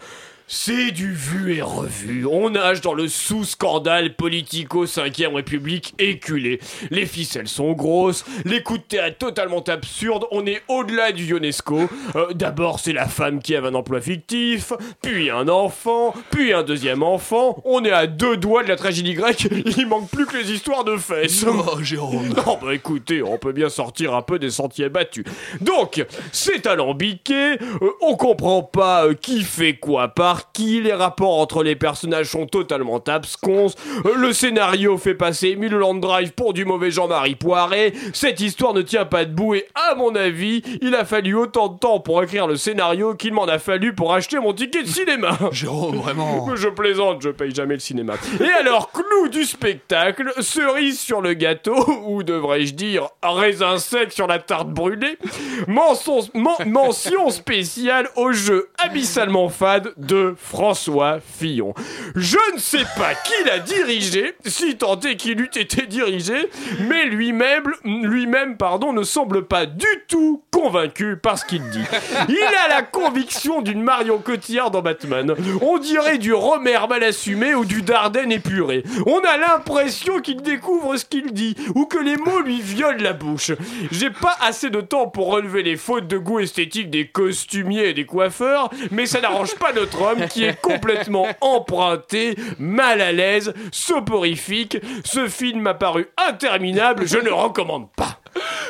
C'est 0.53 0.91
du 0.91 1.13
vu 1.13 1.55
et 1.55 1.63
revu. 1.63 2.27
On 2.27 2.51
nage 2.51 2.81
dans 2.81 2.93
le 2.93 3.07
sous-scandale 3.07 4.17
politico 4.17 4.85
5ème 4.85 5.37
République 5.37 5.95
éculé. 6.01 6.59
Les 6.91 7.07
ficelles 7.07 7.47
sont 7.47 7.71
grosses, 7.71 8.25
les 8.45 8.61
coups 8.61 8.81
de 8.81 8.85
théâtre 8.85 9.17
totalement 9.17 9.63
absurdes, 9.63 10.27
on 10.33 10.45
est 10.47 10.61
au-delà 10.67 11.13
du 11.13 11.37
UNESCO. 11.37 11.89
Euh, 12.17 12.33
D'abord, 12.35 12.81
c'est 12.81 12.93
la 12.93 13.07
femme 13.07 13.41
qui 13.41 13.55
avait 13.55 13.69
un 13.69 13.75
emploi 13.77 14.01
fictif, 14.01 14.73
puis 15.01 15.31
un 15.31 15.47
enfant, 15.47 16.15
puis 16.33 16.53
un 16.53 16.65
deuxième 16.65 17.05
enfant. 17.05 17.63
On 17.65 17.85
est 17.85 17.93
à 17.93 18.09
deux 18.09 18.37
doigts 18.37 18.65
de 18.65 18.69
la 18.71 18.77
tragédie 18.77 19.15
grecque, 19.15 19.47
il 19.79 19.87
manque 19.87 20.11
plus 20.11 20.27
que 20.27 20.37
les 20.37 20.51
histoires 20.51 20.83
de 20.83 20.97
fesses. 20.97 21.47
Oh 21.47 21.81
Jérôme 21.81 22.35
Non, 22.45 22.59
bah 22.61 22.75
écoutez, 22.75 23.23
on 23.23 23.39
peut 23.39 23.53
bien 23.53 23.69
sortir 23.69 24.17
un 24.17 24.23
peu 24.23 24.41
des 24.41 24.51
sentiers 24.51 24.89
battus. 24.89 25.25
Donc, 25.61 26.05
c'est 26.33 26.67
alambiqué, 26.67 27.53
euh, 27.53 27.91
on 28.01 28.17
comprend 28.17 28.65
pas 28.65 29.07
euh, 29.07 29.15
qui 29.15 29.45
fait 29.45 29.75
quoi 29.75 30.09
par 30.09 30.40
qui, 30.53 30.81
les 30.81 30.93
rapports 30.93 31.39
entre 31.39 31.63
les 31.63 31.77
personnages 31.77 32.29
sont 32.31 32.47
totalement 32.47 32.99
absconses, 33.07 33.75
euh, 34.07 34.15
le 34.17 34.33
scénario 34.33 34.97
fait 34.99 35.15
passer 35.15 35.57
Mulholland 35.57 36.01
Drive 36.01 36.33
pour 36.33 36.53
du 36.53 36.65
mauvais 36.65 36.91
Jean-Marie 36.91 37.35
Poiret, 37.35 37.93
cette 38.13 38.41
histoire 38.41 38.75
ne 38.75 38.83
tient 38.83 39.05
pas 39.05 39.25
debout 39.25 39.55
et, 39.55 39.67
à 39.75 39.95
mon 39.95 40.15
avis, 40.15 40.63
il 40.81 40.95
a 40.95 41.05
fallu 41.05 41.35
autant 41.35 41.69
de 41.69 41.79
temps 41.79 42.01
pour 42.01 42.23
écrire 42.23 42.47
le 42.47 42.57
scénario 42.57 43.15
qu'il 43.15 43.33
m'en 43.33 43.45
a 43.47 43.59
fallu 43.59 43.95
pour 43.95 44.13
acheter 44.13 44.39
mon 44.39 44.53
ticket 44.53 44.83
de 44.83 44.89
cinéma. 44.89 45.39
Jérôme, 45.53 45.97
vraiment 45.97 46.49
Je 46.57 46.69
plaisante, 46.69 47.23
je 47.23 47.31
paye 47.31 47.55
jamais 47.55 47.75
le 47.75 47.81
cinéma. 47.81 48.15
Et 48.41 48.51
alors, 48.61 48.91
clou 48.93 49.29
du 49.29 49.45
spectacle, 49.45 50.33
cerise 50.41 51.01
sur 51.01 51.21
le 51.21 51.35
gâteau, 51.35 51.77
ou 52.07 52.23
devrais-je 52.23 52.75
dire 52.75 53.09
raisin 53.23 53.79
sec 53.79 54.13
sur 54.13 54.27
la 54.27 54.39
tarte 54.39 54.69
brûlée, 54.69 55.19
mention, 55.67 56.21
men- 56.35 56.69
mention 56.69 57.31
spéciale 57.31 58.09
au 58.17 58.33
jeu 58.33 58.69
abyssalement 58.79 59.49
fade 59.49 59.93
de 59.97 60.30
François 60.37 61.19
Fillon. 61.21 61.75
Je 62.15 62.39
ne 62.55 62.59
sais 62.59 62.85
pas 62.97 63.15
qui 63.15 63.45
l'a 63.45 63.59
dirigé, 63.59 64.35
si 64.45 64.77
tant 64.77 64.99
est 65.01 65.17
qu'il 65.17 65.41
eût 65.41 65.51
été 65.55 65.87
dirigé, 65.87 66.49
mais 66.81 67.07
lui-même, 67.07 67.71
lui-même, 67.85 68.57
pardon, 68.57 68.93
ne 68.93 69.03
semble 69.03 69.47
pas 69.47 69.67
du 69.67 69.87
tout 70.09 70.43
convaincu 70.51 71.17
par 71.17 71.39
ce 71.39 71.45
qu'il 71.45 71.63
dit. 71.71 71.85
Il 72.29 72.55
a 72.65 72.69
la 72.69 72.83
conviction 72.83 73.63
d'une 73.63 73.83
Marion 73.83 74.19
Cotillard 74.19 74.71
dans 74.71 74.83
Batman. 74.83 75.35
On 75.63 75.79
dirait 75.79 76.19
du 76.19 76.33
Romer 76.33 76.79
mal 76.89 77.05
assumé 77.05 77.55
ou 77.55 77.65
du 77.65 77.83
Dardenne 77.83 78.33
épuré. 78.33 78.83
On 79.07 79.21
a 79.21 79.37
l'impression 79.37 80.21
qu'il 80.21 80.43
découvre 80.43 80.97
ce 80.97 81.05
qu'il 81.05 81.33
dit 81.33 81.57
ou 81.75 81.87
que 81.87 81.99
les 81.99 82.17
mots 82.17 82.41
lui 82.41 82.61
violent 82.61 83.03
la 83.03 83.13
bouche. 83.13 83.53
J'ai 83.91 84.11
pas 84.11 84.37
assez 84.41 84.71
de 84.71 84.81
temps 84.81 85.07
pour 85.07 85.33
relever 85.33 85.63
les 85.63 85.77
fautes 85.77 86.07
de 86.07 86.19
goût 86.19 86.41
esthétique 86.41 86.91
des 86.91 87.07
costumiers 87.07 87.89
et 87.89 87.95
des 87.95 88.07
coiffeurs, 88.07 88.71
mais 88.91 89.07
ça 89.07 89.21
n'arrange 89.21 89.55
pas 89.57 89.73
notre 89.73 90.03
homme 90.03 90.20
qui 90.29 90.45
est 90.45 90.61
complètement 90.61 91.27
emprunté, 91.41 92.37
mal 92.59 93.01
à 93.01 93.13
l'aise, 93.13 93.53
soporifique. 93.73 94.79
Ce 95.05 95.29
film 95.29 95.61
m'a 95.61 95.75
paru 95.75 96.09
interminable, 96.29 97.07
je 97.07 97.19
ne 97.19 97.25
le 97.25 97.35
recommande 97.35 97.89
pas. 97.97 98.21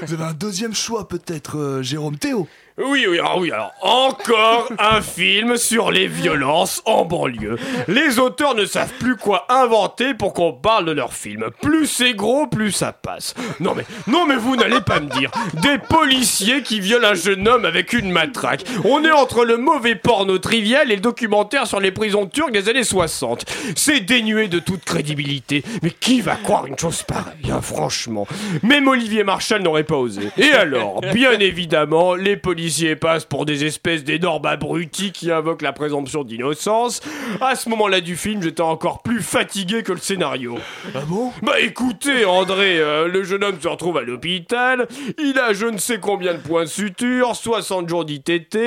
Vous 0.03 0.15
avez 0.15 0.25
un 0.25 0.33
deuxième 0.33 0.75
choix 0.75 1.07
peut-être, 1.09 1.59
euh, 1.59 1.83
Jérôme 1.83 2.17
Théo 2.17 2.49
Oui, 2.79 3.05
oui, 3.09 3.19
alors 3.19 3.39
oui, 3.39 3.51
alors 3.51 3.73
encore 3.83 4.71
un 4.79 5.03
film 5.03 5.57
sur 5.57 5.91
les 5.91 6.07
violences 6.07 6.81
en 6.85 7.05
banlieue. 7.05 7.57
Les 7.89 8.19
auteurs 8.19 8.55
ne 8.55 8.65
savent 8.65 8.93
plus 8.99 9.17
quoi 9.17 9.47
inventer 9.49 10.15
pour 10.15 10.33
qu'on 10.33 10.53
parle 10.53 10.87
de 10.87 10.93
leur 10.93 11.13
film. 11.13 11.47
Plus 11.61 11.87
c'est 11.87 12.15
gros, 12.15 12.47
plus 12.47 12.73
ça 12.73 12.93
passe. 12.93 13.35
Non 13.59 13.75
mais, 13.75 13.85
non 14.07 14.25
mais 14.27 14.37
vous 14.37 14.57
n'allez 14.57 14.81
pas 14.81 15.01
me 15.01 15.09
dire 15.09 15.31
des 15.55 15.79
policiers 15.79 16.63
qui 16.63 16.81
violent 16.81 17.09
un 17.09 17.15
jeune 17.15 17.47
homme 17.49 17.65
avec 17.65 17.93
une 17.93 18.11
matraque. 18.11 18.65
On 18.85 19.05
est 19.05 19.11
entre 19.11 19.45
le 19.45 19.57
mauvais 19.57 19.97
porno 19.97 20.39
trivial 20.39 20.91
et 20.91 20.97
le 20.97 21.03
documentaire 21.03 21.67
sur 21.67 21.81
les 21.81 21.91
prisons 21.91 22.27
turques 22.27 22.53
des 22.53 22.69
années 22.69 22.85
60. 22.85 23.45
C'est 23.77 24.01
dénué 24.01 24.49
de 24.49 24.59
toute 24.59 24.85
crédibilité. 24.85 25.65
Mais 25.83 25.91
qui 25.91 26.21
va 26.21 26.37
croire 26.37 26.67
une 26.67 26.79
chose 26.79 27.03
pareille, 27.03 27.51
hein, 27.51 27.61
franchement? 27.61 28.27
Même 28.63 28.89
Olivier 28.89 29.25
Marchal 29.25 29.63
n'aurait 29.63 29.85
pas 29.85 29.97
osé. 29.97 30.29
Et 30.39 30.53
alors, 30.53 31.01
bien 31.13 31.33
évidemment, 31.33 32.15
les 32.15 32.37
policiers 32.37 32.60
passent 33.01 33.25
pour 33.25 33.47
des 33.47 33.65
espèces 33.65 34.05
d'énormes 34.05 34.47
abrutis 34.47 35.13
qui 35.13 35.31
invoquent 35.31 35.63
la 35.63 35.73
présomption 35.73 36.25
d'innocence. 36.25 37.01
À 37.41 37.55
ce 37.55 37.69
moment-là 37.71 38.01
du 38.01 38.17
film, 38.17 38.43
j'étais 38.43 38.61
encore 38.61 39.03
plus 39.03 39.23
fatigué 39.23 39.83
que 39.83 39.93
le 39.93 39.99
scénario. 39.99 40.59
Ah 40.95 41.01
bon? 41.07 41.33
Bah 41.43 41.61
écoutez, 41.61 42.25
André, 42.25 42.79
euh, 42.79 43.09
le 43.09 43.23
jeune 43.23 43.45
homme 43.45 43.61
se 43.61 43.69
retrouve 43.69 43.97
à 43.97 44.03
l'hôpital, 44.03 44.87
il 45.19 45.39
a 45.39 45.53
je 45.53 45.67
ne 45.67 45.79
sais 45.79 45.99
combien 46.01 46.35
de 46.35 46.39
points 46.39 46.65
de 46.65 46.69
suture, 46.69 47.35
60 47.35 47.89
jours 47.89 48.05
d'ITT, 48.05 48.59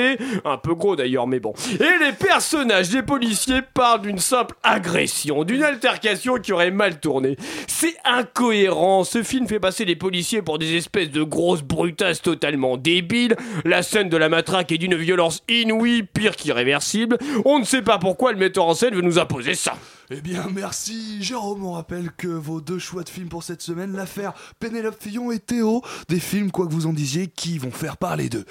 un 0.44 0.56
peu 0.56 0.74
gros 0.74 0.96
d'ailleurs, 0.96 1.26
mais 1.26 1.40
bon. 1.40 1.52
Et 1.78 2.04
les 2.04 2.12
personnages 2.12 2.88
des 2.88 3.02
policiers 3.02 3.62
parlent 3.74 4.02
d'une 4.02 4.18
simple 4.18 4.54
agression, 4.62 5.44
d'une 5.44 5.62
altercation 5.62 6.36
qui 6.36 6.52
aurait 6.52 6.70
mal 6.70 6.98
tourné. 6.98 7.36
C'est 7.68 7.96
incohérent, 8.04 9.04
ce 9.04 9.22
film 9.22 9.46
fait 9.46 9.60
passer 9.60 9.84
les 9.84 9.96
policiers 9.96 10.42
pour 10.42 10.58
des 10.58 10.76
espèces 10.76 11.10
de 11.10 11.22
grosses 11.22 11.62
brutasses 11.62 12.22
totalement 12.22 12.76
débiles, 12.76 13.36
la 13.64 13.82
scène 13.84 14.08
de 14.08 14.16
la 14.16 14.28
matraque 14.28 14.72
est 14.72 14.78
d'une 14.78 14.96
violence 14.96 15.42
inouïe, 15.48 16.02
pire 16.02 16.34
qu'irréversible, 16.34 17.18
on 17.44 17.60
ne 17.60 17.64
sait 17.64 17.82
pas 17.82 17.98
pourquoi 17.98 18.32
le 18.32 18.38
metteur 18.38 18.66
en 18.66 18.74
scène 18.74 18.94
veut 18.94 19.02
nous 19.02 19.18
imposer 19.18 19.54
ça. 19.54 19.74
Eh 20.10 20.20
bien, 20.20 20.46
merci 20.54 21.22
Jérôme. 21.22 21.64
On 21.64 21.72
rappelle 21.72 22.10
que 22.16 22.28
vos 22.28 22.60
deux 22.60 22.78
choix 22.78 23.02
de 23.04 23.08
films 23.08 23.28
pour 23.28 23.42
cette 23.42 23.62
semaine, 23.62 23.96
l'affaire 23.96 24.34
Pénélope 24.60 24.96
Fillon 25.00 25.30
et 25.32 25.38
Théo, 25.38 25.82
des 26.08 26.20
films, 26.20 26.50
quoi 26.50 26.66
que 26.66 26.72
vous 26.72 26.86
en 26.86 26.92
disiez, 26.92 27.26
qui 27.26 27.58
vont 27.58 27.70
faire 27.70 27.96
parler 27.96 28.28
d'eux. 28.28 28.44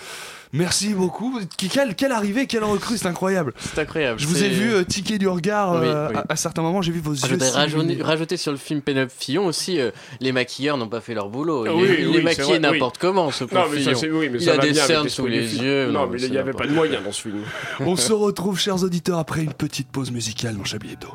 Merci 0.51 0.93
beaucoup. 0.93 1.39
Quelle, 1.57 1.95
quelle 1.95 2.11
arrivée, 2.11 2.45
quelle 2.47 2.63
recrue, 2.63 2.97
c'est 2.97 3.07
incroyable. 3.07 3.53
C'est 3.59 3.79
incroyable. 3.79 4.19
Je 4.19 4.27
vous 4.27 4.43
ai 4.43 4.49
vu 4.49 4.71
euh, 4.73 4.83
tiquer 4.83 5.17
du 5.17 5.27
regard 5.27 5.73
euh, 5.73 6.09
oui. 6.09 6.15
À, 6.17 6.25
à 6.33 6.35
certains 6.35 6.61
moments, 6.61 6.81
j'ai 6.81 6.91
vu 6.91 6.99
vos 6.99 7.13
Je 7.15 7.23
yeux. 7.25 7.31
voudrais 7.33 7.49
rajouter, 7.49 8.01
rajouter 8.01 8.37
sur 8.37 8.51
le 8.51 8.57
film 8.57 8.81
Pénélope 8.81 9.11
Fillon 9.15 9.45
aussi, 9.47 9.79
euh, 9.79 9.91
les 10.21 10.31
maquilleurs 10.31 10.77
n'ont 10.77 10.89
pas 10.89 11.01
fait 11.01 11.13
leur 11.15 11.29
boulot. 11.29 11.65
Il, 11.65 11.71
Oui, 11.71 11.83
est, 11.87 12.01
il 12.03 12.15
est 12.17 12.21
maquillé 12.23 12.59
n'importe 12.59 12.97
comment, 12.99 13.31
ce 13.31 13.43
Non, 13.45 13.49
pauvre 13.49 13.69
mais 13.73 13.83
ça, 13.83 13.95
Fillon. 13.95 14.17
oui, 14.19 14.29
mais 14.29 14.39
il 14.39 14.43
ça 14.45 14.53
a 14.53 14.57
des 14.57 14.73
cernes 14.73 15.09
sous 15.09 15.27
les 15.27 15.55
yeux. 15.57 15.91
Non, 15.91 16.07
mais 16.07 16.19
il 16.21 16.31
n'y 16.31 16.37
avait 16.37 16.53
pas 16.53 16.65
de 16.67 16.73
moyens 16.73 17.03
dans 17.03 17.11
ce 17.11 17.21
film. 17.21 17.41
On 17.79 17.95
se 17.95 18.11
retrouve, 18.13 18.59
chers 18.59 18.83
auditeurs, 18.83 19.17
après 19.19 19.43
une 19.43 19.53
petite 19.53 19.89
pause 19.91 20.11
musicale 20.11 20.55
dans 20.57 20.63
Chablis 20.65 20.93
Hebdo. 20.93 21.09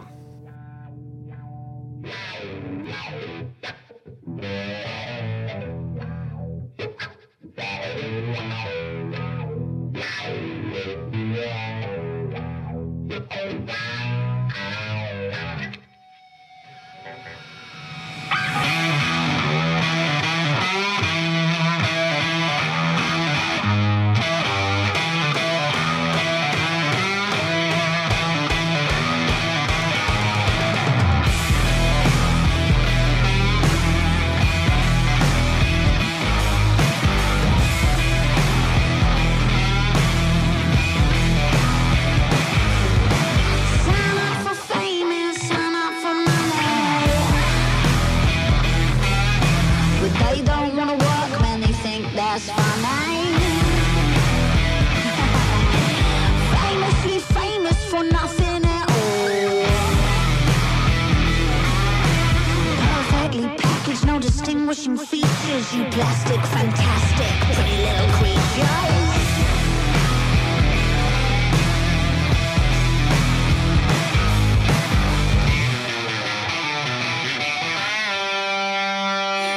Distinguishing 64.68 65.06
features, 65.06 65.74
you 65.74 65.84
plastic, 65.90 66.40
fantastic, 66.46 67.54
pretty 67.54 67.76
little 67.78 68.08
creatures. 68.18 68.38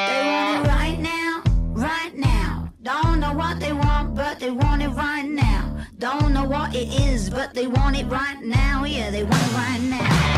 They 0.08 0.21
want 0.28 0.56
it 0.56 0.69
right 0.69 1.00
now, 1.00 1.43
right 1.74 2.15
now. 2.15 2.69
Don't 2.82 3.19
know 3.19 3.34
what 3.34 3.60
they 3.60 3.74
want, 3.74 4.15
but 4.15 4.39
they 4.39 4.52
want 4.52 4.82
it 4.82 4.89
right 4.89 5.28
now. 5.28 5.86
Don't 6.00 6.34
know 6.34 6.45
what 6.45 6.74
it 6.74 6.88
is, 7.02 7.30
but 7.30 7.54
they 7.54 7.67
want 7.67 7.97
it 7.97 8.06
right 8.06 8.41
now. 8.41 8.86
Yeah, 8.86 9.12
they 9.12 9.24
want 9.24 9.43
it 9.43 9.54
right 9.54 9.82
now. 9.82 10.31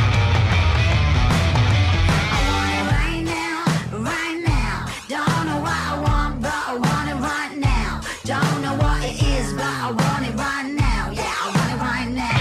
Is, 9.21 9.53
but 9.53 9.65
I 9.65 9.91
want 9.91 10.25
it 10.27 10.35
right 10.35 10.69
now. 10.73 11.11
Yeah, 11.11 11.43
I 11.43 11.47
want 11.55 11.69
it 11.73 11.79
right 11.89 12.09
now. 12.23 12.39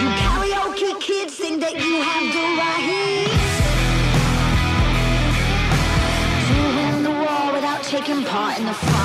You 0.00 0.08
karaoke 0.20 1.00
kids 1.00 1.34
think 1.34 1.60
that 1.60 1.74
you 1.74 2.02
have 2.02 2.24
the 2.36 2.44
right 2.60 3.30
to 6.48 7.02
the 7.02 7.10
war 7.10 7.52
without 7.54 7.82
taking 7.82 8.24
part 8.24 8.58
in 8.58 8.66
the 8.66 8.74
fight. 8.74 8.99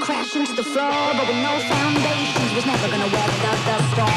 Came 0.00 0.24
crashing 0.24 0.56
the 0.56 0.62
floor, 0.62 1.12
but 1.14 1.26
with 1.28 1.36
no 1.36 1.58
foundations 1.68 2.54
was 2.54 2.66
never 2.66 2.88
gonna 2.88 3.04
weather 3.04 3.32
the, 3.66 3.76
storm. 3.92 4.08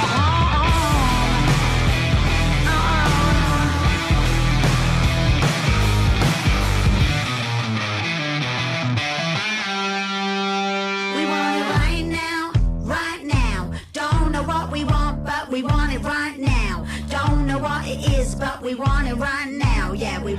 We 11.15 11.25
want 11.25 11.55
it 11.57 11.65
right 11.79 12.05
now, 12.05 12.51
right 12.81 13.23
now. 13.23 13.71
Don't 13.93 14.31
know 14.31 14.43
what 14.43 14.71
we 14.71 14.83
want, 14.85 15.25
but 15.25 15.49
we 15.49 15.63
want 15.63 15.93
it 15.93 15.99
right 15.99 16.37
now. 16.37 16.85
Don't 17.09 17.45
know 17.45 17.59
what 17.59 17.85
it 17.87 17.99
is, 18.13 18.35
but 18.35 18.61
we 18.61 18.75
want 18.75 19.07
it 19.07 19.15
right 19.15 19.51
now. 19.51 19.93
Yeah, 19.93 20.23
we 20.23 20.35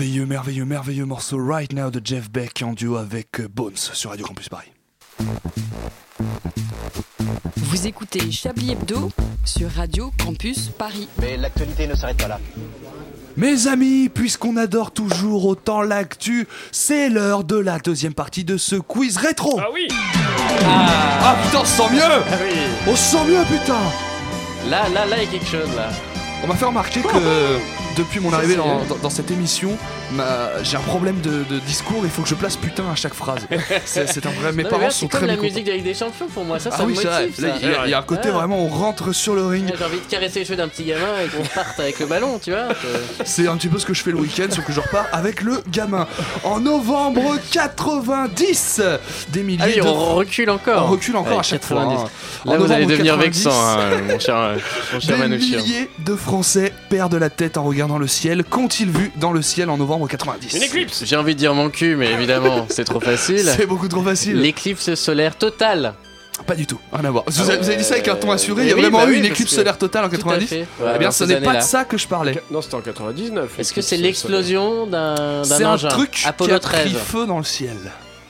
Merveilleux, 0.00 0.24
merveilleux, 0.24 0.64
merveilleux 0.64 1.04
morceau 1.04 1.36
Right 1.46 1.74
Now 1.74 1.90
de 1.90 2.00
Jeff 2.02 2.30
Beck 2.30 2.62
en 2.64 2.72
duo 2.72 2.96
avec 2.96 3.38
euh, 3.38 3.48
Bones 3.48 3.76
sur 3.76 4.08
Radio 4.08 4.24
Campus 4.24 4.48
Paris. 4.48 4.72
Vous 7.58 7.86
écoutez 7.86 8.30
Chablis 8.30 8.72
Hebdo 8.72 9.10
sur 9.44 9.70
Radio 9.70 10.10
Campus 10.18 10.70
Paris. 10.70 11.06
Mais 11.20 11.36
l'actualité 11.36 11.86
ne 11.86 11.94
s'arrête 11.94 12.16
pas 12.16 12.28
là. 12.28 12.40
Mes 13.36 13.66
amis, 13.66 14.08
puisqu'on 14.08 14.56
adore 14.56 14.92
toujours 14.92 15.44
autant 15.44 15.82
l'actu, 15.82 16.48
c'est 16.72 17.10
l'heure 17.10 17.44
de 17.44 17.56
la 17.58 17.78
deuxième 17.78 18.14
partie 18.14 18.44
de 18.44 18.56
ce 18.56 18.76
quiz 18.76 19.18
rétro. 19.18 19.60
Ah 19.62 19.68
oui 19.70 19.86
Ah, 20.64 21.36
putain, 21.44 21.58
on 21.60 21.64
se 21.66 21.76
sent 21.76 21.92
mieux 21.92 22.00
Ah 22.02 22.36
oui. 22.42 22.58
On 22.86 22.96
se 22.96 23.02
sent 23.02 23.24
mieux, 23.28 23.44
putain 23.54 23.76
Là, 24.70 24.88
là, 24.94 25.04
là, 25.04 25.16
il 25.18 25.24
y 25.24 25.26
a 25.26 25.30
quelque 25.30 25.46
chose 25.46 25.76
là. 25.76 25.90
On 26.42 26.46
m'a 26.46 26.54
fait 26.54 26.64
remarquer 26.64 27.02
que 27.02 27.58
depuis 27.96 28.20
mon 28.20 28.32
arrivée 28.32 28.56
dans, 28.56 28.76
bien. 28.78 28.86
dans- 28.88 28.96
dans 28.96 29.10
cette 29.10 29.30
émission, 29.30 29.76
j'ai 30.62 30.76
un 30.76 30.80
problème 30.80 31.20
de, 31.20 31.44
de 31.44 31.58
discours, 31.60 32.00
il 32.04 32.10
faut 32.10 32.22
que 32.22 32.28
je 32.28 32.34
place 32.34 32.56
putain 32.56 32.84
à 32.90 32.94
chaque 32.94 33.14
phrase. 33.14 33.46
C'est 33.84 34.26
un 34.26 34.30
vrai, 34.30 34.52
mes 34.52 34.62
Non, 34.64 34.70
parents 34.70 34.82
là, 34.84 34.90
sont 34.90 35.00
c'est 35.06 35.08
comme 35.08 35.26
très 35.26 35.36
la 35.36 35.40
musique 35.40 35.64
de 35.64 35.70
la 35.70 35.76
Ligue 35.76 35.84
des 35.84 35.94
Champions 35.94 36.26
pour 36.32 36.44
moi, 36.44 36.58
ça, 36.58 36.70
Ah 36.72 36.78
ça 36.78 36.84
oui, 36.84 36.92
me 36.94 36.98
c'est 37.00 37.06
vrai. 37.08 37.26
motive. 37.26 37.52
Il 37.62 37.68
y, 37.68 37.74
a- 37.74 37.86
il 37.86 37.90
y 37.90 37.94
a 37.94 37.98
un 37.98 38.02
côté 38.02 38.28
Ouais. 38.28 38.34
vraiment, 38.34 38.58
on 38.64 38.68
rentre 38.68 39.12
sur 39.12 39.34
le 39.34 39.44
ring. 39.46 39.66
Ouais, 39.66 39.74
J'ai 39.78 39.84
envie 39.84 39.98
de 40.00 40.04
caresser 40.10 40.38
les 40.40 40.44
cheveux 40.44 40.56
d'un 40.56 40.68
petit 40.68 40.84
gamin 40.84 41.06
et 41.24 41.28
qu'on 41.28 41.42
parte 41.44 41.78
avec 41.80 41.98
le 42.00 42.06
ballon, 42.06 42.38
tu 42.42 42.50
vois. 42.50 42.68
C'est 43.24 43.46
un 43.48 43.56
petit 43.56 43.68
peu 43.68 43.78
ce 43.78 43.86
que 43.86 43.94
je 43.94 44.02
fais 44.02 44.10
le 44.12 44.18
week-end, 44.18 44.46
sauf 44.50 44.64
que 44.64 44.72
je 44.72 44.80
repars 44.80 45.06
avec 45.12 45.42
le 45.42 45.62
gamin. 45.70 46.06
En 46.44 46.60
novembre 46.60 47.36
90, 47.50 48.82
des 49.30 49.42
milliers 49.42 49.58
Ah 49.62 49.66
oui, 49.68 49.76
de... 49.76 49.82
on 49.82 50.14
recule 50.14 50.50
encore. 50.50 50.84
On 50.86 50.90
recule 50.92 51.16
encore 51.16 51.32
Ouais, 51.34 51.38
à 51.40 51.42
chaque 51.42 51.60
90. 51.60 51.94
fois. 51.96 52.04
hein. 52.04 52.08
Là, 52.46 52.52
En 52.52 52.58
vous 52.64 52.72
allez 52.72 52.86
devenir 52.86 53.14
90, 53.16 53.44
vexant, 53.44 53.50
hein, 53.52 53.90
mon 54.08 54.18
cher, 54.18 54.54
mon 54.94 55.00
cher 55.00 55.16
Des 55.16 55.22
Manouchian. 55.22 55.58
milliers 55.58 55.90
de 55.98 56.14
Français 56.16 56.72
perdent 56.88 57.14
la 57.16 57.30
tête 57.30 57.56
en 57.56 57.64
regardant 57.64 57.79
le 57.88 58.06
ciel. 58.06 58.44
Qu'ont-ils 58.44 58.90
vu 58.90 59.10
dans 59.16 59.32
le 59.32 59.42
ciel 59.42 59.70
en 59.70 59.76
novembre 59.76 60.08
90 60.08 60.54
Une 60.56 60.62
éclipse 60.62 61.04
J'ai 61.04 61.16
envie 61.16 61.34
de 61.34 61.38
dire 61.38 61.54
mon 61.54 61.70
cul, 61.70 61.96
mais 61.96 62.10
évidemment, 62.12 62.66
c'est 62.70 62.84
trop 62.84 63.00
facile. 63.00 63.50
C'est 63.56 63.66
beaucoup 63.66 63.88
trop 63.88 64.02
facile. 64.02 64.40
L'éclipse 64.40 64.94
solaire 64.94 65.36
totale. 65.36 65.94
Pas 66.46 66.54
du 66.54 66.66
tout, 66.66 66.80
rien 66.92 67.04
à 67.04 67.10
voir. 67.10 67.24
Vous, 67.26 67.50
avez, 67.50 67.58
vous 67.58 67.68
avez 67.68 67.76
dit 67.76 67.84
ça 67.84 67.94
avec 67.94 68.08
un 68.08 68.16
ton 68.16 68.30
assuré, 68.30 68.62
il 68.62 68.68
y 68.68 68.70
a 68.70 68.72
Eh 68.72 68.74
oui, 68.76 68.80
vraiment 68.82 68.98
bah 69.00 69.06
eu 69.08 69.12
oui, 69.12 69.18
une 69.18 69.26
éclipse 69.26 69.54
solaire 69.54 69.76
totale 69.76 70.06
en 70.06 70.08
Tout 70.08 70.14
à 70.14 70.18
90 70.18 70.46
fait. 70.46 70.66
Eh 70.80 70.82
Ouais, 70.82 70.98
bien, 70.98 71.08
dans 71.08 71.12
ce 71.12 71.24
n'est 71.24 71.40
pas 71.40 71.56
de 71.56 71.62
ça 71.62 71.84
que 71.84 71.98
je 71.98 72.08
parlais. 72.08 72.42
Non, 72.50 72.62
c'était 72.62 72.76
en 72.76 72.80
99. 72.80 73.58
Est-ce 73.58 73.74
que 73.74 73.82
c'est 73.82 73.98
l'explosion 73.98 74.86
d'un 74.86 75.44
C'est 75.44 75.64
un 75.64 75.76
truc 75.76 76.10
qui 76.12 76.26
Apollo 76.26 76.54
a 76.54 76.60
pris 76.60 76.92
13. 76.92 76.92
feu 76.96 77.26
dans 77.26 77.38
le 77.38 77.44
ciel. 77.44 77.76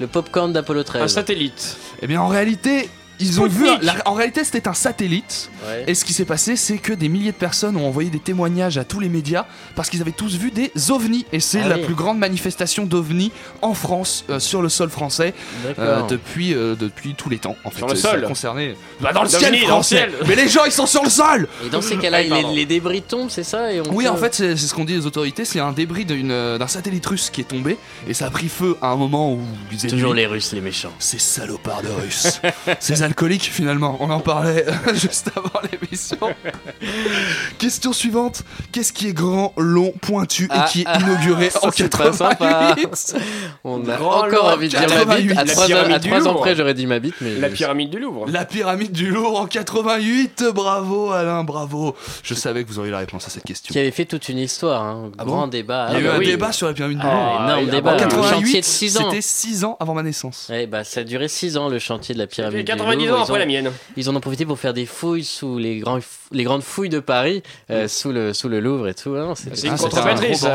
Le 0.01 0.07
popcorn 0.07 0.53
d'Apollo 0.53 0.82
13. 0.82 1.03
Un 1.03 1.09
satellite. 1.09 1.76
Eh 2.03 2.07
bien, 2.07 2.20
en 2.20 2.26
réalité, 2.28 2.88
ils 3.21 3.41
ont 3.41 3.47
vu. 3.47 3.66
La- 3.83 3.95
en 4.07 4.14
réalité, 4.14 4.45
c'était 4.45 4.66
un 4.68 4.75
satellite. 4.75 5.51
Ouais. 5.66 5.85
Et 5.87 5.95
ce 5.95 6.05
qui 6.05 6.12
s'est 6.12 6.25
passé, 6.25 6.57
c'est 6.57 6.79
que 6.79 6.93
des 6.93 7.09
milliers 7.09 7.33
de 7.33 7.37
personnes 7.37 7.77
ont 7.77 7.87
envoyé 7.87 8.11
des 8.11 8.18
témoignages 8.18 8.79
à 8.79 8.85
tous 8.85 8.99
les 9.01 9.09
médias 9.09 9.45
parce 9.77 9.91
qu'ils 9.91 10.01
avaient 10.01 10.11
tous 10.12 10.37
vu 10.37 10.51
des 10.51 10.71
ovnis. 10.91 11.27
Et 11.33 11.41
c'est 11.41 11.61
Ah 11.64 11.68
la 11.68 11.77
oui. 11.77 11.83
plus 11.85 11.95
grande 11.95 12.18
manifestation 12.18 12.87
d'ovnis 12.87 13.31
en 13.62 13.75
France, 13.75 14.25
euh, 14.31 14.39
sur 14.41 14.62
le 14.62 14.68
sol 14.68 14.91
français, 14.91 15.35
D'accord. 15.64 15.85
euh, 15.85 16.03
depuis, 16.09 16.55
euh, 16.55 16.75
depuis 16.75 17.14
tous 17.14 17.29
les 17.29 17.39
temps. 17.39 17.57
En 17.64 17.71
fait, 17.71 17.79
Sur 17.79 17.89
le 17.89 17.95
Ça 17.97 18.11
sol. 18.12 18.23
concernait. 18.25 18.75
Bah, 19.01 19.12
dans 19.12 19.23
le 19.23 19.29
D'ovnis, 19.29 19.41
ciel 19.45 19.53
dans 19.53 19.59
le 19.61 19.66
français 19.66 19.97
ciel. 19.97 20.12
Mais 20.27 20.35
les 20.37 20.49
gens, 20.49 20.64
ils 20.64 20.73
sont 20.73 20.87
sur 20.87 21.03
le 21.05 21.11
sol 21.11 21.49
Et 21.64 21.68
dans 21.68 21.83
ces 21.83 21.97
cas-là, 21.97 22.18
Ah, 22.21 22.23
les, 22.23 22.29
pardon. 22.29 22.53
les 22.55 22.66
débris 22.66 23.03
tombent, 23.03 23.31
c'est 23.31 23.43
ça 23.45 23.73
et 23.73 23.81
on 23.81 23.85
Oui, 23.95 24.05
peut- 24.05 24.11
en 24.11 24.16
fait, 24.16 24.35
c'est 24.35 24.57
c'est 24.57 24.66
ce 24.66 24.75
qu'ont 24.75 24.85
dit 24.85 24.95
les 24.95 25.07
autorités. 25.07 25.45
C'est 25.45 25.61
un 25.61 25.73
débris 25.73 26.05
d'une, 26.05 26.31
euh, 26.31 26.59
d'un 26.59 26.66
satellite 26.66 27.07
russe 27.07 27.31
qui 27.31 27.41
est 27.43 27.45
tombé. 27.45 27.77
Et 28.09 28.14
ça 28.14 28.27
a 28.27 28.31
pris 28.31 28.49
feu 28.49 28.77
à 28.83 28.89
un 28.89 28.97
moment 28.97 29.33
où 29.33 29.41
ils 29.71 29.79
étaient 29.79 29.89
Toujours 29.89 30.14
les 30.14 30.27
Russes, 30.27 30.53
les 30.53 30.61
méchants. 30.61 30.93
Ces 30.99 31.18
salopards 31.18 31.83
de 31.83 31.89
Russes. 31.89 32.41
Ces 32.81 33.03
alcoolique 33.11 33.43
finalement. 33.53 33.97
On 34.01 34.09
en 34.11 34.21
parlait 34.21 34.65
juste 34.95 35.31
avant 35.37 35.61
l'émission. 35.71 36.17
Question 37.59 37.93
suivante. 37.93 38.43
Qu'est-ce 38.73 38.93
qui 38.93 39.09
est 39.09 39.13
grand, 39.13 39.53
long, 39.57 39.93
pointu 40.01 40.47
Ah, 40.51 40.65
et 40.67 40.71
qui 40.73 40.81
est 40.83 40.85
ah, 40.87 40.99
inauguré 41.01 41.51
ça, 41.51 41.67
en 41.67 41.71
c'est 41.73 41.89
pas 41.95 42.13
sympa. 42.13 42.75
88 42.77 43.17
On 43.65 43.87
a 43.89 43.97
Grand 43.97 44.27
encore 44.27 44.45
envie 44.49 44.69
de 44.69 44.77
dire 44.79 44.89
ma 44.89 45.17
bite. 45.17 45.29
88. 45.35 45.39
À 45.39 45.45
La 45.45 45.99
3 45.99 46.29
ans, 46.29 46.33
à 46.37 46.39
près, 46.39 46.55
j'aurais 46.57 46.75
dit 46.75 46.87
ma 46.87 46.99
bite, 47.01 47.15
mais. 47.21 47.35
La 47.37 47.49
pyramide 47.51 47.91
du 47.91 47.99
Louvre. 47.99 48.27
La 48.29 48.45
pyramide 48.45 48.93
du 48.93 49.11
Louvre 49.11 49.41
en 49.41 49.47
88. 49.47 50.45
Bravo 50.55 51.11
Alain, 51.11 51.45
bravo. 51.45 51.97
Je 52.23 52.35
savais 52.35 52.63
que 52.65 52.69
vous 52.69 52.79
auriez 52.79 52.93
la 52.93 52.99
réponse 52.99 53.27
à 53.27 53.31
cette 53.31 53.45
question. 53.45 53.73
Qui 53.73 53.79
avait 53.79 53.91
fait 53.91 54.05
toute 54.05 54.29
une 54.29 54.39
histoire, 54.39 54.83
hein. 54.83 55.11
Ah 55.19 55.25
grand 55.25 55.43
bon 55.43 55.47
débat. 55.49 55.89
Il 55.91 55.93
y 55.93 55.97
a 55.97 55.99
Ah 55.99 56.01
eu 56.01 56.05
bah 56.05 56.15
un 56.15 56.19
oui. 56.19 56.27
débat 56.27 56.53
sur 56.53 56.67
la 56.69 56.73
pyramide 56.75 56.99
du 56.99 57.07
Ah, 57.07 57.11
Louvre. 57.13 57.45
énorme 57.45 57.63
il 57.65 57.69
a- 57.69 57.73
débat. 57.73 57.91
en 57.91 57.95
Le 57.95 58.01
88, 58.01 58.31
chantier 58.41 58.61
de 58.61 58.65
6 58.65 58.99
ans. 58.99 59.11
C'était 59.11 59.23
6 59.23 59.65
ans 59.65 59.77
avant 59.81 59.95
ma 59.95 60.03
naissance. 60.03 60.47
Ouais, 60.51 60.67
bah, 60.67 60.85
ça 60.85 61.01
a 61.01 61.05
duré 61.05 61.29
6 61.29 61.57
ans 61.57 61.69
le 61.69 61.79
chantier 61.79 62.15
de 62.15 62.21
la 62.21 62.27
pyramide. 62.27 62.57
Fait 62.59 62.63
du 62.63 62.73
90 62.73 62.99
Après 63.09 63.32
ont- 63.32 63.36
la 63.36 63.46
mienne. 63.46 63.70
Ils 63.96 64.09
en 64.11 64.16
ont 64.16 64.20
profité 64.20 64.44
pour 64.46 64.59
faire 64.59 64.74
des 64.74 64.86
fouilles 64.86 65.24
sous 65.24 65.59
les, 65.59 65.78
grands, 65.78 65.98
les 66.32 66.44
grandes 66.44 66.62
fouilles 66.62 66.88
de 66.88 67.01
Paris, 67.01 67.42
euh, 67.70 67.88
sous, 67.88 68.12
le, 68.12 68.32
sous 68.32 68.48
le 68.48 68.61
Louvre 68.61 68.88
et 68.88 68.94
tout. 68.94 69.14
Ah 69.16 69.20
non, 69.20 69.34
C'est 69.34 69.51
une 69.66 69.72
un 69.72 69.76
gros 69.76 69.90
ça. 69.90 70.03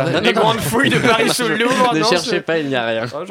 bordel. 0.03 0.23
Les 0.23 0.33
grandes 0.33 0.59
fouilles 0.59 0.89
de 0.89 0.99
Paris 0.99 1.29
sous 1.29 1.47
le 1.47 1.57
Louvre. 1.57 1.91
Ne 1.93 1.99
non, 1.99 2.09
cherchez 2.09 2.41
pas, 2.41 2.57
il 2.59 2.67
n'y 2.67 2.75
a 2.75 2.85
rien. 2.85 3.05
Ah. 3.13 3.23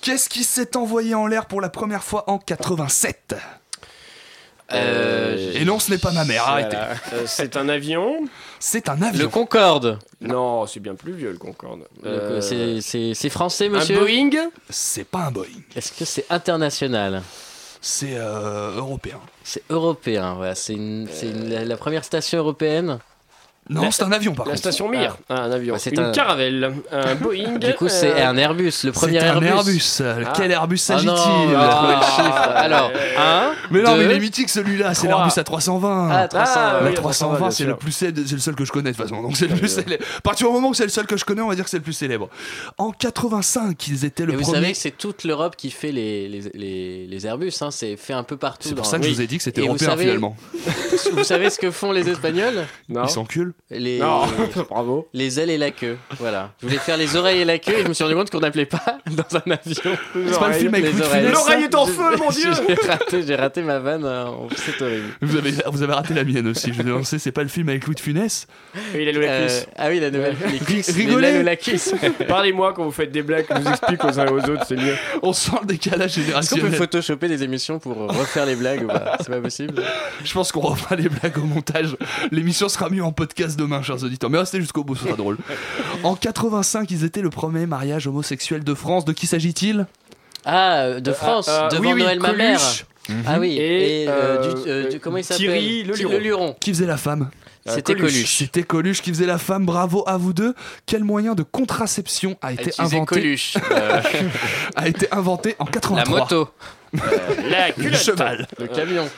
Qu'est-ce 0.00 0.28
qui 0.28 0.44
s'est 0.44 0.76
envoyé 0.76 1.14
en 1.14 1.26
l'air 1.26 1.46
pour 1.46 1.60
la 1.60 1.68
première 1.68 2.02
fois 2.04 2.24
en 2.30 2.38
87 2.38 3.34
Euh, 4.72 5.52
Et 5.54 5.64
non, 5.64 5.78
ce 5.78 5.92
n'est 5.92 5.98
pas 5.98 6.10
ma 6.10 6.24
mère, 6.24 6.48
arrêtez. 6.48 6.76
Euh, 7.12 7.22
C'est 7.26 7.56
un 7.56 7.68
avion 7.68 8.16
C'est 8.58 8.88
un 8.88 8.96
Le 8.96 9.04
avion. 9.06 9.28
Concorde. 9.28 9.98
Non, 10.20 10.66
c'est 10.66 10.80
bien 10.80 10.96
plus 10.96 11.12
vieux 11.12 11.30
le 11.30 11.38
Concorde. 11.38 11.82
Le- 12.02 12.10
Euh, 12.10 12.80
c'est- 12.80 13.28
français, 13.30 13.66
un 13.66 13.70
monsieur? 13.70 13.98
Boeing? 14.00 14.30
C'est 14.68 15.04
pas 15.06 15.26
un 15.26 15.30
Boeing. 15.30 15.46
Est-ce 15.76 15.92
que 15.92 16.04
c'est 16.04 16.26
international? 16.30 17.22
C'est 17.88 18.16
euh, 18.16 18.74
européen. 18.76 19.20
C'est 19.44 19.62
européen, 19.70 20.34
voilà. 20.34 20.56
C'est 20.56 20.74
la, 20.76 21.64
la 21.64 21.76
première 21.76 22.02
station 22.02 22.40
européenne. 22.40 22.98
Non, 23.68 23.90
c'est 23.90 24.02
un 24.04 24.12
avion 24.12 24.32
par 24.34 24.46
La 24.46 24.50
contre. 24.52 24.58
station 24.60 24.88
Mir. 24.88 25.16
Ah, 25.28 25.42
un 25.42 25.50
avion. 25.50 25.74
Bah, 25.74 25.80
c'est 25.82 25.90
Une 25.90 26.00
un- 26.00 26.12
caravelle. 26.12 26.72
Un 26.92 27.14
Boeing. 27.16 27.58
Du 27.58 27.74
coup, 27.74 27.88
c'est 27.88 28.12
euh, 28.12 28.28
un 28.28 28.36
Airbus, 28.36 28.72
le 28.84 28.92
premier 28.92 29.18
C'est 29.20 29.26
un 29.26 29.42
Airbus. 29.42 29.46
Airbus. 29.48 30.02
Ah. 30.26 30.32
Quel 30.36 30.50
Airbus 30.52 30.78
Ah 30.88 31.02
non, 31.02 31.16
s'agit-il 31.16 31.56
on 31.56 31.58
a 31.60 31.68
trouvé 31.68 31.92
le 31.94 31.98
Ah. 32.00 32.10
chiffre. 32.16 32.50
Alors, 32.54 32.92
1, 33.18 33.52
Mais 33.72 33.82
non, 33.82 33.96
mais 33.96 34.02
il 34.04 34.08
deux, 34.08 34.14
est 34.14 34.20
mythique 34.20 34.48
celui-là, 34.50 34.94
c'est 34.94 35.08
trois. 35.08 35.18
l'Airbus 35.26 35.40
A320. 35.40 36.08
Ah, 36.12 36.28
300. 36.28 36.52
Ah, 36.56 36.78
Le 36.82 36.88
oui, 36.90 36.94
320, 36.94 37.38
bien 37.38 37.50
c'est 37.50 37.56
sûr. 37.56 37.66
le 37.66 37.76
plus 37.76 37.92
célèbre, 37.92 38.20
c'est 38.24 38.34
le 38.34 38.40
seul 38.40 38.54
que 38.54 38.64
je 38.64 38.72
connais 38.72 38.92
de 38.92 38.96
toute 38.96 39.08
façon. 39.08 39.20
Donc 39.22 39.36
c'est 39.36 39.48
le 39.48 39.56
plus 39.56 39.68
célèbre. 39.68 40.04
À 40.18 40.20
partir 40.20 40.46
du 40.46 40.52
moment 40.52 40.68
où 40.68 40.74
c'est 40.74 40.84
le 40.84 40.88
seul 40.90 41.06
que 41.06 41.16
je 41.16 41.24
connais, 41.24 41.42
on 41.42 41.48
va 41.48 41.54
dire 41.54 41.64
que 41.64 41.70
c'est 41.70 41.78
le 41.78 41.82
plus 41.82 41.92
célèbre. 41.92 42.28
En 42.78 42.92
85, 42.92 43.88
ils 43.88 44.04
étaient 44.04 44.22
Et 44.22 44.26
le 44.26 44.32
vous 44.34 44.42
premier. 44.42 44.54
savez 44.60 44.72
que 44.72 44.78
c'est 44.78 44.96
toute 44.96 45.24
l'Europe 45.24 45.56
qui 45.56 45.70
fait 45.70 45.90
les, 45.92 46.28
les, 46.28 46.40
les, 46.54 47.06
les 47.06 47.26
Airbus, 47.26 47.52
hein, 47.62 47.70
c'est 47.70 47.96
fait 47.96 48.12
un 48.12 48.22
peu 48.22 48.36
partout. 48.36 48.68
C'est 48.68 48.74
pour 48.74 48.84
dans- 48.84 48.90
ça 48.90 48.98
que 48.98 49.04
je 49.06 49.10
vous 49.10 49.20
ai 49.20 49.26
dit 49.26 49.38
que 49.38 49.42
c'était 49.42 49.60
Et 49.62 49.64
vous 49.64 49.70
européen 49.70 49.88
savez- 49.90 50.04
finalement. 50.04 50.36
Vous 51.12 51.24
savez 51.24 51.50
ce 51.50 51.58
que 51.58 51.70
font 51.70 51.92
les 51.92 52.08
Espagnols? 52.08 52.64
Non. 52.88 53.04
Ils 53.04 53.10
s'enculent. 53.10 53.54
Les, 53.70 53.98
Non, 53.98 54.22
bravo. 54.70 55.08
les 55.12 55.40
ailes 55.40 55.50
et 55.50 55.58
la 55.58 55.72
queue. 55.72 55.96
Voilà. 56.20 56.52
Je 56.62 56.66
voulais 56.68 56.78
faire 56.78 56.96
les 56.96 57.16
oreilles 57.16 57.40
et 57.40 57.44
la 57.44 57.58
queue 57.58 57.72
et 57.78 57.82
je 57.82 57.88
me 57.88 57.94
suis 57.94 58.04
rendu 58.04 58.14
compte 58.14 58.30
qu'on 58.30 58.38
n'appelait 58.38 58.64
pas 58.66 58.98
dans 59.10 59.38
un 59.38 59.50
avion. 59.50 59.96
C'est 60.14 60.38
pas 60.38 60.48
le 60.48 60.54
film 60.54 60.72
avec 60.74 60.86
les 60.86 60.92
Louis 60.92 61.00
de 61.00 61.04
oreilles. 61.04 61.20
Funès, 61.22 61.32
L'oreille 61.34 61.64
est 61.64 61.74
en 61.74 61.86
J'ai- 61.86 61.92
feu, 61.92 62.16
mon 62.16 62.30
Dieu 62.30 62.50
J'ai 62.68 62.88
raté, 62.88 63.22
j'ai 63.26 63.34
raté 63.34 63.62
ma 63.62 63.78
vanne. 63.80 64.04
euh, 64.04 64.26
en- 64.26 64.48
C'est 64.54 64.80
horrible. 64.82 65.06
Vous 65.20 65.36
avez, 65.36 65.50
vous 65.72 65.82
avez 65.82 65.92
raté 65.94 66.14
la 66.14 66.22
mienne 66.22 66.46
aussi. 66.46 66.72
Je 66.72 66.80
vais 66.80 66.88
lancer, 66.90 67.18
c'est 67.18 67.32
pas 67.32 67.42
le 67.42 67.48
film 67.48 67.68
avec 67.68 67.84
Louis 67.86 67.96
de 67.96 68.00
Funès. 68.00 68.46
Et 68.94 69.02
il 69.02 69.08
a 69.08 69.12
loué 69.12 69.26
la 69.26 69.32
Euh, 69.32 69.60
ah 69.76 69.88
oui, 69.88 69.98
la 69.98 70.10
nouvelle. 70.12 70.36
Les 70.52 70.58
cuisses. 70.58 70.90
rigolez. 70.90 71.42
la. 71.42 71.56
Parlez-moi 72.28 72.72
quand 72.72 72.84
vous 72.84 72.92
faites 72.92 73.10
des 73.10 73.22
blagues, 73.22 73.46
je 73.50 73.60
vous 73.62 73.68
explique 73.68 74.04
aux 74.04 74.20
uns 74.20 74.26
et 74.26 74.30
aux 74.30 74.38
autres, 74.48 74.64
c'est 74.68 74.76
mieux. 74.76 74.94
On 75.22 75.32
sent 75.32 75.50
le 75.62 75.66
décalage 75.66 76.16
Est-ce 76.16 76.20
qu'on 76.20 76.26
peut 76.26 76.36
générationnel. 76.36 76.72
photoshopper 76.74 77.28
des 77.28 77.42
émissions 77.42 77.80
pour 77.80 77.96
refaire 77.96 78.46
les 78.46 78.54
blagues 78.54 78.84
ou 78.84 78.86
pas? 78.86 79.16
C'est 79.20 79.28
pas 79.30 79.40
possible. 79.40 79.82
Je 80.24 80.32
pense 80.32 80.52
qu'on 80.52 80.60
refera 80.60 80.94
les 80.94 81.08
blagues 81.08 81.38
au 81.38 81.46
montage. 81.46 81.96
L'émission 82.30 82.68
sera 82.68 82.88
mise 82.90 83.02
en 83.02 83.10
podcast 83.12 83.45
demain, 83.54 83.82
chers 83.82 84.02
auditeurs. 84.02 84.30
Mais 84.30 84.38
restez 84.38 84.60
jusqu'au 84.60 84.82
bout, 84.82 84.96
ce 84.96 85.04
sera 85.04 85.16
drôle. 85.16 85.36
En 86.02 86.16
85, 86.16 86.90
ils 86.90 87.04
étaient 87.04 87.20
le 87.22 87.30
premier 87.30 87.66
mariage 87.66 88.06
homosexuel 88.06 88.64
de 88.64 88.74
France. 88.74 89.04
De 89.04 89.12
qui 89.12 89.26
s'agit-il? 89.26 89.86
Ah, 90.44 90.78
euh, 90.82 91.00
de 91.00 91.12
France, 91.12 91.46
devant 91.70 91.82
oui, 91.82 91.92
oui, 91.94 92.02
Noël 92.02 92.20
ma 92.20 92.32
mère. 92.32 92.60
Ah 93.26 93.38
oui, 93.38 93.52
Et, 93.56 94.02
et, 94.04 94.08
euh, 94.08 94.12
euh, 94.12 94.54
du- 94.64 94.70
euh, 94.70 94.88
du- 94.90 95.00
comment 95.00 95.18
il 95.18 95.24
s'appelle? 95.24 95.44
Thierry 95.46 95.84
Le 95.84 95.94
Luron. 95.94 96.18
Luron. 96.18 96.56
Qui 96.60 96.70
faisait 96.70 96.86
la 96.86 96.96
femme? 96.96 97.30
C'était 97.68 97.94
Coluche. 97.94 98.12
Coluche. 98.12 98.36
C'était 98.38 98.62
Coluche 98.62 99.02
qui 99.02 99.10
faisait 99.10 99.26
la 99.26 99.38
femme. 99.38 99.66
Bravo 99.66 100.04
à 100.06 100.16
vous 100.16 100.32
deux. 100.32 100.54
Quel 100.86 101.02
moyen 101.02 101.34
de 101.34 101.42
contraception 101.42 102.36
a 102.40 102.52
été 102.52 102.70
inventé 102.78 103.06
Coluche. 103.20 103.54
Euh, 103.72 104.00
a 104.76 104.86
été 104.88 105.08
inventé 105.12 105.56
en 105.58 105.64
la 105.64 105.70
83 105.72 106.18
moto, 106.20 106.48
La 107.50 107.68
Le 107.68 107.72
culotte. 107.74 108.00
cheval. 108.00 108.46
le 108.60 108.66
camion. 108.68 109.08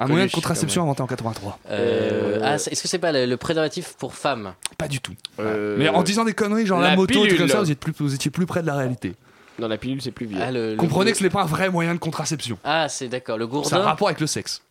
Un 0.00 0.06
moyen 0.08 0.26
de 0.26 0.30
contraception 0.32 0.82
inventé 0.82 1.02
en 1.02 1.06
83. 1.06 1.58
Euh, 1.70 2.40
ah, 2.42 2.58
c'est- 2.58 2.72
Est-ce 2.72 2.82
que 2.82 2.88
c'est 2.88 2.98
pas 2.98 3.12
le, 3.12 3.26
le 3.26 3.36
préservatif 3.36 3.94
pour 3.98 4.14
femmes 4.14 4.54
Pas 4.78 4.88
du 4.88 4.98
tout. 5.00 5.12
Euh, 5.38 5.76
Mais 5.78 5.88
en 5.88 6.02
disant 6.02 6.24
des 6.24 6.32
conneries, 6.32 6.66
genre 6.66 6.80
la, 6.80 6.90
la 6.90 6.96
moto, 6.96 7.12
et 7.12 7.16
tout 7.16 7.22
pilule. 7.22 7.38
comme 7.38 7.48
ça, 7.48 7.60
vous, 7.60 7.70
êtes 7.70 7.78
plus, 7.78 7.92
vous 7.98 8.14
étiez 8.14 8.30
plus 8.30 8.46
près 8.46 8.62
de 8.62 8.66
la 8.66 8.74
réalité. 8.76 9.14
Non, 9.58 9.68
la 9.68 9.76
pilule, 9.76 10.00
c'est 10.00 10.10
plus 10.10 10.24
vieux. 10.26 10.38
ah, 10.40 10.50
le, 10.50 10.70
le- 10.70 10.76
Comprenez 10.76 11.12
que 11.12 11.18
ce 11.18 11.22
n'est 11.22 11.28
pas 11.30 11.42
un 11.42 11.46
vrai 11.46 11.68
moyen 11.70 11.92
de 11.94 11.98
contraception. 12.00 12.58
Ah, 12.64 12.88
c'est 12.88 13.08
d'accord. 13.08 13.36
Le 13.36 13.44
C'est 13.44 13.50
un 13.50 13.60
gourdin. 13.60 13.78
rapport 13.82 14.08
avec 14.08 14.20
le 14.20 14.26
sexe. 14.26 14.62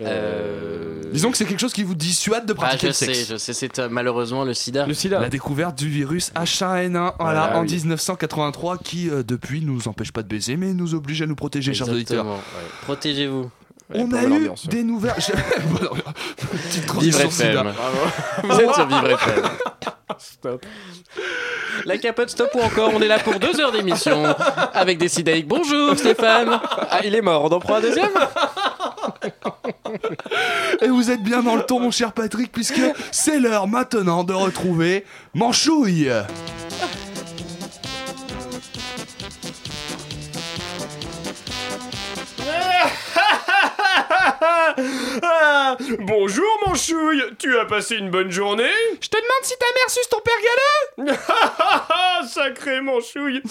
Euh, 0.00 1.02
Disons 1.12 1.30
que 1.30 1.36
c'est 1.36 1.44
quelque 1.44 1.58
chose 1.60 1.72
qui 1.72 1.82
vous 1.82 1.94
dissuade 1.94 2.46
de 2.46 2.52
Ah, 2.52 2.56
pratiquer 2.56 2.80
je 2.82 2.86
le 2.88 2.92
sais, 2.92 3.06
sexe. 3.14 3.28
je 3.30 3.36
sais, 3.36 3.52
c'est 3.52 3.78
euh, 3.78 3.88
malheureusement 3.90 4.44
le 4.44 4.54
sida. 4.54 4.86
Le 4.86 4.94
sida. 4.94 5.18
La 5.18 5.28
découverte 5.28 5.76
du 5.78 5.88
virus 5.88 6.30
H1N1 6.36 6.90
voilà, 6.92 7.14
Voilà, 7.18 7.58
en 7.58 7.62
oui. 7.62 7.74
1983 7.74 8.78
qui, 8.78 9.10
euh, 9.10 9.22
depuis, 9.22 9.60
ne 9.60 9.66
nous 9.66 9.88
empêche 9.88 10.12
pas 10.12 10.22
de 10.22 10.28
baiser, 10.28 10.56
mais 10.56 10.72
nous 10.74 10.94
oblige 10.94 11.22
à 11.22 11.26
nous 11.26 11.34
protéger, 11.34 11.74
chers 11.74 11.88
auditeurs. 11.88 12.26
Ouais. 12.26 12.32
Protégez-vous. 12.82 13.50
On 13.94 14.12
a 14.12 14.22
eu 14.24 14.50
des 14.66 14.82
nouvelles. 14.82 15.14
Vivre. 17.00 17.20
FM. 17.20 17.72
Vous 18.44 18.60
êtes 18.60 18.74
sur 18.74 18.86
Vivre 18.86 19.10
FM. 19.10 19.44
Stop. 20.18 20.66
La 21.84 21.96
capote 21.96 22.28
stop 22.28 22.50
ou 22.54 22.60
encore, 22.60 22.90
on 22.94 23.00
est 23.00 23.08
là 23.08 23.18
pour 23.18 23.38
deux 23.38 23.60
heures 23.60 23.72
d'émission 23.72 24.24
avec 24.74 24.98
des 24.98 25.08
sidaïques. 25.08 25.46
Bonjour 25.46 25.96
Stéphane. 25.96 26.60
Ah, 26.90 27.00
il 27.04 27.14
est 27.14 27.22
mort, 27.22 27.44
on 27.44 27.48
en 27.48 27.60
prend 27.60 27.76
un 27.76 27.80
deuxième 27.80 28.10
Et 30.82 30.88
vous 30.88 31.10
êtes 31.10 31.22
bien 31.22 31.42
dans 31.42 31.56
le 31.56 31.62
ton, 31.62 31.80
mon 31.80 31.90
cher 31.90 32.12
Patrick, 32.12 32.52
puisque 32.52 32.80
c'est 33.10 33.38
l'heure 33.38 33.68
maintenant 33.68 34.24
de 34.24 34.32
retrouver 34.32 35.04
Manchouille. 35.34 36.10
Bonjour 46.00 46.46
mon 46.66 46.74
chouille, 46.74 47.22
tu 47.38 47.56
as 47.58 47.64
passé 47.64 47.96
une 47.96 48.10
bonne 48.10 48.30
journée 48.30 48.70
Je 49.00 49.08
te 49.08 49.16
demande 49.16 49.42
si 49.42 49.54
ta 49.58 49.66
mère 49.74 49.90
suce 49.90 50.08
ton 50.08 50.20
père 50.20 51.06
galeux 51.06 51.16
Sacré 52.28 52.80
Manchouille 52.80 53.42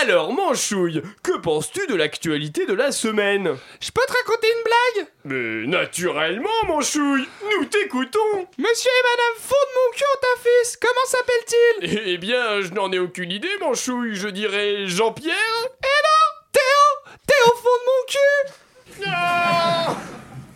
Alors 0.00 0.32
Manchouille, 0.32 1.02
que 1.22 1.36
penses-tu 1.38 1.86
de 1.86 1.94
l'actualité 1.94 2.66
de 2.66 2.72
la 2.72 2.92
semaine 2.92 3.56
Je 3.80 3.90
peux 3.90 4.02
te 4.06 4.12
raconter 4.12 4.46
une 4.48 4.62
blague 4.64 5.08
Mais 5.24 5.66
naturellement 5.66 6.48
Manchouille, 6.66 7.28
nous 7.50 7.64
t'écoutons. 7.66 8.46
Monsieur 8.58 8.90
et 8.90 9.04
madame 9.10 9.38
fondent 9.38 9.74
mon 9.74 9.96
cul 9.96 10.04
un 10.22 10.40
fils, 10.42 10.76
comment 10.76 11.06
s'appelle-t-il 11.06 12.08
Eh 12.08 12.18
bien, 12.18 12.60
je 12.60 12.70
n'en 12.70 12.90
ai 12.92 12.98
aucune 12.98 13.30
idée 13.32 13.48
Manchouille, 13.60 14.14
je 14.14 14.28
dirais 14.28 14.86
Jean-Pierre. 14.86 15.34
Eh 15.66 15.86
non 16.04 16.52
Théo 16.52 17.14
Théo 17.26 17.56
fond 17.56 17.78
de 17.80 17.86
mon 17.86 19.02
cul 19.02 19.08
Ah 19.08 19.96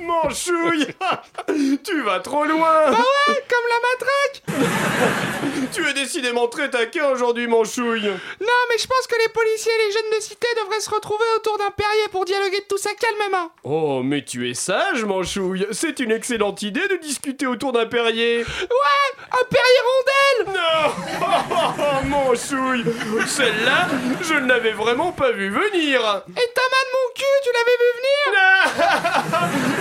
Manchouille. 0.01 0.87
Tu 1.85 2.03
vas 2.03 2.21
trop 2.21 2.45
loin. 2.45 2.75
Ah 2.87 2.91
ouais, 2.91 3.45
comme 3.49 3.67
la 3.69 3.79
matraque. 3.89 4.43
Tu 5.73 5.87
es 5.87 5.93
décidément 5.95 6.49
très 6.49 6.71
taquin 6.71 7.09
aujourd'hui 7.09 7.47
Manchouille. 7.47 8.07
Non, 8.07 8.63
mais 8.71 8.79
je 8.79 8.87
pense 8.87 9.07
que 9.09 9.17
les 9.23 9.29
policiers 9.29 9.73
et 9.73 9.87
les 9.87 9.93
jeunes 9.93 10.11
de 10.17 10.21
cité 10.23 10.47
devraient 10.63 10.81
se 10.81 10.91
retrouver 10.91 11.25
autour 11.37 11.59
d'un 11.59 11.71
perrier 11.71 12.09
pour 12.11 12.25
dialoguer 12.25 12.61
de 12.61 12.67
tout 12.69 12.79
ça 12.79 12.91
calmement. 12.99 13.51
Oh, 13.65 14.03
mais 14.03 14.25
tu 14.25 14.49
es 14.51 14.55
sage, 14.55 15.05
Manchouille. 15.05 15.67
C'est 15.73 15.99
une 16.01 16.13
excellente 16.13 16.63
idée 16.63 16.87
de 16.89 16.97
discuter 16.97 17.47
autour 17.47 17.73
d'un 17.73 17.87
perrier. 17.87 18.39
Ouais, 18.39 19.25
un 19.33 19.45
perrier 19.51 19.81
rondelle. 20.45 20.61
Non. 20.61 22.09
Manchouille 22.09 22.85
Celle-là, 23.27 23.89
je 24.23 24.35
ne 24.35 24.47
l'avais 24.47 24.73
vraiment 24.73 25.13
pas 25.13 25.33
vu 25.33 25.49
venir. 25.51 26.01
Et 26.29 26.53
ta 26.55 26.63
main 26.63 26.85
de 26.85 26.93
mon 26.93 27.09
cul, 27.15 27.25
tu 27.43 27.51
l'avais 27.53 27.77
vu 27.81 27.91
venir 27.97 28.17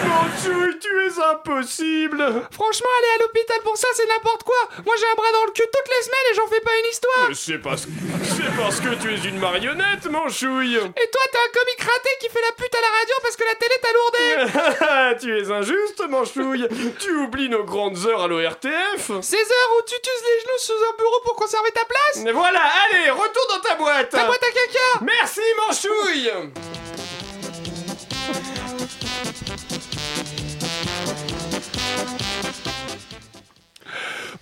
Manchouille, 0.07 0.79
tu 0.79 0.89
es 1.05 1.19
impossible. 1.31 2.21
Franchement, 2.51 2.89
aller 2.99 3.11
à 3.15 3.17
l'hôpital 3.23 3.57
pour 3.63 3.77
ça, 3.77 3.87
c'est 3.93 4.07
n'importe 4.07 4.43
quoi. 4.43 4.55
Moi, 4.85 4.95
j'ai 4.99 5.05
un 5.07 5.15
bras 5.15 5.31
dans 5.33 5.45
le 5.45 5.51
cul 5.51 5.63
toutes 5.71 5.89
les 5.89 6.03
semaines 6.03 6.27
et 6.31 6.35
j'en 6.35 6.47
fais 6.47 6.61
pas 6.61 6.71
une 6.83 6.89
histoire. 6.91 7.25
Mais 7.29 7.35
C'est 7.35 7.57
parce... 7.59 7.83
c'est 7.83 8.55
parce 8.61 8.79
que 8.79 8.95
tu 9.01 9.13
es 9.13 9.29
une 9.29 9.39
marionnette, 9.39 10.05
Manchouille 10.09 10.75
Et 10.75 11.09
toi, 11.09 11.21
t'es 11.31 11.37
un 11.37 11.51
comique 11.59 11.81
raté 11.81 12.09
qui 12.21 12.29
fait 12.29 12.41
la 12.41 12.51
pute 12.55 12.75
à 12.75 12.81
la 12.81 12.91
radio 12.99 13.15
parce 13.21 13.35
que 13.35 13.43
la 13.45 13.55
télé 13.55 13.75
t'a 13.81 13.93
lourdé. 13.93 15.19
Tu 15.21 15.37
es 15.37 15.51
injuste, 15.51 16.03
Manchouille 16.09 16.67
Tu 16.99 17.11
oublies 17.15 17.49
nos 17.49 17.63
grandes 17.63 17.97
heures 18.05 18.23
à 18.23 18.27
l'ORTF 18.27 19.11
Ces 19.21 19.37
heures 19.37 19.71
où 19.77 19.81
tu 19.87 19.95
t'uses 20.01 20.23
les 20.23 20.39
genoux 20.41 20.57
sous 20.59 20.73
un 20.73 20.97
bureau 20.97 21.19
pour 21.23 21.35
conserver 21.35 21.71
ta 21.71 21.85
place. 21.85 22.23
Mais 22.23 22.31
Voilà, 22.31 22.61
allez, 22.89 23.09
retourne 23.09 23.47
dans 23.49 23.59
ta 23.61 23.75
boîte. 23.75 24.09
Ta 24.09 24.25
boîte 24.25 24.43
à 24.43 24.47
caca. 24.47 25.01
Merci, 25.01 25.41
Manchouille 25.57 26.31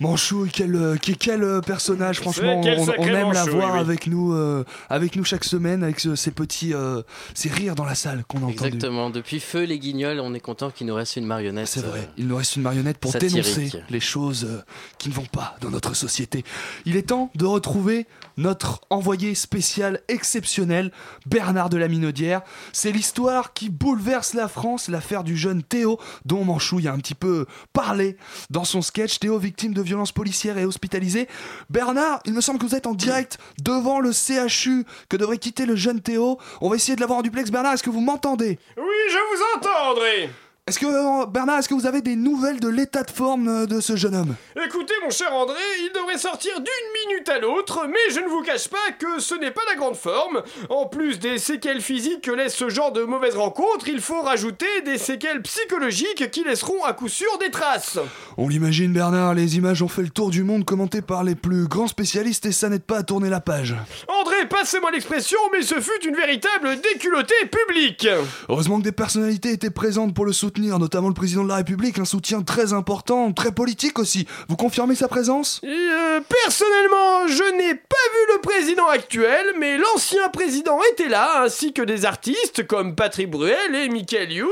Manchou, 0.04 0.46
quel, 0.52 0.74
euh, 0.74 0.96
quel, 1.00 1.16
quel, 1.16 1.42
euh, 1.42 1.60
personnage, 1.60 2.20
franchement, 2.20 2.60
quel 2.62 2.78
on, 2.78 2.88
aime 3.06 3.32
la 3.32 3.44
voir 3.44 3.70
oui, 3.70 3.74
oui. 3.74 3.80
avec 3.80 4.06
nous, 4.06 4.32
euh, 4.34 4.64
avec 4.90 5.16
nous 5.16 5.24
chaque 5.24 5.44
semaine, 5.44 5.82
avec 5.82 5.98
ce- 6.00 6.14
ces 6.14 6.30
petits, 6.30 6.74
euh, 6.74 7.02
ces 7.34 7.48
rires 7.48 7.74
dans 7.74 7.84
la 7.84 7.94
salle 7.94 8.24
qu'on 8.28 8.38
a 8.38 8.42
entendus. 8.42 8.54
Exactement. 8.66 9.10
Depuis 9.10 9.40
Feu 9.40 9.64
les 9.64 9.78
Guignols, 9.78 10.20
on 10.20 10.34
est 10.34 10.40
content 10.40 10.70
qu'il 10.70 10.86
nous 10.86 10.94
reste 10.94 11.16
une 11.16 11.26
marionnette. 11.26 11.68
C'est 11.68 11.80
vrai, 11.84 12.00
euh, 12.00 12.12
il 12.18 12.26
nous 12.28 12.36
reste 12.36 12.56
une 12.56 12.62
marionnette 12.62 12.98
pour 12.98 13.12
satirique. 13.12 13.34
dénoncer 13.44 13.82
les 13.88 14.00
choses 14.00 14.44
euh, 14.48 14.62
qui 14.98 15.08
ne 15.08 15.14
vont 15.14 15.24
pas 15.26 15.56
dans 15.60 15.70
notre 15.70 15.94
société. 15.94 16.44
Il 16.84 16.96
est 16.96 17.08
temps 17.08 17.30
de 17.34 17.46
retrouver 17.46 18.06
notre 18.36 18.80
envoyé 18.90 19.34
spécial 19.34 20.00
exceptionnel, 20.08 20.90
Bernard 21.26 21.70
de 21.70 21.76
la 21.76 21.88
Minaudière. 21.88 22.42
C'est 22.72 22.90
l'histoire 22.92 23.52
qui 23.52 23.68
bouleverse 23.70 24.34
la 24.34 24.48
France, 24.48 24.88
l'affaire 24.88 25.22
du 25.24 25.36
jeune 25.36 25.62
Théo, 25.62 25.98
dont 26.24 26.44
Manchouille 26.44 26.88
a 26.88 26.92
un 26.92 26.98
petit 26.98 27.14
peu 27.14 27.46
parlé 27.72 28.16
dans 28.50 28.64
son 28.64 28.82
sketch. 28.82 29.18
Théo, 29.18 29.38
victime 29.38 29.72
de 29.72 29.82
violences 29.94 30.12
policières 30.12 30.58
et 30.58 30.64
hospitalisé. 30.64 31.28
Bernard, 31.70 32.20
il 32.24 32.34
me 32.34 32.40
semble 32.40 32.58
que 32.58 32.66
vous 32.66 32.74
êtes 32.74 32.86
en 32.86 32.94
direct 32.94 33.38
devant 33.62 34.00
le 34.00 34.12
CHU 34.12 34.84
que 35.08 35.16
devrait 35.16 35.38
quitter 35.38 35.66
le 35.66 35.76
jeune 35.76 36.00
Théo. 36.00 36.38
On 36.60 36.68
va 36.68 36.76
essayer 36.76 36.96
de 36.96 37.00
l'avoir 37.00 37.20
en 37.20 37.22
duplex. 37.22 37.50
Bernard, 37.50 37.74
est-ce 37.74 37.82
que 37.82 37.90
vous 37.90 38.00
m'entendez? 38.00 38.58
Oui, 38.76 38.84
je 39.08 39.36
vous 39.36 39.42
entends, 39.56 39.90
André. 39.92 40.30
Est-ce 40.66 40.78
que, 40.78 40.86
euh, 40.86 41.26
Bernard, 41.26 41.58
est-ce 41.58 41.68
que 41.68 41.74
vous 41.74 41.84
avez 41.84 42.00
des 42.00 42.16
nouvelles 42.16 42.58
de 42.58 42.68
l'état 42.68 43.02
de 43.02 43.10
forme 43.10 43.48
euh, 43.48 43.66
de 43.66 43.82
ce 43.82 43.96
jeune 43.96 44.14
homme? 44.14 44.34
Écoutez, 44.64 44.94
mon 45.04 45.10
cher 45.10 45.30
André, 45.34 45.60
il 45.80 45.90
devrait 45.94 46.16
sortir 46.16 46.54
d'une 46.54 47.12
minute 47.12 47.28
à 47.28 47.38
l'autre, 47.38 47.86
mais 47.86 48.14
je 48.14 48.20
ne 48.20 48.28
vous 48.28 48.40
cache 48.40 48.68
pas 48.68 48.92
que 48.98 49.20
ce 49.20 49.34
n'est 49.34 49.50
pas 49.50 49.60
la 49.68 49.76
grande 49.76 49.94
forme. 49.94 50.42
En 50.70 50.86
plus 50.86 51.18
des 51.18 51.36
séquelles 51.36 51.82
physiques 51.82 52.22
que 52.22 52.30
laisse 52.30 52.54
ce 52.54 52.70
genre 52.70 52.92
de 52.92 53.02
mauvaise 53.02 53.36
rencontre, 53.36 53.88
il 53.88 54.00
faut 54.00 54.22
rajouter 54.22 54.64
des 54.86 54.96
séquelles 54.96 55.42
psychologiques 55.42 56.30
qui 56.30 56.44
laisseront 56.44 56.82
à 56.82 56.94
coup 56.94 57.08
sûr 57.08 57.36
des 57.40 57.50
traces. 57.50 57.98
On 58.38 58.48
l'imagine, 58.48 58.90
Bernard, 58.90 59.34
les 59.34 59.58
images 59.58 59.82
ont 59.82 59.88
fait 59.88 60.00
le 60.00 60.08
tour 60.08 60.30
du 60.30 60.44
monde 60.44 60.64
commentées 60.64 61.02
par 61.02 61.24
les 61.24 61.34
plus 61.34 61.68
grands 61.68 61.88
spécialistes 61.88 62.46
et 62.46 62.52
ça 62.52 62.70
n'aide 62.70 62.84
pas 62.84 63.00
à 63.00 63.02
tourner 63.02 63.28
la 63.28 63.40
page. 63.40 63.74
André, 64.08 64.48
passez-moi 64.48 64.92
l'expression, 64.92 65.38
mais 65.52 65.60
ce 65.60 65.78
fut 65.78 66.08
une 66.08 66.16
véritable 66.16 66.80
déculottée 66.80 67.34
publique. 67.50 68.08
Heureusement 68.48 68.78
que 68.78 68.84
des 68.84 68.92
personnalités 68.92 69.52
étaient 69.52 69.68
présentes 69.68 70.14
pour 70.14 70.24
le 70.24 70.32
notamment 70.58 71.08
le 71.08 71.14
président 71.14 71.42
de 71.42 71.48
la 71.48 71.56
République, 71.56 71.98
un 71.98 72.04
soutien 72.04 72.42
très 72.42 72.72
important, 72.72 73.32
très 73.32 73.52
politique 73.52 73.98
aussi. 73.98 74.26
Vous 74.48 74.56
confirmez 74.56 74.94
sa 74.94 75.08
présence? 75.08 75.60
Euh, 75.64 76.20
personnellement, 76.20 77.26
je 77.26 77.56
n'ai 77.56 77.74
pas 77.74 77.96
vu 77.96 78.34
le 78.34 78.40
président 78.40 78.86
actuel, 78.88 79.46
mais 79.58 79.78
l'ancien 79.78 80.28
président 80.28 80.78
était 80.92 81.08
là, 81.08 81.42
ainsi 81.42 81.72
que 81.72 81.82
des 81.82 82.04
artistes 82.04 82.66
comme 82.66 82.94
Patrick 82.94 83.30
Bruel 83.30 83.74
et 83.74 83.88
Michael 83.88 84.32
Youn. 84.32 84.50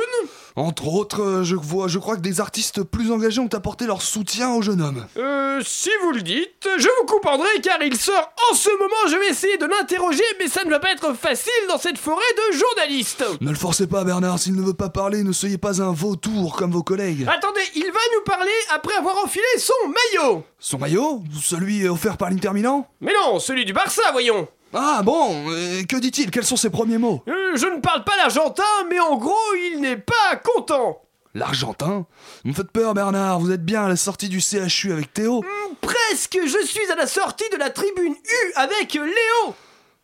Entre 0.56 0.86
autres, 0.88 1.22
euh, 1.22 1.44
je, 1.44 1.56
vois, 1.56 1.88
je 1.88 1.98
crois 1.98 2.16
que 2.16 2.20
des 2.20 2.40
artistes 2.40 2.82
plus 2.82 3.10
engagés 3.10 3.40
ont 3.40 3.48
apporté 3.52 3.86
leur 3.86 4.02
soutien 4.02 4.52
au 4.52 4.60
jeune 4.60 4.82
homme. 4.82 5.06
Euh, 5.16 5.60
si 5.64 5.90
vous 6.02 6.12
le 6.12 6.20
dites, 6.20 6.68
je 6.78 6.88
vous 7.00 7.06
coupe 7.06 7.26
André 7.26 7.48
car 7.62 7.82
il 7.82 7.96
sort 7.96 8.32
en 8.50 8.54
ce 8.54 8.68
moment, 8.78 9.08
je 9.08 9.16
vais 9.16 9.28
essayer 9.28 9.56
de 9.56 9.64
l'interroger, 9.64 10.24
mais 10.38 10.48
ça 10.48 10.64
ne 10.64 10.70
va 10.70 10.78
pas 10.78 10.92
être 10.92 11.14
facile 11.14 11.52
dans 11.68 11.78
cette 11.78 11.98
forêt 11.98 12.22
de 12.50 12.56
journalistes. 12.56 13.24
Ne 13.40 13.50
le 13.50 13.56
forcez 13.56 13.86
pas, 13.86 14.04
Bernard, 14.04 14.38
s'il 14.38 14.54
ne 14.54 14.62
veut 14.62 14.74
pas 14.74 14.90
parler, 14.90 15.22
ne 15.22 15.32
soyez 15.32 15.58
pas 15.58 15.80
un 15.80 15.92
vautour 15.92 16.56
comme 16.56 16.72
vos 16.72 16.82
collègues. 16.82 17.26
Attendez, 17.28 17.62
il 17.74 17.84
va 17.86 18.00
nous 18.14 18.24
parler 18.24 18.50
après 18.74 18.94
avoir 18.94 19.16
enfilé 19.24 19.44
son 19.58 19.72
maillot. 19.88 20.44
Son 20.58 20.78
maillot? 20.78 21.22
Celui 21.42 21.88
offert 21.88 22.16
par 22.16 22.30
l'Inter 22.30 22.50
Milan 22.52 22.86
Mais 23.00 23.12
non, 23.14 23.38
celui 23.38 23.64
du 23.64 23.72
Barça, 23.72 24.02
voyons. 24.12 24.48
Ah 24.74 25.02
bon, 25.04 25.50
euh, 25.50 25.82
que 25.84 25.96
dit-il 25.96 26.30
Quels 26.30 26.44
sont 26.44 26.56
ses 26.56 26.70
premiers 26.70 26.98
mots? 26.98 27.22
Euh, 27.28 27.56
je 27.56 27.66
ne 27.66 27.80
parle 27.80 28.04
pas 28.04 28.16
l'Argentin, 28.16 28.62
mais 28.88 28.98
en 29.00 29.16
gros, 29.16 29.34
il 29.72 29.80
n'est 29.80 29.98
pas 29.98 30.36
content. 30.42 31.02
L'Argentin? 31.34 32.06
Vous 32.44 32.50
me 32.50 32.54
faites 32.54 32.70
peur, 32.70 32.94
Bernard, 32.94 33.40
vous 33.40 33.50
êtes 33.52 33.64
bien 33.64 33.84
à 33.84 33.88
la 33.88 33.96
sortie 33.96 34.28
du 34.28 34.40
CHU 34.40 34.92
avec 34.92 35.12
Théo 35.12 35.42
Presque, 35.80 36.38
je 36.44 36.66
suis 36.66 36.90
à 36.90 36.96
la 36.96 37.06
sortie 37.06 37.48
de 37.52 37.56
la 37.58 37.70
tribune 37.70 38.12
U 38.14 38.52
avec 38.56 38.94
Léo. 38.94 39.54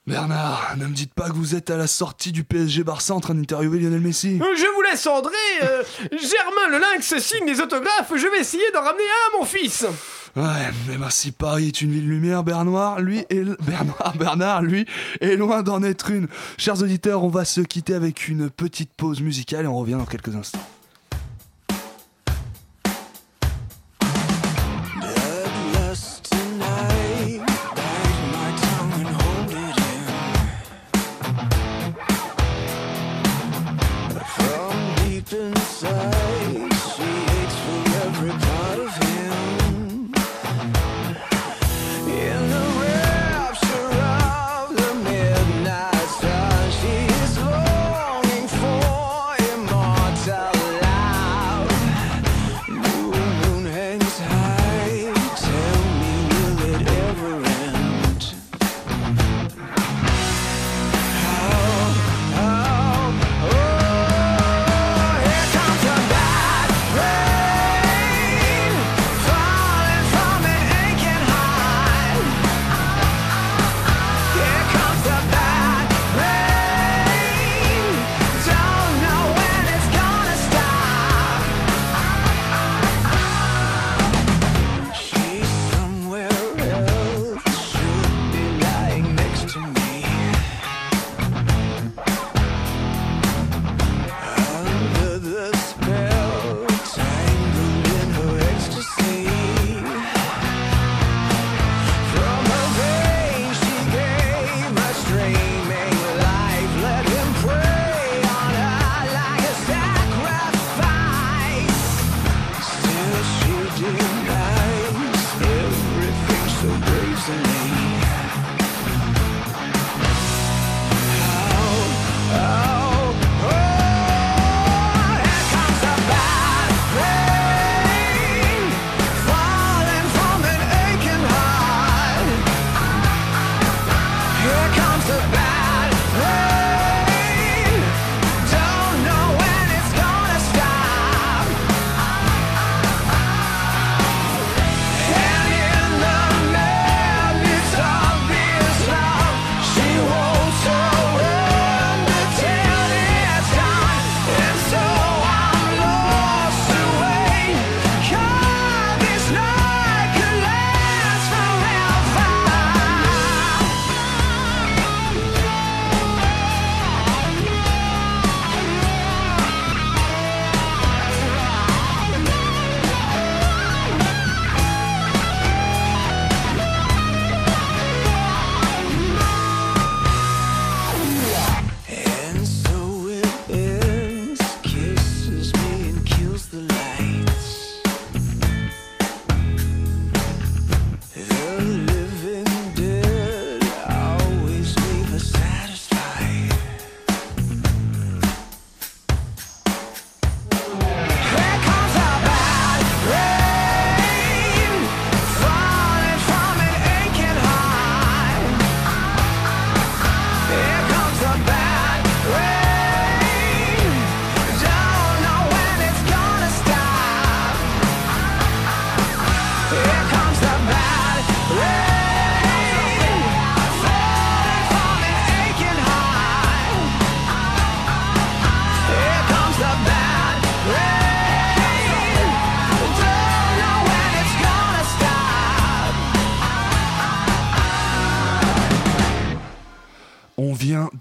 Bernard, 0.08 0.74
ne 0.78 0.86
me 0.86 0.94
dites 0.94 1.12
pas 1.12 1.28
que 1.28 1.34
vous 1.34 1.54
êtes 1.54 1.68
à 1.68 1.76
la 1.76 1.86
sortie 1.86 2.32
du 2.32 2.42
PSG 2.42 2.82
Barça 2.82 3.14
en 3.14 3.20
train 3.20 3.34
d'interviewer 3.34 3.78
Lionel 3.78 4.00
Messi. 4.00 4.38
Euh, 4.40 4.56
Je 4.56 4.74
vous 4.74 4.80
laisse 4.82 5.06
André. 5.06 5.34
euh, 5.62 5.82
Germain 6.12 6.68
le 6.70 6.78
lynx 6.78 7.18
signe 7.18 7.44
des 7.44 7.60
autographes. 7.60 8.10
Je 8.16 8.26
vais 8.26 8.40
essayer 8.40 8.62
d'en 8.72 8.80
ramener 8.82 9.02
un 9.04 9.36
à 9.36 9.38
mon 9.40 9.44
fils. 9.44 9.84
Ouais, 10.34 10.70
mais 10.88 10.96
ben 10.96 11.10
si 11.10 11.30
Paris 11.30 11.68
est 11.68 11.82
une 11.82 11.90
ville 11.92 12.08
lumière, 12.08 12.42
Bernard, 12.42 13.00
lui 13.00 13.18
est 13.28 13.44
Bernard, 13.62 14.14
Bernard, 14.18 14.62
lui 14.62 14.86
est 15.20 15.36
loin 15.36 15.62
d'en 15.62 15.82
être 15.82 16.10
une. 16.10 16.26
Chers 16.56 16.80
auditeurs, 16.82 17.22
on 17.22 17.28
va 17.28 17.44
se 17.44 17.60
quitter 17.60 17.92
avec 17.94 18.28
une 18.28 18.48
petite 18.48 18.90
pause 18.96 19.20
musicale 19.20 19.66
et 19.66 19.68
on 19.68 19.76
revient 19.76 19.94
dans 19.98 20.06
quelques 20.06 20.34
instants. 20.34 20.66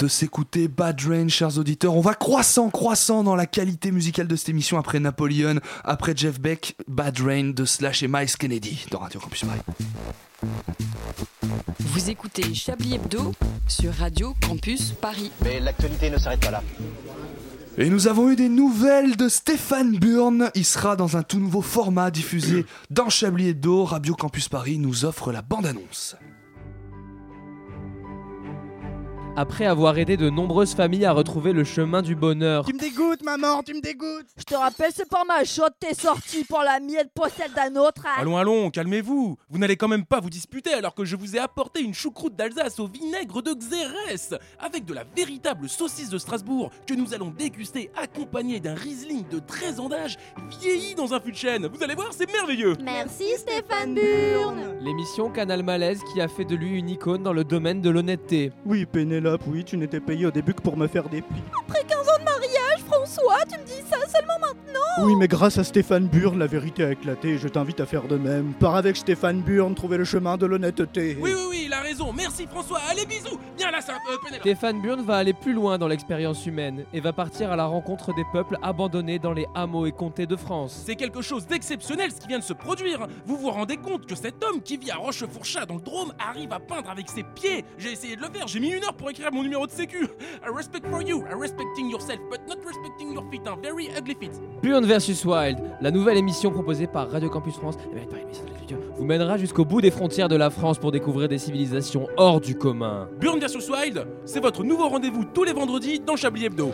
De 0.07 0.11
s'écouter 0.11 0.69
Bad 0.69 1.01
Rain, 1.01 1.27
chers 1.27 1.57
auditeurs. 1.57 1.93
On 1.93 1.99
va 1.99 2.13
croissant, 2.13 2.69
croissant 2.69 3.23
dans 3.23 3.35
la 3.35 3.45
qualité 3.45 3.91
musicale 3.91 4.25
de 4.25 4.37
cette 4.37 4.47
émission 4.47 4.77
après 4.77 5.01
Napoleon, 5.01 5.59
après 5.83 6.13
Jeff 6.15 6.39
Beck, 6.39 6.77
Bad 6.87 7.19
Rain 7.19 7.49
de 7.49 7.65
Slash 7.65 8.03
et 8.03 8.07
Miles 8.07 8.37
Kennedy 8.39 8.85
dans 8.89 8.99
Radio 8.99 9.19
Campus 9.19 9.43
Paris. 9.43 9.59
Vous 11.79 12.09
écoutez 12.09 12.53
Chablis 12.53 12.95
Hebdo 12.95 13.33
sur 13.67 13.93
Radio 13.95 14.33
Campus 14.47 14.93
Paris. 14.93 15.29
Mais 15.43 15.59
l'actualité 15.59 16.09
ne 16.09 16.17
s'arrête 16.17 16.39
pas 16.39 16.51
là. 16.51 16.63
Et 17.77 17.89
nous 17.89 18.07
avons 18.07 18.31
eu 18.31 18.37
des 18.37 18.47
nouvelles 18.47 19.17
de 19.17 19.27
Stéphane 19.27 19.97
Burn. 19.97 20.51
Il 20.55 20.63
sera 20.63 20.95
dans 20.95 21.17
un 21.17 21.23
tout 21.23 21.39
nouveau 21.41 21.61
format 21.61 22.11
diffusé 22.11 22.65
dans 22.89 23.09
Chablis 23.09 23.49
Hebdo. 23.49 23.83
Radio 23.83 24.15
Campus 24.15 24.47
Paris 24.47 24.77
nous 24.77 25.03
offre 25.03 25.33
la 25.33 25.41
bande-annonce. 25.41 26.15
Après 29.39 29.67
avoir 29.67 29.95
aidé 29.99 30.17
de 30.17 30.31
nombreuses 30.31 30.73
familles 30.73 31.05
à 31.05 31.11
retrouver 31.11 31.53
le 31.53 31.63
chemin 31.63 32.01
du 32.01 32.15
bonheur, 32.15 32.65
Tu 32.65 32.73
me 32.73 32.79
dégoûtes, 32.79 33.21
maman, 33.23 33.61
tu 33.61 33.75
me 33.75 33.81
dégoûtes. 33.81 34.25
Je 34.35 34.43
te 34.43 34.55
rappelle, 34.55 34.89
c'est 34.91 35.07
pas 35.07 35.23
ma 35.27 35.43
chaude, 35.43 35.73
t'es 35.79 35.93
sorti 35.93 36.43
pour 36.43 36.61
la 36.63 36.79
miette 36.79 37.11
possède 37.13 37.51
d'un 37.55 37.79
autre. 37.79 38.01
hein. 38.07 38.19
Allons, 38.19 38.35
allons, 38.35 38.71
calmez-vous. 38.71 39.37
Vous 39.47 39.57
n'allez 39.59 39.75
quand 39.77 39.87
même 39.87 40.05
pas 40.05 40.19
vous 40.21 40.31
disputer 40.31 40.73
alors 40.73 40.95
que 40.95 41.05
je 41.05 41.15
vous 41.15 41.35
ai 41.35 41.39
apporté 41.39 41.81
une 41.83 41.93
choucroute 41.93 42.35
d'Alsace 42.35 42.79
au 42.79 42.87
vinaigre 42.87 43.43
de 43.43 43.53
Xérès, 43.53 44.33
avec 44.59 44.85
de 44.85 44.95
la 44.95 45.03
véritable 45.15 45.69
saucisse 45.69 46.09
de 46.09 46.17
Strasbourg 46.17 46.71
que 46.87 46.95
nous 46.95 47.13
allons 47.13 47.29
déguster 47.29 47.91
accompagnée 47.95 48.59
d'un 48.59 48.73
Riesling 48.73 49.23
de 49.29 49.37
13 49.37 49.79
ans 49.79 49.89
d'âge 49.89 50.17
vieilli 50.59 50.95
dans 50.95 51.13
un 51.13 51.19
fût 51.19 51.31
de 51.31 51.37
chêne. 51.37 51.67
Vous 51.71 51.83
allez 51.83 51.93
voir, 51.93 52.07
c'est 52.11 52.25
merveilleux. 52.31 52.73
Merci 52.83 53.25
Stéphane 53.37 53.93
Burn. 53.93 54.79
l'émission 54.81 55.29
Canal 55.29 55.61
Malaise 55.61 56.01
qui 56.11 56.21
a 56.21 56.27
fait 56.27 56.45
de 56.45 56.55
lui 56.55 56.79
une 56.79 56.89
icône 56.89 57.21
dans 57.21 57.33
le 57.33 57.43
domaine 57.43 57.81
de 57.81 57.91
l'honnêteté. 57.91 58.51
Oui, 58.65 58.87
Pénélope, 58.87 59.26
oui, 59.47 59.63
tu 59.63 59.77
n'étais 59.77 59.99
payé 59.99 60.25
au 60.25 60.31
début 60.31 60.53
que 60.53 60.61
pour 60.61 60.77
me 60.77 60.87
faire 60.87 61.09
des 61.09 61.21
plis. 61.21 61.41
Après 61.67 61.83
15 61.83 61.97
ans 61.97 62.19
de 62.19 62.23
mariage, 62.23 62.66
François, 62.97 63.37
tu 63.47 63.59
me 63.59 63.63
dis 63.63 63.87
ça 63.87 63.97
seulement 64.11 64.39
maintenant 64.39 65.05
Oui, 65.05 65.15
mais 65.15 65.27
grâce 65.27 65.59
à 65.59 65.63
Stéphane 65.63 66.07
Burn, 66.07 66.39
la 66.39 66.47
vérité 66.47 66.83
a 66.83 66.91
éclaté 66.91 67.29
et 67.29 67.37
je 67.37 67.47
t'invite 67.47 67.79
à 67.79 67.85
faire 67.85 68.07
de 68.07 68.17
même. 68.17 68.53
Pars 68.59 68.75
avec 68.75 68.97
Stéphane 68.97 69.41
Burn, 69.41 69.75
trouver 69.75 69.97
le 69.97 70.03
chemin 70.03 70.35
de 70.35 70.47
l'honnêteté. 70.47 71.15
Oui, 71.21 71.31
oui, 71.35 71.43
oui, 71.49 71.63
il 71.67 71.73
a 71.73 71.81
raison. 71.81 72.11
Merci 72.11 72.47
François. 72.47 72.79
Allez, 72.89 73.05
bisous. 73.05 73.39
Viens 73.55 73.69
là, 73.69 73.81
ça, 73.81 73.93
euh, 73.93 74.17
Pénélope. 74.23 74.41
Stéphane 74.41 74.81
Burn 74.81 75.01
va 75.01 75.17
aller 75.17 75.33
plus 75.33 75.53
loin 75.53 75.77
dans 75.77 75.87
l'expérience 75.87 76.43
humaine 76.47 76.85
et 76.91 76.99
va 76.99 77.13
partir 77.13 77.51
à 77.51 77.55
la 77.55 77.65
rencontre 77.65 78.15
des 78.15 78.23
peuples 78.33 78.57
abandonnés 78.63 79.19
dans 79.19 79.33
les 79.33 79.45
hameaux 79.53 79.85
et 79.85 79.91
comtés 79.91 80.25
de 80.25 80.35
France. 80.35 80.81
C'est 80.85 80.95
quelque 80.95 81.21
chose 81.21 81.45
d'exceptionnel 81.45 82.11
ce 82.11 82.19
qui 82.19 82.27
vient 82.27 82.39
de 82.39 82.43
se 82.43 82.53
produire. 82.53 83.05
Vous 83.27 83.37
vous 83.37 83.51
rendez 83.51 83.77
compte 83.77 84.07
que 84.07 84.15
cet 84.15 84.43
homme 84.43 84.61
qui 84.63 84.77
vit 84.77 84.89
à 84.89 84.95
Rochefourchat 84.95 85.67
dans 85.67 85.75
le 85.75 85.81
Drôme 85.81 86.13
arrive 86.17 86.51
à 86.51 86.59
peindre 86.59 86.89
avec 86.89 87.09
ses 87.09 87.23
pieds 87.23 87.63
J'ai 87.77 87.91
essayé 87.91 88.15
de 88.15 88.21
le 88.21 88.29
faire, 88.29 88.47
j'ai 88.47 88.59
mis 88.59 88.69
une 88.69 88.83
heure 88.83 88.95
pour 88.95 89.11
écrire 89.11 89.31
mon 89.31 89.43
numéro 89.43 89.67
de 89.67 89.71
sécu. 89.71 90.07
I 90.43 90.49
respect 90.55 90.81
for 90.89 91.03
you, 91.03 91.23
I 91.29 91.35
respecting 91.39 91.91
yourself, 91.91 92.19
but 92.31 92.39
not 92.47 92.57
respecting 92.87 93.13
your 93.13 93.23
feet, 93.29 93.47
un 93.47 93.57
very 93.61 93.89
ugly 93.97 94.15
feet. 94.15 94.31
Burn 94.61 94.85
vs 94.85 95.25
Wild, 95.25 95.59
la 95.81 95.91
nouvelle 95.91 96.17
émission 96.17 96.51
proposée 96.51 96.87
par 96.87 97.09
Radio 97.09 97.29
Campus 97.29 97.55
France 97.55 97.77
la 97.93 98.57
Culture, 98.57 98.77
vous 98.95 99.05
mènera 99.05 99.37
jusqu'au 99.37 99.65
bout 99.65 99.81
des 99.81 99.91
frontières 99.91 100.29
de 100.29 100.35
la 100.35 100.49
France 100.49 100.77
pour 100.77 100.91
découvrir 100.91 101.27
des 101.27 101.37
civilisations 101.37 102.07
hors 102.17 102.39
du 102.41 102.57
commun. 102.57 103.09
Burn 103.19 103.39
vs 103.39 103.69
Wild, 103.69 104.07
c'est 104.25 104.39
votre 104.39 104.63
nouveau 104.63 104.87
rendez-vous 104.87 105.25
tous 105.25 105.43
les 105.43 105.53
vendredis 105.53 105.99
dans 105.99 106.15
Chablis 106.15 106.45
Hebdo. 106.45 106.71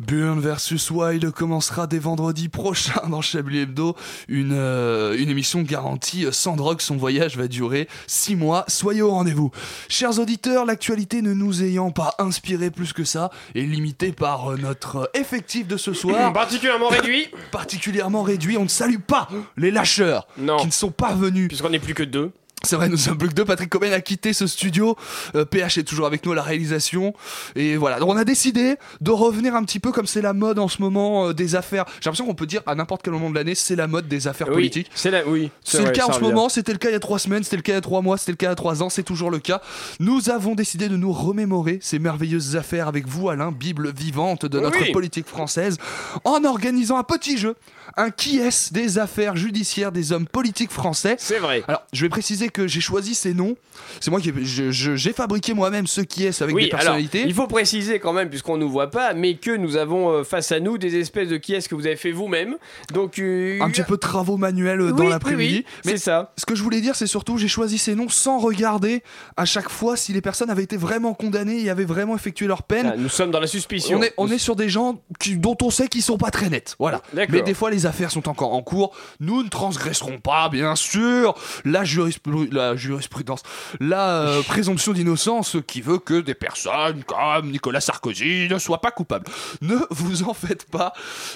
Burn 0.00 0.38
vs 0.40 0.90
Wild 0.92 1.30
commencera 1.32 1.86
dès 1.88 1.98
vendredi 1.98 2.48
prochain 2.48 3.08
dans 3.08 3.20
Chablis 3.20 3.60
Hebdo. 3.60 3.96
Une, 4.28 4.52
euh, 4.52 5.16
une 5.18 5.28
émission 5.28 5.62
garantie 5.62 6.24
euh, 6.24 6.32
sans 6.32 6.54
drogue. 6.54 6.80
Son 6.80 6.96
voyage 6.96 7.36
va 7.36 7.48
durer 7.48 7.88
6 8.06 8.36
mois. 8.36 8.64
Soyez 8.68 9.02
au 9.02 9.10
rendez-vous. 9.10 9.50
Chers 9.88 10.18
auditeurs, 10.20 10.64
l'actualité 10.66 11.20
ne 11.20 11.32
nous 11.32 11.62
ayant 11.64 11.90
pas 11.90 12.14
inspiré 12.18 12.70
plus 12.70 12.92
que 12.92 13.02
ça 13.04 13.30
et 13.56 13.62
limitée 13.62 14.12
par 14.12 14.52
euh, 14.52 14.56
notre 14.56 15.10
effectif 15.14 15.66
de 15.66 15.76
ce 15.76 15.92
soir. 15.92 16.32
Particulièrement 16.34 16.88
réduit. 16.88 17.26
Particulièrement 17.50 18.22
réduit. 18.22 18.56
On 18.56 18.64
ne 18.64 18.68
salue 18.68 19.00
pas 19.04 19.28
les 19.56 19.72
lâcheurs 19.72 20.28
Non. 20.38 20.58
qui 20.58 20.66
ne 20.66 20.72
sont 20.72 20.90
pas 20.92 21.14
venus. 21.14 21.48
Puisqu'on 21.48 21.70
n'est 21.70 21.78
plus 21.80 21.94
que 21.94 22.04
deux. 22.04 22.30
C'est 22.64 22.76
vrai, 22.76 22.88
nous 22.88 22.96
sommes 22.96 23.16
plus 23.16 23.28
que 23.28 23.34
deux. 23.34 23.44
Patrick 23.44 23.70
Coben 23.70 23.92
a 23.92 24.00
quitté 24.00 24.32
ce 24.32 24.46
studio. 24.46 24.96
Euh, 25.36 25.44
PH 25.44 25.78
est 25.78 25.84
toujours 25.84 26.06
avec 26.06 26.26
nous 26.26 26.32
à 26.32 26.34
la 26.34 26.42
réalisation. 26.42 27.14
Et 27.54 27.76
voilà. 27.76 27.98
Donc 28.00 28.10
on 28.10 28.16
a 28.16 28.24
décidé 28.24 28.74
de 29.00 29.10
revenir 29.10 29.54
un 29.54 29.62
petit 29.64 29.78
peu 29.78 29.92
comme 29.92 30.06
c'est 30.06 30.20
la 30.20 30.32
mode 30.32 30.58
en 30.58 30.68
ce 30.68 30.82
moment 30.82 31.28
euh, 31.28 31.32
des 31.34 31.54
affaires. 31.54 31.84
J'ai 32.00 32.06
l'impression 32.06 32.26
qu'on 32.26 32.34
peut 32.34 32.46
dire 32.46 32.62
à 32.66 32.74
n'importe 32.74 33.02
quel 33.02 33.12
moment 33.12 33.30
de 33.30 33.34
l'année, 33.36 33.54
c'est 33.54 33.76
la 33.76 33.86
mode 33.86 34.08
des 34.08 34.26
affaires 34.26 34.48
Oui, 34.48 34.54
politiques. 34.54 34.90
c'est 34.94 35.10
la, 35.10 35.26
oui. 35.26 35.50
C'est 35.64 35.78
le 35.78 35.84
vrai, 35.84 35.92
cas 35.92 36.02
ça 36.02 36.08
en 36.08 36.12
ce 36.12 36.18
revient. 36.18 36.32
moment, 36.34 36.48
c'était 36.48 36.72
le 36.72 36.78
cas 36.78 36.88
il 36.90 36.92
y 36.92 36.96
a 36.96 37.00
trois 37.00 37.18
semaines, 37.20 37.44
c'était 37.44 37.56
le 37.56 37.62
cas 37.62 37.72
il 37.72 37.76
y 37.76 37.78
a 37.78 37.82
trois 37.82 38.02
mois, 38.02 38.18
c'était 38.18 38.32
le 38.32 38.36
cas 38.36 38.46
il 38.46 38.50
y 38.50 38.52
a 38.52 38.56
trois 38.56 38.82
ans, 38.82 38.88
c'est 38.90 39.02
toujours 39.04 39.30
le 39.30 39.38
cas. 39.38 39.60
Nous 40.00 40.28
avons 40.28 40.54
décidé 40.54 40.88
de 40.88 40.96
nous 40.96 41.12
remémorer 41.12 41.78
ces 41.80 41.98
merveilleuses 41.98 42.56
affaires 42.56 42.88
avec 42.88 43.06
vous, 43.06 43.28
Alain, 43.30 43.52
Bible 43.52 43.92
vivante 43.96 44.44
de 44.46 44.58
notre 44.60 44.80
Oui. 44.82 44.92
politique 44.92 45.26
française, 45.26 45.78
en 46.24 46.44
organisant 46.44 46.98
un 46.98 47.04
petit 47.04 47.38
jeu, 47.38 47.54
un 47.96 48.10
qui 48.10 48.40
est 48.40 48.72
des 48.72 48.98
affaires 48.98 49.36
judiciaires 49.36 49.92
des 49.92 50.12
hommes 50.12 50.26
politiques 50.26 50.70
français. 50.72 51.16
C'est 51.18 51.38
vrai. 51.38 51.62
Alors, 51.68 51.82
je 51.92 52.02
vais 52.04 52.08
préciser 52.08 52.47
que 52.50 52.66
j'ai 52.66 52.80
choisi 52.80 53.14
ces 53.14 53.34
noms. 53.34 53.56
C'est 54.00 54.10
moi 54.10 54.20
qui 54.20 54.32
j'ai 54.44 55.12
fabriqué 55.12 55.54
moi-même 55.54 55.86
ce 55.86 56.00
qui 56.00 56.24
est 56.26 56.42
avec 56.42 56.54
oui, 56.54 56.64
des 56.64 56.68
personnalités. 56.70 57.18
alors, 57.18 57.28
il 57.30 57.34
faut 57.34 57.46
préciser 57.46 57.98
quand 57.98 58.12
même, 58.12 58.28
puisqu'on 58.28 58.56
ne 58.56 58.62
nous 58.64 58.70
voit 58.70 58.90
pas, 58.90 59.14
mais 59.14 59.34
que 59.36 59.56
nous 59.56 59.76
avons 59.76 60.10
euh, 60.10 60.24
face 60.24 60.52
à 60.52 60.60
nous 60.60 60.78
des 60.78 60.96
espèces 60.96 61.28
de 61.28 61.36
qui 61.36 61.54
est-ce 61.54 61.68
que 61.68 61.74
vous 61.74 61.86
avez 61.86 61.96
fait 61.96 62.10
vous-même. 62.12 62.56
Donc, 62.92 63.18
euh, 63.18 63.58
un 63.60 63.70
petit 63.70 63.82
peu 63.82 63.94
de 63.94 64.00
travaux 64.00 64.36
manuels 64.36 64.80
euh, 64.80 64.92
dans 64.92 65.04
oui, 65.04 65.10
l'après-midi. 65.10 65.54
oui, 65.58 65.64
Mais 65.84 65.92
c'est 65.92 65.98
ça. 65.98 66.32
Ce 66.36 66.44
que 66.46 66.54
je 66.54 66.62
voulais 66.62 66.80
dire, 66.80 66.94
c'est 66.96 67.06
surtout, 67.06 67.38
j'ai 67.38 67.48
choisi 67.48 67.78
ces 67.78 67.94
noms 67.94 68.08
sans 68.08 68.38
regarder 68.38 69.02
à 69.36 69.44
chaque 69.44 69.68
fois 69.70 69.96
si 69.96 70.12
les 70.12 70.20
personnes 70.20 70.50
avaient 70.50 70.62
été 70.64 70.76
vraiment 70.76 71.14
condamnées 71.14 71.60
et 71.62 71.70
avaient 71.70 71.84
vraiment 71.84 72.14
effectué 72.14 72.46
leur 72.46 72.62
peine. 72.62 72.90
Ah, 72.92 72.96
nous 72.96 73.08
sommes 73.08 73.30
dans 73.30 73.40
la 73.40 73.46
suspicion. 73.46 73.98
On 73.98 74.02
est, 74.02 74.14
on 74.16 74.28
est 74.30 74.38
sur 74.38 74.56
des 74.56 74.68
gens 74.68 75.00
qui- 75.18 75.36
dont 75.36 75.56
on 75.62 75.70
sait 75.70 75.88
qu'ils 75.88 76.02
sont 76.02 76.18
pas 76.18 76.30
très 76.30 76.48
nets. 76.50 76.76
Voilà. 76.78 77.02
Mais 77.14 77.42
des 77.42 77.54
fois, 77.54 77.70
les 77.70 77.86
affaires 77.86 78.10
sont 78.10 78.28
encore 78.28 78.52
en 78.54 78.62
cours. 78.62 78.94
Nous 79.20 79.42
ne 79.42 79.48
transgresserons 79.48 80.18
pas, 80.18 80.48
bien 80.48 80.74
sûr, 80.76 81.34
la, 81.64 81.84
jurispru- 81.84 82.37
la 82.50 82.76
jurisprudence, 82.76 83.42
la 83.80 84.22
euh, 84.22 84.42
présomption 84.48 84.92
d'innocence 84.92 85.56
qui 85.66 85.80
veut 85.80 85.98
que 85.98 86.20
des 86.20 86.34
personnes 86.34 87.02
comme 87.04 87.50
Nicolas 87.50 87.80
Sarkozy 87.80 88.48
ne 88.50 88.58
soient 88.58 88.80
pas 88.80 88.90
coupables. 88.90 89.26
Ne 89.62 89.76
vous 89.90 90.22
en 90.22 90.34
faites 90.34 90.64
pas. 90.70 90.92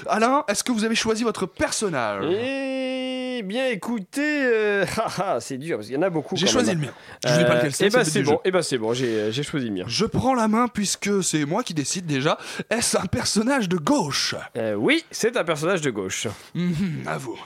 Alain, 0.08 0.44
est-ce 0.48 0.64
que 0.64 0.72
vous 0.72 0.84
avez 0.84 0.94
choisi 0.94 1.24
votre 1.24 1.46
personnage? 1.46 2.24
Eh 2.28 3.42
bien, 3.44 3.68
écoutez, 3.68 4.42
euh, 4.44 4.84
ah, 4.98 5.06
ah, 5.18 5.36
c'est 5.40 5.58
dur 5.58 5.76
parce 5.78 5.86
qu'il 5.86 5.96
y 5.96 5.98
en 5.98 6.02
a 6.02 6.10
beaucoup. 6.10 6.36
J'ai 6.36 6.46
choisi 6.46 6.70
même. 6.70 6.80
le 6.80 6.86
mien. 6.86 6.92
Je 7.24 7.38
dis 7.38 7.44
pas 7.44 7.56
lequel 7.56 7.72
c'est, 7.72 7.86
Eh 7.86 7.90
ben, 7.90 8.04
c'est 8.04 8.22
bon. 8.22 8.40
Eh 8.44 8.50
ben, 8.50 8.62
c'est 8.62 8.78
bon. 8.78 8.92
J'ai 8.92 9.32
j'ai 9.32 9.42
choisi 9.42 9.66
le 9.68 9.72
mien. 9.74 9.84
Je 9.86 10.04
prends 10.04 10.34
la 10.34 10.48
main 10.48 10.68
puisque 10.68 11.22
c'est 11.24 11.44
moi 11.44 11.62
qui 11.62 11.74
décide 11.74 12.06
déjà. 12.06 12.38
Est-ce 12.70 12.96
un 12.96 13.06
personnage 13.06 13.68
de 13.68 13.76
gauche? 13.76 14.34
Euh, 14.56 14.74
oui, 14.74 15.04
c'est 15.10 15.36
un 15.36 15.44
personnage 15.44 15.80
de 15.80 15.90
gauche. 15.90 16.26
Mhm, 16.54 17.04
À 17.06 17.18
vous. 17.18 17.38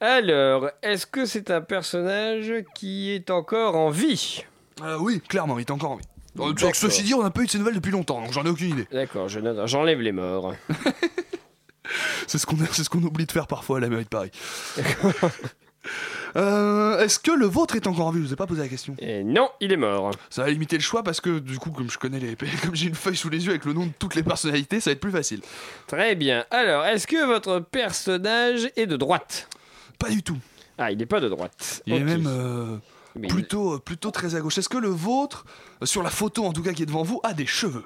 Alors, 0.00 0.70
est-ce 0.82 1.06
que 1.06 1.26
c'est 1.26 1.50
un 1.50 1.60
personnage 1.60 2.52
qui 2.74 3.10
est 3.10 3.30
encore 3.30 3.76
en 3.76 3.90
vie? 3.90 4.44
Euh, 4.82 4.96
oui, 4.98 5.20
clairement, 5.20 5.58
il 5.58 5.62
est 5.62 5.70
encore 5.70 5.92
en 5.92 5.96
vie. 5.96 6.04
Euh. 6.38 6.54
Ceci 6.72 7.02
dit, 7.02 7.12
on 7.14 7.22
n'a 7.22 7.30
pas 7.30 7.42
eu 7.42 7.46
de 7.46 7.50
ces 7.50 7.58
nouvelles 7.58 7.74
depuis 7.74 7.90
longtemps, 7.92 8.22
donc 8.22 8.32
j'en 8.32 8.44
ai 8.44 8.48
aucune 8.48 8.70
idée. 8.70 8.86
D'accord, 8.92 9.28
je 9.28 9.40
note. 9.40 9.66
J'enlève 9.66 10.00
les 10.00 10.12
morts. 10.12 10.54
C'est 12.28 12.38
ce 12.38 12.46
qu'on 12.46 12.56
c'est 12.70 12.84
ce 12.84 12.88
qu'on 12.88 13.02
oublie 13.02 13.26
de 13.26 13.32
faire 13.32 13.48
parfois 13.48 13.78
à 13.78 13.80
la 13.80 13.88
mairie 13.88 14.04
de 14.04 14.08
Paris. 14.08 14.30
Euh, 16.36 17.00
Est-ce 17.00 17.18
que 17.18 17.32
le 17.32 17.46
vôtre 17.46 17.74
est 17.74 17.88
encore 17.88 18.06
en 18.06 18.10
vie? 18.12 18.20
Je 18.20 18.26
vous 18.26 18.32
ai 18.32 18.36
pas 18.36 18.46
posé 18.46 18.62
la 18.62 18.68
question. 18.68 18.94
Et 19.00 19.24
non, 19.24 19.48
il 19.60 19.72
est 19.72 19.76
mort. 19.76 20.12
Ça 20.28 20.44
va 20.44 20.50
limiter 20.50 20.76
le 20.76 20.82
choix 20.82 21.02
parce 21.02 21.20
que 21.20 21.40
du 21.40 21.58
coup, 21.58 21.70
comme 21.70 21.90
je 21.90 21.98
connais 21.98 22.20
les, 22.20 22.36
comme 22.62 22.76
j'ai 22.76 22.86
une 22.86 22.94
feuille 22.94 23.16
sous 23.16 23.28
les 23.30 23.44
yeux 23.44 23.50
avec 23.50 23.64
le 23.64 23.72
nom 23.72 23.86
de 23.86 23.92
toutes 23.98 24.14
les 24.14 24.22
personnalités, 24.22 24.78
ça 24.78 24.90
va 24.90 24.92
être 24.92 25.00
plus 25.00 25.10
facile. 25.10 25.40
Très 25.88 26.14
bien. 26.14 26.44
Alors, 26.52 26.84
est-ce 26.84 27.08
que 27.08 27.26
votre 27.26 27.58
personnage 27.58 28.70
est 28.76 28.86
de 28.86 28.96
droite? 28.96 29.48
Pas 30.00 30.08
du 30.10 30.22
tout. 30.24 30.38
Ah, 30.78 30.90
il 30.90 30.98
n'est 30.98 31.06
pas 31.06 31.20
de 31.20 31.28
droite. 31.28 31.82
Il 31.86 31.92
est 31.94 32.00
même 32.00 32.26
euh, 32.26 32.78
plutôt, 33.28 33.74
euh, 33.74 33.78
plutôt 33.78 34.10
très 34.10 34.34
à 34.34 34.40
gauche. 34.40 34.56
Est-ce 34.58 34.68
que 34.70 34.78
le 34.78 34.88
vôtre, 34.88 35.44
euh, 35.82 35.86
sur 35.86 36.02
la 36.02 36.08
photo 36.10 36.44
en 36.46 36.52
tout 36.54 36.62
cas 36.62 36.72
qui 36.72 36.82
est 36.82 36.86
devant 36.86 37.02
vous, 37.02 37.20
a 37.22 37.34
des 37.34 37.46
cheveux 37.46 37.84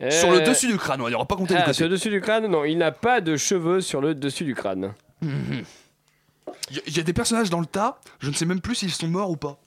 Euh, 0.00 0.10
Sur 0.10 0.30
le 0.30 0.40
dessus 0.40 0.68
du 0.68 0.78
crâne, 0.78 1.02
on 1.02 1.08
va 1.10 1.24
pas 1.26 1.36
compter 1.36 1.54
Ah, 1.54 1.58
du 1.58 1.62
côté. 1.66 1.74
sur 1.74 1.84
le 1.84 1.90
dessus 1.90 2.08
du 2.10 2.20
crâne 2.22 2.46
Non, 2.46 2.64
il 2.64 2.78
n'a 2.78 2.92
pas 2.92 3.20
de 3.20 3.36
cheveux 3.36 3.80
sur 3.82 4.00
le 4.00 4.14
dessus 4.14 4.44
du 4.44 4.54
crâne. 4.54 4.94
Il 5.22 6.96
y, 6.96 7.00
a 7.00 7.02
des 7.02 7.12
personnages 7.12 7.50
dans 7.50 7.60
le 7.60 7.66
tas, 7.66 8.00
je 8.20 8.30
ne 8.30 8.34
sais 8.34 8.44
même 8.46 8.60
plus 8.60 8.74
s'ils 8.76 8.90
sont 8.90 9.06
morts 9.08 9.30
ou 9.30 9.36
pas. 9.36 9.58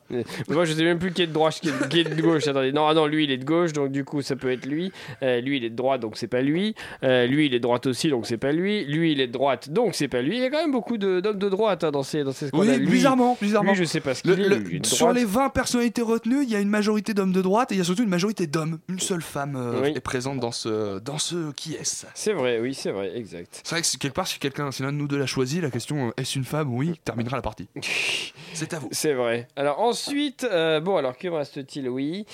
Moi, 0.49 0.65
je 0.65 0.73
sais 0.73 0.83
même 0.83 0.99
plus 0.99 1.11
qui 1.11 1.21
est 1.23 1.27
de 1.27 1.33
droite, 1.33 1.59
qui 1.61 1.69
est, 1.69 1.89
qui 1.89 1.99
est 2.01 2.03
de 2.03 2.21
gauche. 2.21 2.47
Attendez, 2.47 2.71
non, 2.71 2.87
ah 2.87 2.93
non, 2.93 3.05
lui, 3.07 3.23
il 3.23 3.31
est 3.31 3.37
de 3.37 3.45
gauche, 3.45 3.73
donc 3.73 3.91
du 3.91 4.03
coup, 4.05 4.21
ça 4.21 4.35
peut 4.35 4.51
être 4.51 4.65
lui. 4.65 4.91
Euh, 5.21 5.41
lui, 5.41 5.57
il 5.57 5.63
est 5.63 5.69
de 5.69 5.75
droite, 5.75 6.01
donc 6.01 6.17
c'est 6.17 6.27
pas 6.27 6.41
lui. 6.41 6.75
Euh, 7.03 7.25
lui, 7.25 7.45
il 7.47 7.53
est 7.53 7.59
de 7.59 7.63
droite 7.63 7.85
aussi, 7.87 8.09
donc 8.09 8.25
c'est 8.27 8.37
pas 8.37 8.51
lui. 8.51 8.85
Lui, 8.85 9.11
il 9.13 9.21
est 9.21 9.27
de 9.27 9.31
droite, 9.31 9.69
donc 9.69 9.95
c'est 9.95 10.07
pas 10.07 10.21
lui. 10.21 10.37
Il 10.37 10.41
y 10.41 10.45
a 10.45 10.49
quand 10.49 10.61
même 10.61 10.71
beaucoup 10.71 10.97
d'hommes 10.97 11.21
de, 11.21 11.49
droite 11.49 11.83
hein, 11.83 11.91
dans 11.91 12.03
ces, 12.03 12.23
dans 12.23 12.31
ces 12.31 12.49
Oui. 12.53 12.67
Lui- 12.77 12.87
bizarrement, 12.87 13.37
bizarrement. 13.41 13.71
Lui, 13.71 13.79
je 13.79 13.83
sais 13.85 13.99
pas 14.01 14.13
ce 14.13 14.27
Le- 14.27 14.35
qu'il 14.35 14.45
le- 14.47 14.79
de 14.79 14.85
sur 14.85 15.11
les 15.11 15.25
20 15.25 15.49
personnalités 15.49 16.01
retenues, 16.01 16.43
il 16.43 16.49
y 16.49 16.55
a 16.55 16.59
une 16.59 16.69
majorité 16.69 17.13
d'hommes 17.13 17.31
de 17.33 17.41
droite 17.41 17.71
et 17.71 17.75
il 17.75 17.77
y 17.77 17.81
a 17.81 17.83
surtout 17.83 18.03
une 18.03 18.09
majorité 18.09 18.47
d'hommes. 18.47 18.79
Une 18.89 18.99
seule 18.99 19.21
femme 19.21 19.55
euh, 19.55 19.81
Oui. 19.83 19.93
est 19.95 19.99
présente 19.99 20.39
dans 20.39 20.51
ce, 20.51 20.99
dans 20.99 21.17
ce 21.17 21.51
qui 21.53 21.73
est. 21.73 22.05
C'est 22.13 22.33
vrai, 22.33 22.59
oui, 22.59 22.73
c'est 22.73 22.91
vrai, 22.91 23.11
exact. 23.17 23.61
C'est 23.63 23.75
vrai 23.75 23.81
que 23.81 23.97
quelque 23.97 24.13
part, 24.13 24.27
si 24.27 24.39
quelqu'un, 24.39 24.71
si 24.71 24.83
l'un 24.83 24.91
de 24.91 24.97
nous 24.97 25.07
deux 25.07 25.17
l'a 25.17 25.25
choisi, 25.25 25.61
la 25.61 25.69
question 25.71 26.13
est-ce 26.17 26.37
une 26.37 26.45
femme? 26.45 26.73
Oui, 26.73 26.99
terminera 27.05 27.35
la 27.37 27.41
partie. 27.41 27.67
C'est 28.53 28.73
à 28.73 28.79
vous. 28.79 28.89
C'est 28.91 29.13
vrai. 29.13 29.47
Alors 29.55 29.79
ensuite, 29.79 30.02
euh, 30.43 30.79
bon, 30.79 30.97
alors, 30.97 31.17
que 31.17 31.27
me 31.27 31.35
reste-t-il? 31.35 31.89
Oui. 31.89 32.25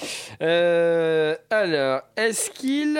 Euh, 0.41 1.36
alors, 1.49 2.01
est-ce 2.15 2.51
qu'il. 2.51 2.99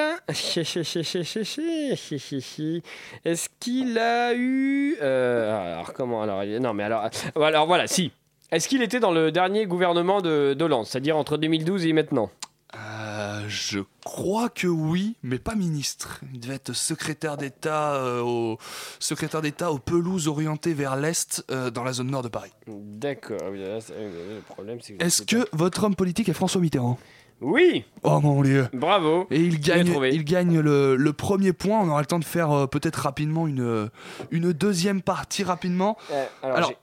Est-ce 3.26 3.50
qu'il 3.60 3.98
a 3.98 4.34
eu. 4.34 4.98
euh, 5.02 5.74
alors, 5.74 5.94
comment 5.94 6.22
Alors, 6.22 6.44
non, 6.60 6.74
mais 6.74 6.84
alors. 6.84 7.10
Alors, 7.36 7.68
voilà, 7.68 7.88
si. 7.88 8.12
Est-ce 8.52 8.68
qu'il 8.68 8.82
était 8.82 9.00
dans 9.00 9.12
le 9.12 9.32
dernier 9.32 9.68
gouvernement 9.68 10.22
de 10.22 10.56
d'Hollande, 10.58 10.88
c'est-à-dire 10.88 11.16
entre 11.16 11.38
2012 11.38 11.86
et 11.86 11.94
maintenant? 11.94 12.32
Euh, 12.76 13.46
je 13.48 13.80
crois 14.06 14.50
que 14.50 14.68
oui, 14.68 15.16
mais 15.24 15.40
pas 15.40 15.56
ministre. 15.56 16.22
Il 16.34 16.40
devait 16.40 16.56
être 16.56 16.74
secrétaire 16.74 17.36
d'État 17.36 17.94
euh, 17.96 18.22
au 18.22 18.58
secrétaire 19.00 19.42
d'État 19.42 19.72
aux 19.72 19.80
pelouses 19.80 20.28
orientées 20.28 20.74
vers 20.76 20.96
l'est 20.96 21.44
euh, 21.50 21.72
dans 21.72 21.84
la 21.84 21.94
zone 21.94 22.12
nord 22.12 22.22
de 22.22 22.28
Paris. 22.28 22.52
D'accord, 22.68 23.40
le 23.50 24.42
problème, 24.42 24.80
c'est 24.82 24.94
que. 24.94 25.04
Est-ce 25.04 25.24
que 25.24 25.48
votre 25.52 25.84
homme 25.84 25.96
politique 25.96 26.30
est 26.30 26.34
François 26.34 26.62
Mitterrand? 26.62 27.00
Oui 27.42 27.86
Oh 28.04 28.20
mon 28.20 28.42
dieu 28.44 28.68
Bravo 28.74 29.26
Et 29.32 29.40
il 29.42 29.60
gagne, 29.62 29.90
trouvé. 29.90 30.14
il 30.14 30.26
gagne 30.26 30.60
le, 30.60 30.96
le 30.98 31.14
premier 31.14 31.54
point. 31.54 31.80
On 31.80 31.88
aura 31.90 32.02
le 32.02 32.06
temps 32.06 32.20
de 32.20 32.26
faire 32.26 32.68
peut-être 32.68 32.98
rapidement 32.98 33.48
une, 33.48 33.90
une 34.30 34.52
deuxième 34.52 35.02
partie 35.02 35.44
rapidement. 35.44 35.98
Alors, 36.44 36.74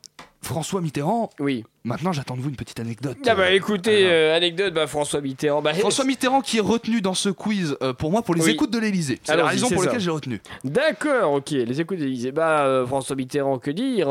François 0.47 0.81
Mitterrand. 0.81 1.29
Oui. 1.41 1.65
Maintenant, 1.85 2.13
j'attends 2.13 2.37
de 2.37 2.41
vous 2.41 2.49
une 2.49 2.57
petite 2.57 2.81
anecdote. 2.81 3.17
Ah 3.27 3.35
bah 3.35 3.51
écoutez, 3.53 4.07
euh, 4.07 4.35
anecdote, 4.37 4.73
bah 4.73 4.87
François 4.87 5.21
Mitterrand. 5.21 5.61
Bah, 5.61 5.75
François 5.75 6.05
Mitterrand 6.05 6.41
qui 6.41 6.57
est 6.59 6.61
retenu 6.61 7.01
dans 7.01 7.15
ce 7.15 7.29
quiz 7.29 7.77
euh, 7.83 7.93
pour 7.93 8.11
moi 8.11 8.23
pour 8.23 8.35
les 8.35 8.43
Oui. 8.45 8.53
écoutes 8.53 8.73
de 8.73 8.79
l'Elysée. 8.79 9.19
C'est 9.23 9.37
la 9.37 9.45
raison 9.47 9.69
pour 9.69 9.83
laquelle 9.83 10.01
j'ai 10.01 10.11
retenu. 10.11 10.41
D'accord, 10.65 11.33
ok. 11.35 11.51
Les 11.51 11.81
écoutes 11.81 11.99
d'Élysée. 11.99 12.33
Bah, 12.33 12.65
euh, 12.65 12.87
François 12.87 13.17
Mitterrand, 13.17 13.59
que 13.59 13.71
dire 13.71 14.09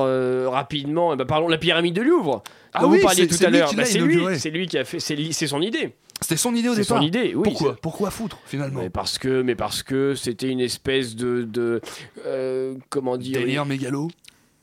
Rapidement, 0.51 1.13
eh 1.13 1.15
ben, 1.17 1.25
parlons 1.25 1.47
de 1.47 1.51
la 1.51 1.57
pyramide 1.57 1.95
de 1.95 2.01
Louvre. 2.01 2.43
Ah 2.73 2.81
dont 2.81 2.91
oui, 2.91 2.97
vous 2.97 3.03
parliez 3.03 3.27
tout 3.27 3.43
à 3.43 3.49
l'heure. 3.49 3.73
Bah, 3.73 3.86
c'est 3.86 3.99
lui, 3.99 4.19
c'est 4.38 4.49
lui 4.51 4.67
qui 4.67 4.77
a 4.77 4.83
fait. 4.86 4.99
C'est 4.99 5.47
son 5.47 5.61
idée. 5.61 5.95
C'était 6.21 6.38
son 6.38 6.55
idée 6.55 6.69
au 6.69 6.73
C'est 6.75 6.81
départ. 6.81 6.97
son 6.99 7.03
idée, 7.03 7.33
oui. 7.36 7.43
Pourquoi? 7.43 7.75
Pourquoi 7.81 8.09
foutre 8.09 8.39
finalement? 8.45 8.81
Mais 8.81 8.89
parce 8.89 9.17
que, 9.17 9.41
mais 9.41 9.55
parce 9.55 9.83
que 9.83 10.15
c'était 10.15 10.47
une 10.49 10.61
espèce 10.61 11.15
de, 11.15 11.43
de 11.43 11.81
comment 12.89 13.17
dire 13.17 13.39
Délire 13.39 13.65
mégalo. 13.65 14.09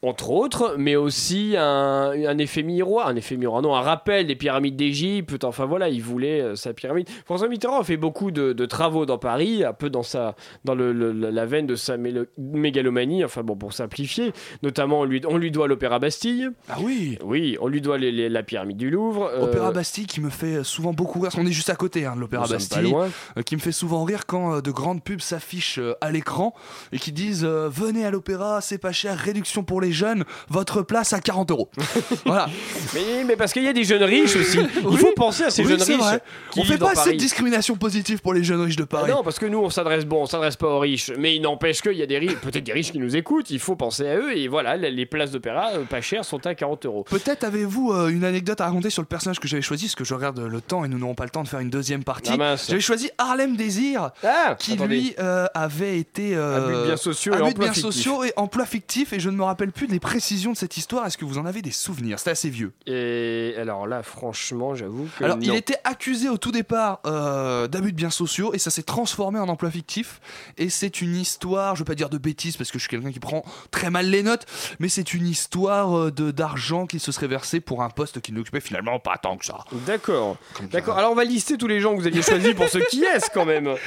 Entre 0.05 0.31
autres, 0.31 0.75
mais 0.79 0.97
aussi 0.97 1.55
un, 1.57 2.11
un 2.27 2.39
effet 2.39 2.65
miroir, 2.65 3.07
un 3.07 3.15
effet 3.15 3.37
miroir, 3.37 3.63
non, 3.63 3.75
un 3.77 3.81
rappel 3.83 4.27
des 4.27 4.35
pyramides 4.35 4.75
d'Égypte. 4.75 5.45
Enfin 5.45 5.65
voilà, 5.65 5.89
il 5.89 6.03
voulait 6.03 6.41
euh, 6.41 6.57
sa 6.57 6.73
pyramide. 6.73 7.09
François 7.25 7.47
Mitterrand 7.49 7.79
a 7.81 7.85
fait 7.85 7.97
beaucoup 7.97 8.31
de, 8.33 8.53
de 8.53 8.67
travaux 8.67 9.07
dans 9.07 9.19
Paris, 9.19 9.63
un 9.65 9.73
peu 9.73 9.91
dans 9.91 10.03
sa, 10.03 10.35
dans 10.65 10.75
le, 10.75 10.93
le- 10.93 11.13
la 11.13 11.47
veine 11.47 11.67
de 11.69 11.77
sa 11.77 11.97
mélo- 11.99 12.27
mégalomanie. 12.37 13.25
Enfin 13.25 13.43
bon, 13.43 13.55
pour 13.57 13.73
simplifier, 13.73 14.33
notamment 14.63 15.01
on 15.01 15.05
lui, 15.05 15.21
on 15.29 15.37
lui 15.39 15.51
doit 15.51 15.69
l'Opéra 15.69 15.99
Bastille. 15.99 16.51
Ah 16.69 16.79
oui. 16.83 17.19
Oui, 17.25 17.57
on 17.61 17.69
lui 17.69 17.81
doit 17.81 17.99
les- 17.99 18.11
les- 18.13 18.29
la 18.29 18.43
pyramide 18.43 18.77
du 18.79 18.91
Louvre. 18.91 19.31
euh, 19.33 19.45
Opéra 19.45 19.71
Bastille 19.71 20.07
qui 20.07 20.21
me 20.21 20.31
fait 20.31 20.65
souvent 20.65 20.93
beaucoup 20.93 21.21
rire. 21.21 21.31
On 21.39 21.47
est 21.47 21.53
juste 21.53 21.71
à 21.71 21.77
côté 21.77 22.07
hein, 22.07 22.17
de 22.17 22.21
l'Opéra 22.21 22.47
Bastille. 22.49 22.93
euh, 23.39 23.43
qui 23.43 23.55
me 23.55 23.61
fait 23.61 23.71
souvent 23.73 24.03
rire 24.05 24.27
quand 24.27 24.55
euh, 24.57 24.61
de 24.61 24.71
grandes 24.73 25.03
pubs 25.05 25.21
s'affichent 25.21 25.81
à 26.01 26.11
l'écran 26.11 26.55
et 26.93 26.99
qui 26.99 27.13
disent 27.13 27.45
Venez 27.45 28.05
à 28.05 28.11
l'Opéra, 28.11 28.61
c'est 28.61 28.79
pas 28.79 28.93
cher, 28.93 29.17
réduction 29.17 29.63
pour 29.63 29.81
les 29.81 29.92
jeunes, 29.93 30.25
votre 30.49 30.83
place 30.83 31.13
à 31.13 31.21
40 31.21 31.51
euros. 31.51 31.69
voilà. 32.27 32.49
Mais, 32.95 33.25
mais 33.25 33.37
parce 33.37 33.53
qu'il 33.53 33.63
y 33.63 33.69
a 33.69 33.73
des 33.73 33.85
jeunes 33.85 34.03
riches 34.03 34.37
aussi. 34.37 34.59
Il 34.59 34.87
Oui. 34.87 34.97
faut 34.99 35.13
penser 35.15 35.45
à 35.45 35.51
ces 35.51 35.63
Oui, 35.63 35.69
jeunes 35.71 35.83
riches. 35.83 35.97
vrai. 35.99 36.21
qui 36.51 36.61
On 36.61 36.65
fait 36.65 36.79
pas 36.79 36.93
Paris. 36.95 37.17
discrimination 37.17 37.77
positive 37.77 38.21
pour 38.21 38.35
les 38.35 38.45
jeunes 38.45 38.61
riches 38.63 38.77
de 38.77 38.83
Ah 38.85 38.87
Paris. 38.87 39.11
non, 39.11 39.23
parce 39.23 39.39
que 39.39 39.47
nous, 39.47 39.59
on 39.59 39.71
s'adresse 39.71 40.05
bon, 40.05 40.23
on 40.23 40.27
s'adresse 40.27 40.57
pas 40.57 40.67
aux 40.69 40.79
riches, 40.79 41.11
mais 41.19 41.35
il 41.37 41.43
n'empêche 41.43 41.81
qu'il 41.83 41.93
y 41.95 42.03
a 42.03 42.07
des 42.07 42.19
riches, 42.19 42.37
peut-être 42.37 42.65
des 42.65 42.73
riches 42.73 42.93
qui 42.93 42.99
nous 42.99 43.17
écoutent. 43.17 43.51
Il 43.51 43.59
faut 43.61 43.77
penser 43.77 44.07
à 44.09 44.17
eux 44.17 44.37
et 44.37 44.49
voilà, 44.49 44.77
les 44.77 45.07
places 45.07 45.31
d'opéra 45.31 45.71
euh, 45.75 45.85
pas 45.85 46.01
chères 46.01 46.25
sont 46.25 46.45
à 46.47 46.55
40 46.55 46.87
euros. 46.87 47.05
Peut-être 47.09 47.45
avez-vous 47.45 47.93
euh, 47.93 48.09
une 48.09 48.25
anecdote 48.25 48.61
à 48.61 48.67
raconter 48.67 48.91
sur 48.91 49.03
le 49.03 49.07
personnage 49.07 49.41
que 49.41 49.49
j'avais 49.49 49.63
choisi, 49.63 49.87
parce 49.87 49.95
que 49.95 50.05
je 50.05 50.15
regarde 50.15 50.39
le 50.41 50.61
temps 50.61 50.85
et 50.85 50.89
nous 50.89 50.99
n'aurons 50.99 51.15
pas 51.15 51.25
le 51.25 51.31
temps 51.31 51.43
de 51.43 51.49
faire 51.49 51.61
une 51.61 51.71
deuxième 51.71 52.05
partie. 52.05 52.33
Ah 52.41 52.57
j'avais 52.69 52.81
choisi 52.81 53.11
Harlem 53.19 53.57
Désir, 53.57 54.11
Ah, 54.25 54.57
qui 54.59 54.73
attendez. 54.75 54.95
lui 54.97 55.15
euh, 55.19 55.47
avait 55.55 55.99
été 55.99 56.35
Abus 56.37 56.75
de 56.75 56.85
biens 56.87 56.97
sociaux 56.97 57.35
et 57.35 57.41
emploi 57.41 57.67
fictif. 57.67 57.83
sociaux 57.83 58.25
et 58.25 58.33
emploi 58.37 58.67
fictif, 58.67 59.13
et 59.13 59.21
je 59.21 59.31
ne 59.31 59.37
me 59.37 59.43
rappelle 59.45 59.71
plus 59.73 59.82
des 59.87 60.01
précisions 60.01 60.53
de 60.53 60.57
cette 60.57 60.77
histoire. 60.77 61.07
Est-ce 61.07 61.19
que 61.19 61.25
vous 61.25 61.39
en 61.39 61.47
avez 61.47 61.63
des 61.63 61.71
souvenirs? 61.71 62.19
C'était 62.19 62.31
assez 62.33 62.51
vieux. 62.51 62.73
Et 62.87 63.55
alors 63.59 63.87
là, 63.87 64.03
franchement, 64.03 64.75
j'avoue 64.75 65.09
que. 65.19 65.25
Alors, 65.25 65.39
il 65.41 65.55
était 65.55 65.79
accusé 65.85 66.29
au 66.29 66.39
tout 66.39 66.53
départ 66.53 67.01
euh, 67.07 67.69
d'abus 67.69 67.93
de 67.93 67.97
biens 67.97 68.11
sociaux 68.11 68.53
et 68.55 68.59
ça 68.59 68.71
s'est 68.71 68.83
transformé 68.83 69.39
en 69.39 69.49
emploi 69.49 69.71
fictif. 69.71 70.21
Et 70.59 70.69
c'est 70.71 71.01
une 71.01 71.17
histoire, 71.17 71.75
je 71.77 71.81
veux 71.81 71.85
pas 71.85 71.95
dire 71.95 72.09
de 72.11 72.19
bêtises 72.19 72.57
parce 72.57 72.71
que 72.71 72.79
je 72.79 72.83
suis 72.85 72.91
quelqu'un 72.91 73.13
qui 73.13 73.21
prend 73.21 73.45
très 73.71 73.91
mal 73.91 74.07
les 74.07 74.23
notes, 74.23 74.47
mais 74.79 74.89
c'est 74.89 75.15
une 75.15 75.27
histoire 75.27 75.97
euh, 75.99 76.11
de 76.11 76.31
d'argent 76.31 76.87
qui 76.87 76.99
se 76.99 77.13
serait 77.13 77.27
versé 77.29 77.61
pour 77.61 77.83
un 77.83 77.91
poste 77.91 78.21
qu'il 78.21 78.35
n'occupait 78.35 78.61
finalement 78.61 78.99
pas 78.99 79.17
tant 79.19 79.37
que 79.37 79.45
ça. 79.45 79.59
D'accord. 79.87 80.37
D'accord. 80.71 80.99
Alors 80.99 81.13
on 81.13 81.15
va 81.15 81.25
lister 81.25 81.57
tous 81.59 81.67
les 81.69 81.81
gens 81.81 81.95
que 81.95 82.01
vous 82.01 82.07
aviez 82.07 82.23
choisis 82.23 82.55
pour 82.55 82.69
ce 82.69 82.79
qui 82.79 83.03
est 83.05 83.31
quand 83.35 83.45
même. 83.45 83.69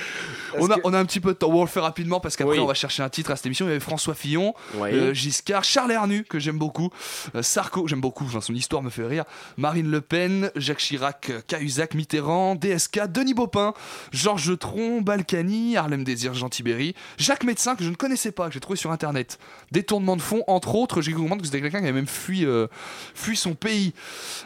On 0.58 0.70
a, 0.70 0.76
que- 0.76 0.82
on 0.86 0.94
a 0.94 1.00
un 1.00 1.04
petit 1.04 1.20
peu 1.20 1.34
de 1.34 1.38
temps, 1.38 1.50
on 1.52 1.64
le 1.64 1.68
fait 1.68 1.82
rapidement 1.82 2.22
parce 2.22 2.38
qu'après 2.38 2.54
Oui. 2.56 2.60
on 2.64 2.66
va 2.66 2.74
chercher 2.74 3.04
un 3.04 3.10
titre 3.10 3.30
à 3.32 3.36
cette 3.36 3.46
émission. 3.46 3.66
Il 3.66 3.70
y 3.70 3.72
avait 3.72 3.82
François 3.82 4.14
Fillon, 4.14 4.54
Oui. 4.76 4.88
euh, 4.94 5.14
Giscard, 5.14 5.66
Charles 5.66 5.85
Hernu, 5.92 6.24
que 6.24 6.40
j'aime 6.40 6.58
beaucoup, 6.58 6.90
euh, 7.36 7.42
Sarko, 7.42 7.88
j'aime 7.88 8.02
beaucoup, 8.02 8.30
son 8.30 8.54
histoire 8.54 8.84
me 8.84 8.90
fait 8.90 9.06
rire, 9.06 9.26
Marine 9.58 9.90
Le 9.90 10.02
Pen, 10.02 10.52
Jacques 10.56 10.80
Chirac, 10.80 11.32
Cahuzac, 11.48 11.94
Mitterrand, 11.96 12.56
DSK, 12.56 13.08
Denis 13.08 13.34
Baupin, 13.34 13.74
Georges 14.12 14.58
Tron, 14.58 15.02
Balkany, 15.02 15.76
Harlem 15.78 16.04
Désir, 16.04 16.34
Jean 16.34 16.50
Tibéry, 16.50 16.96
Jacques 17.18 17.44
Médecin, 17.44 17.76
que 17.76 17.84
je 17.84 17.90
ne 17.90 17.96
connaissais 17.96 18.32
pas, 18.32 18.48
que 18.48 18.54
j'ai 18.54 18.60
trouvé 18.60 18.78
sur 18.78 18.92
internet. 18.92 19.40
Détournement 19.72 20.16
de 20.16 20.22
fonds, 20.22 20.44
entre 20.48 20.76
autres, 20.76 21.02
j'ai 21.02 21.14
comprendre 21.16 21.42
que 21.42 21.48
c'était 21.48 21.62
quelqu'un 21.62 21.80
qui 21.80 21.86
avait 21.86 21.94
même 21.94 22.08
fui, 22.08 22.46
euh, 22.46 22.68
fui 23.14 23.36
son 23.36 23.56
pays. 23.56 23.94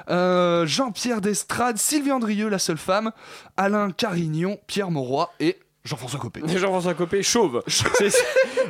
Euh, 0.09 0.65
Jean-Pierre 0.65 1.21
Destrade, 1.21 1.77
Sylvie 1.77 2.11
Andrieux, 2.11 2.49
la 2.49 2.59
seule 2.59 2.77
femme, 2.77 3.11
Alain 3.57 3.91
Carignon, 3.91 4.57
Pierre 4.67 4.91
Mauroy 4.91 5.31
et 5.39 5.57
Jean-François 5.89 6.19
Copé. 6.19 6.41
Jean-François 6.47 6.93
Copé, 6.93 7.23
chauve. 7.23 7.63
C'est- 7.67 8.13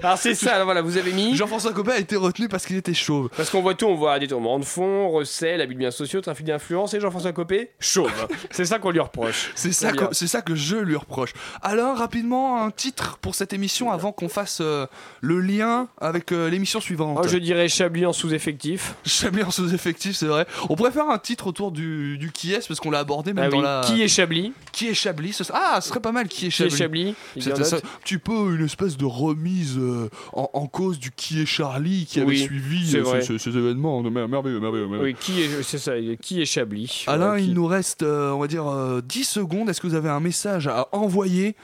Alors 0.01 0.17
c'est 0.17 0.34
ça, 0.36 0.53
alors 0.53 0.65
voilà, 0.65 0.82
vous 0.82 0.95
avez 0.97 1.11
mis. 1.11 1.36
Jean-François 1.36 1.74
Copé 1.74 1.91
a 1.91 1.97
été 1.99 2.15
retenu 2.15 2.47
parce 2.47 2.65
qu'il 2.65 2.78
était 2.78 2.93
chauve. 2.93 3.30
Parce 3.36 3.49
qu'on 3.49 3.61
voit 3.61 3.74
tout, 3.76 3.86
on 3.88 3.95
voit 3.95 4.17
détournement 4.20 4.57
de 4.59 4.63
fonds, 4.65 5.09
recel, 5.09 5.59
abus 5.59 5.74
de 5.74 5.80
biens 5.80 5.91
sociaux, 5.91 6.22
trafic 6.22 6.45
d'influence 6.45 6.93
et 6.93 6.99
Jean-François 7.01 7.34
Copé, 7.34 7.72
chauve. 7.80 8.11
c'est 8.51 8.63
ça 8.65 8.80
qu'on 8.80 8.91
lui 8.91 8.99
reproche. 9.01 9.51
C'est 9.55 9.74
ça, 9.74 9.91
que, 9.91 10.05
c'est 10.13 10.28
ça 10.28 10.41
que 10.41 10.55
je 10.55 10.78
lui 10.78 10.95
reproche. 10.95 11.34
Alors, 11.61 11.97
rapidement, 11.97 12.63
un 12.63 12.72
titre 12.72 13.17
pour 13.22 13.36
cette 13.36 13.51
émission 13.51 13.91
avant 13.91 14.11
qu'on 14.13 14.30
fasse 14.30 14.59
euh, 14.61 14.88
le 15.22 15.41
lien 15.41 15.89
avec 15.99 16.32
euh, 16.32 16.49
l'émission 16.49 16.80
suivante. 16.80 17.20
Oh, 17.22 17.28
je 17.28 17.38
dirais 17.38 17.67
Chablis 17.67 18.05
en 18.05 18.13
sous-effectif. 18.13 18.93
Chablis 19.05 19.43
en 19.43 19.51
sous-effectif, 19.51 20.15
c'est 20.15 20.28
vrai. 20.28 20.45
On 20.70 20.76
pourrait 20.76 20.91
faire 20.91 21.09
un 21.09 21.17
titre 21.20 21.47
autour 21.47 21.72
du, 21.72 22.17
du 22.17 22.32
qui 22.32 22.53
est, 22.53 22.65
parce 22.65 22.80
qu'on 22.80 22.91
l'a 22.91 22.99
abordé 22.99 23.34
même 23.34 23.45
Ah 23.47 23.49
dans 23.49 23.57
oui. 23.57 23.63
la. 23.63 23.82
Qui 23.86 24.01
est 24.01 24.07
Chablis? 24.07 24.53
Qui 24.80 24.88
est 24.88 24.93
Chablis 24.93 25.34
ce- 25.34 25.43
Ah, 25.53 25.80
ce 25.82 25.89
serait 25.89 25.99
pas 25.99 26.13
mal 26.13 26.27
qui 26.30 26.45
est 26.45 26.49
Qui 26.49 26.63
est 26.63 26.69
Chablis. 26.69 27.13
C'était 27.38 27.51
a 27.59 27.63
ça, 27.65 27.75
un 27.77 27.80
petit 28.01 28.17
peu 28.17 28.55
une 28.55 28.63
espèce 28.63 28.95
de 28.95 29.03
remise 29.05 29.77
euh, 29.77 30.09
en, 30.32 30.49
en 30.53 30.67
cause 30.67 30.99
du 30.99 31.11
qui 31.11 31.41
est 31.41 31.45
Charlie 31.45 32.05
qui 32.05 32.21
avait 32.21 32.36
suivi 32.38 32.95
euh, 32.95 33.19
ces, 33.21 33.49
événements. 33.57 34.01
Merveilleux, 34.03 34.27
merveilleux, 34.61 34.88
merveilleux. 34.88 35.03
Oui, 35.03 35.15
qui 35.19 35.41
est, 35.41 35.63
c'est 35.63 35.77
ça, 35.80 35.93
qui 36.21 36.41
est 36.41 36.45
Chablis 36.45 37.03
Alain, 37.07 37.38
qui- 37.38 37.47
il 37.47 37.53
nous 37.55 37.65
reste, 37.65 38.03
euh, 38.03 38.32
on 38.32 38.39
va 38.39 38.47
dire, 38.47 38.67
euh, 38.67 39.01
10 39.01 39.25
secondes. 39.25 39.69
Est-ce 39.69 39.82
que 39.82 39.88
vous 39.88 39.95
avez 39.95 40.09
un 40.09 40.21
message 40.21 40.67
à 40.67 40.88
envoyer 40.93 41.55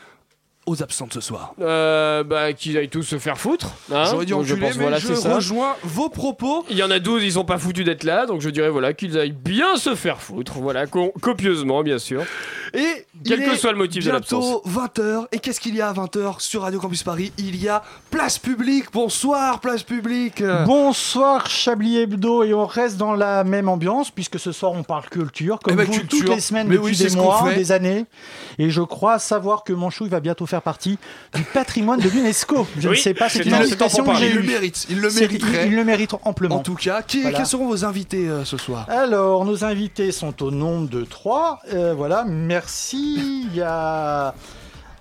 aux 0.66 0.82
absents 0.82 1.08
de 1.08 1.14
ce 1.14 1.22
soir 1.22 1.54
Euh, 1.62 2.24
bah, 2.24 2.54
qu'ils 2.54 2.78
aillent 2.78 2.90
tous 2.90 3.04
se 3.04 3.18
faire 3.20 3.38
foutre. 3.38 3.68
hein. 3.94 4.06
J'aurais 4.10 4.26
dû 4.26 4.34
Donc, 4.34 4.42
enculer, 4.44 4.60
pense, 4.68 4.76
mais 4.78 4.82
voilà, 4.84 5.00
je 5.00 5.08
c'est 5.08 5.16
ça. 5.16 5.36
rejoins 5.36 5.76
vos 5.84 6.10
propos. 6.10 6.66
Il 6.70 6.78
y 6.78 6.84
en 6.84 6.92
a 6.92 7.00
12, 7.00 7.24
ils 7.24 7.34
sont 7.34 7.46
pas 7.46 7.58
foutus 7.58 7.86
d'être 7.86 8.04
là, 8.04 8.26
donc 8.26 8.42
je 8.42 8.50
dirais 8.50 8.70
voilà 8.70 8.94
qu'ils 8.94 9.18
aillent 9.18 9.32
bien 9.32 9.76
se 9.78 9.96
faire 9.96 10.22
foutre, 10.22 10.54
voilà, 10.60 10.88
co- 10.88 11.14
copieusement 11.22 11.84
bien 11.84 12.00
sûr. 12.00 12.24
Et 12.74 13.06
Quel 13.26 13.40
il 13.42 13.50
que 13.50 13.56
soit 13.56 13.72
le 13.72 13.78
motif 13.78 14.04
de 14.06 14.12
l'absence. 14.12 14.44
bientôt 14.44 14.62
20h. 14.70 15.28
Et 15.32 15.40
qu'est-ce 15.40 15.60
qu'il 15.62 15.76
y 15.76 15.82
a 15.82 15.90
à 15.90 15.94
20h 15.94 16.42
sur 16.42 16.64
Radio 16.64 16.80
Campus 16.80 17.04
Paris? 17.04 17.32
Il 17.38 17.56
y 17.62 17.70
a 17.70 17.82
Place 18.12 18.38
Publique. 18.38 18.86
Bonsoir, 18.92 19.62
Place 19.62 19.84
Publique. 19.84 20.44
Bonsoir 20.66 21.48
Chablis 21.50 21.98
Hebdo 22.00 22.44
et 22.44 22.54
on 22.54 22.66
reste 22.66 22.98
dans 22.98 23.14
la 23.14 23.44
même 23.44 23.70
ambiance 23.70 24.12
puisque 24.12 24.40
ce 24.40 24.52
soir 24.52 24.74
on 24.74 24.84
parle 24.84 25.06
culture 25.10 25.60
comme 25.60 25.74
Eh 25.74 25.78
ben, 25.78 25.86
vous 25.86 25.94
culture. 26.00 26.20
toutes 26.26 26.30
les 26.36 26.42
semaines 26.42 26.68
Mais 26.68 26.76
depuis 26.76 26.98
oui, 27.02 27.10
des 27.10 27.16
mois, 27.16 27.54
des 27.54 27.72
années 27.72 28.06
et 28.60 28.70
je 28.70 28.82
crois 28.82 29.20
savoir 29.20 29.64
que 29.64 29.72
Manchouille 29.72 30.10
va 30.10 30.20
bientôt 30.20 30.46
faire 30.46 30.55
partie 30.62 30.98
du 31.34 31.44
patrimoine 31.44 32.00
de 32.00 32.10
l'UNESCO. 32.10 32.68
Je 32.78 32.90
Oui, 32.90 32.98
ne 32.98 33.02
sais 33.02 33.14
pas, 33.14 33.30
c'est 33.30 33.44
une 33.46 33.52
pour 33.52 34.14
que 34.14 34.20
j'ai. 34.20 34.30
Il 34.30 34.36
le 34.36 34.44
mérite. 34.44 34.86
Il 34.90 35.00
le 35.02 35.10
mériterait. 35.12 35.66
Il, 35.68 35.72
il 35.72 35.76
le 35.76 35.84
mérite 35.84 36.12
amplement. 36.24 36.56
En 36.58 36.60
tout 36.60 36.76
cas, 36.76 37.02
qui, 37.02 37.22
Voilà. 37.22 37.38
quels 37.38 37.46
seront 37.48 37.68
vos 37.68 37.86
invités 37.86 38.28
euh, 38.28 38.46
ce 38.46 38.58
soir? 38.58 38.86
Alors, 38.90 39.46
nos 39.46 39.64
invités 39.64 40.12
sont 40.12 40.42
au 40.44 40.52
nombre 40.52 40.90
de 40.90 41.04
trois. 41.04 41.60
Euh, 41.74 41.94
voilà, 41.96 42.26
merci. 42.26 43.46
Il 43.52 43.56
y 43.56 43.62
a. 43.62 44.34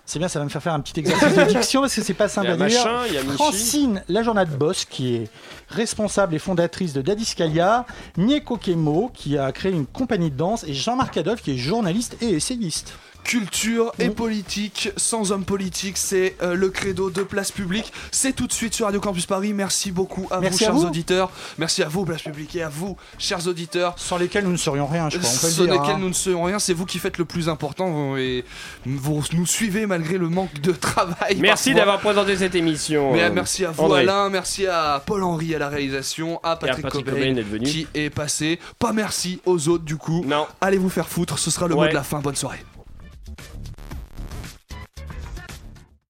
C'est 0.07 0.19
bien, 0.19 0.29
ça 0.29 0.39
va 0.39 0.45
me 0.45 0.51
faire 0.51 0.63
faire 0.63 0.75
un 0.75 0.81
petit 0.81 1.01
exercice 1.01 1.35
de 1.35 1.45
diction 1.45 1.81
parce 1.81 1.95
que 1.95 2.03
c'est 2.03 2.13
pas 2.13 2.29
simple 2.29 2.49
Il 2.49 2.59
y 2.59 2.63
a 2.63 2.65
à 2.65 2.69
dire. 2.69 2.85
Machin, 2.85 3.01
il 3.09 3.15
y 3.15 3.17
a 3.17 3.23
Michi. 3.23 3.35
Francine, 3.37 4.03
la 4.09 4.23
journée 4.23 4.45
de 4.45 4.51
boss, 4.51 4.85
qui 4.85 5.15
est 5.15 5.31
responsable 5.71 6.35
et 6.35 6.39
fondatrice 6.39 6.93
de 6.93 7.01
Dadiscalia. 7.01 7.87
Nieko 8.19 8.59
Kemo, 8.59 9.11
qui 9.15 9.39
a 9.39 9.51
créé 9.51 9.73
une 9.73 9.87
compagnie 9.87 10.31
de 10.31 10.37
danse. 10.37 10.65
Et 10.65 10.75
Jean-Marc 10.75 11.17
Adolphe, 11.17 11.41
qui 11.41 11.53
est 11.53 11.57
journaliste 11.57 12.19
et 12.21 12.29
essayiste. 12.29 12.93
Culture 13.25 13.93
et 13.99 14.11
politique. 14.11 14.91
Sans 14.97 15.33
homme 15.33 15.45
politique, 15.45 15.97
c'est 15.97 16.37
euh, 16.43 16.55
le 16.55 16.69
credo 16.69 17.11
de 17.11 17.23
Place 17.23 17.51
Publique. 17.51 17.93
C'est 18.13 18.33
tout 18.35 18.47
de 18.47 18.53
suite 18.53 18.75
sur 18.75 18.87
Radio 18.87 19.01
Campus 19.01 19.27
Paris. 19.27 19.53
Merci 19.53 19.91
beaucoup 19.91 20.29
à 20.31 20.41
Merci 20.41 20.59
vous, 20.59 20.65
à 20.65 20.67
chers 20.69 20.75
vous. 20.75 20.85
auditeurs. 20.87 21.31
Merci 21.59 21.83
à 21.83 21.89
vous, 21.89 22.05
Place 22.05 22.23
Publique, 22.23 22.55
et 22.55 22.63
à 22.63 22.69
vous, 22.69 22.97
chers 23.19 23.47
auditeurs. 23.49 23.95
Sans 23.97 24.19
lesquels 24.19 24.45
nous 24.45 24.53
ne 24.53 24.57
serions 24.57 24.87
rien, 24.87 25.11
je 25.11 25.19
crois. 25.19 25.29
On 25.29 25.41
peut 25.41 25.47
le 25.47 25.53
Sans 25.53 25.65
dire, 25.65 25.73
lesquels 25.73 25.97
hein. 25.97 25.99
nous 25.99 26.09
ne 26.09 26.13
serons 26.15 26.45
rien. 26.45 26.59
C'est 26.59 26.75
vous 26.75 26.87
qui 26.87 26.99
faites 26.99 27.19
le 27.19 27.25
plus 27.25 27.49
important 27.49 27.91
vous- 27.91 28.17
et 28.19 28.45
vous 28.87 29.23
nous 29.33 29.47
suivez 29.47 29.87
malgré 29.87 30.19
le 30.19 30.29
manque 30.29 30.61
de 30.61 30.73
travail. 30.73 31.37
Merci 31.41 31.75
d'avoir 31.75 31.99
présenté 32.01 32.37
cette 32.37 32.55
émission. 32.55 33.13
Mais 33.13 33.23
euh, 33.25 33.31
merci 33.33 33.65
à 33.65 33.71
vous 33.71 33.83
André. 33.85 34.03
Alain, 34.03 34.29
merci 34.29 34.67
à 34.67 35.03
Paul-Henri 35.05 35.55
à 35.55 35.59
la 35.59 35.69
réalisation, 35.71 36.39
à 36.43 36.57
Patrick, 36.57 36.83
Patrick 36.83 37.05
Cobain, 37.07 37.17
Cobain 37.19 37.33
d'être 37.33 37.49
venu. 37.49 37.65
qui 37.67 37.87
est 37.95 38.11
passé. 38.11 38.59
Pas 38.79 38.93
merci 38.93 39.41
aux 39.47 39.69
autres 39.69 39.85
du 39.85 39.97
coup. 39.97 40.25
Non. 40.27 40.47
Allez 40.61 40.79
vous 40.79 40.91
faire 40.91 41.09
foutre, 41.09 41.39
ce 41.39 41.51
sera 41.51 41.67
le 41.69 41.75
mot 41.75 41.87
de 41.87 41.93
la 41.95 42.03
fin. 42.03 42.21
Bonne 42.21 42.37
soirée. 42.37 42.63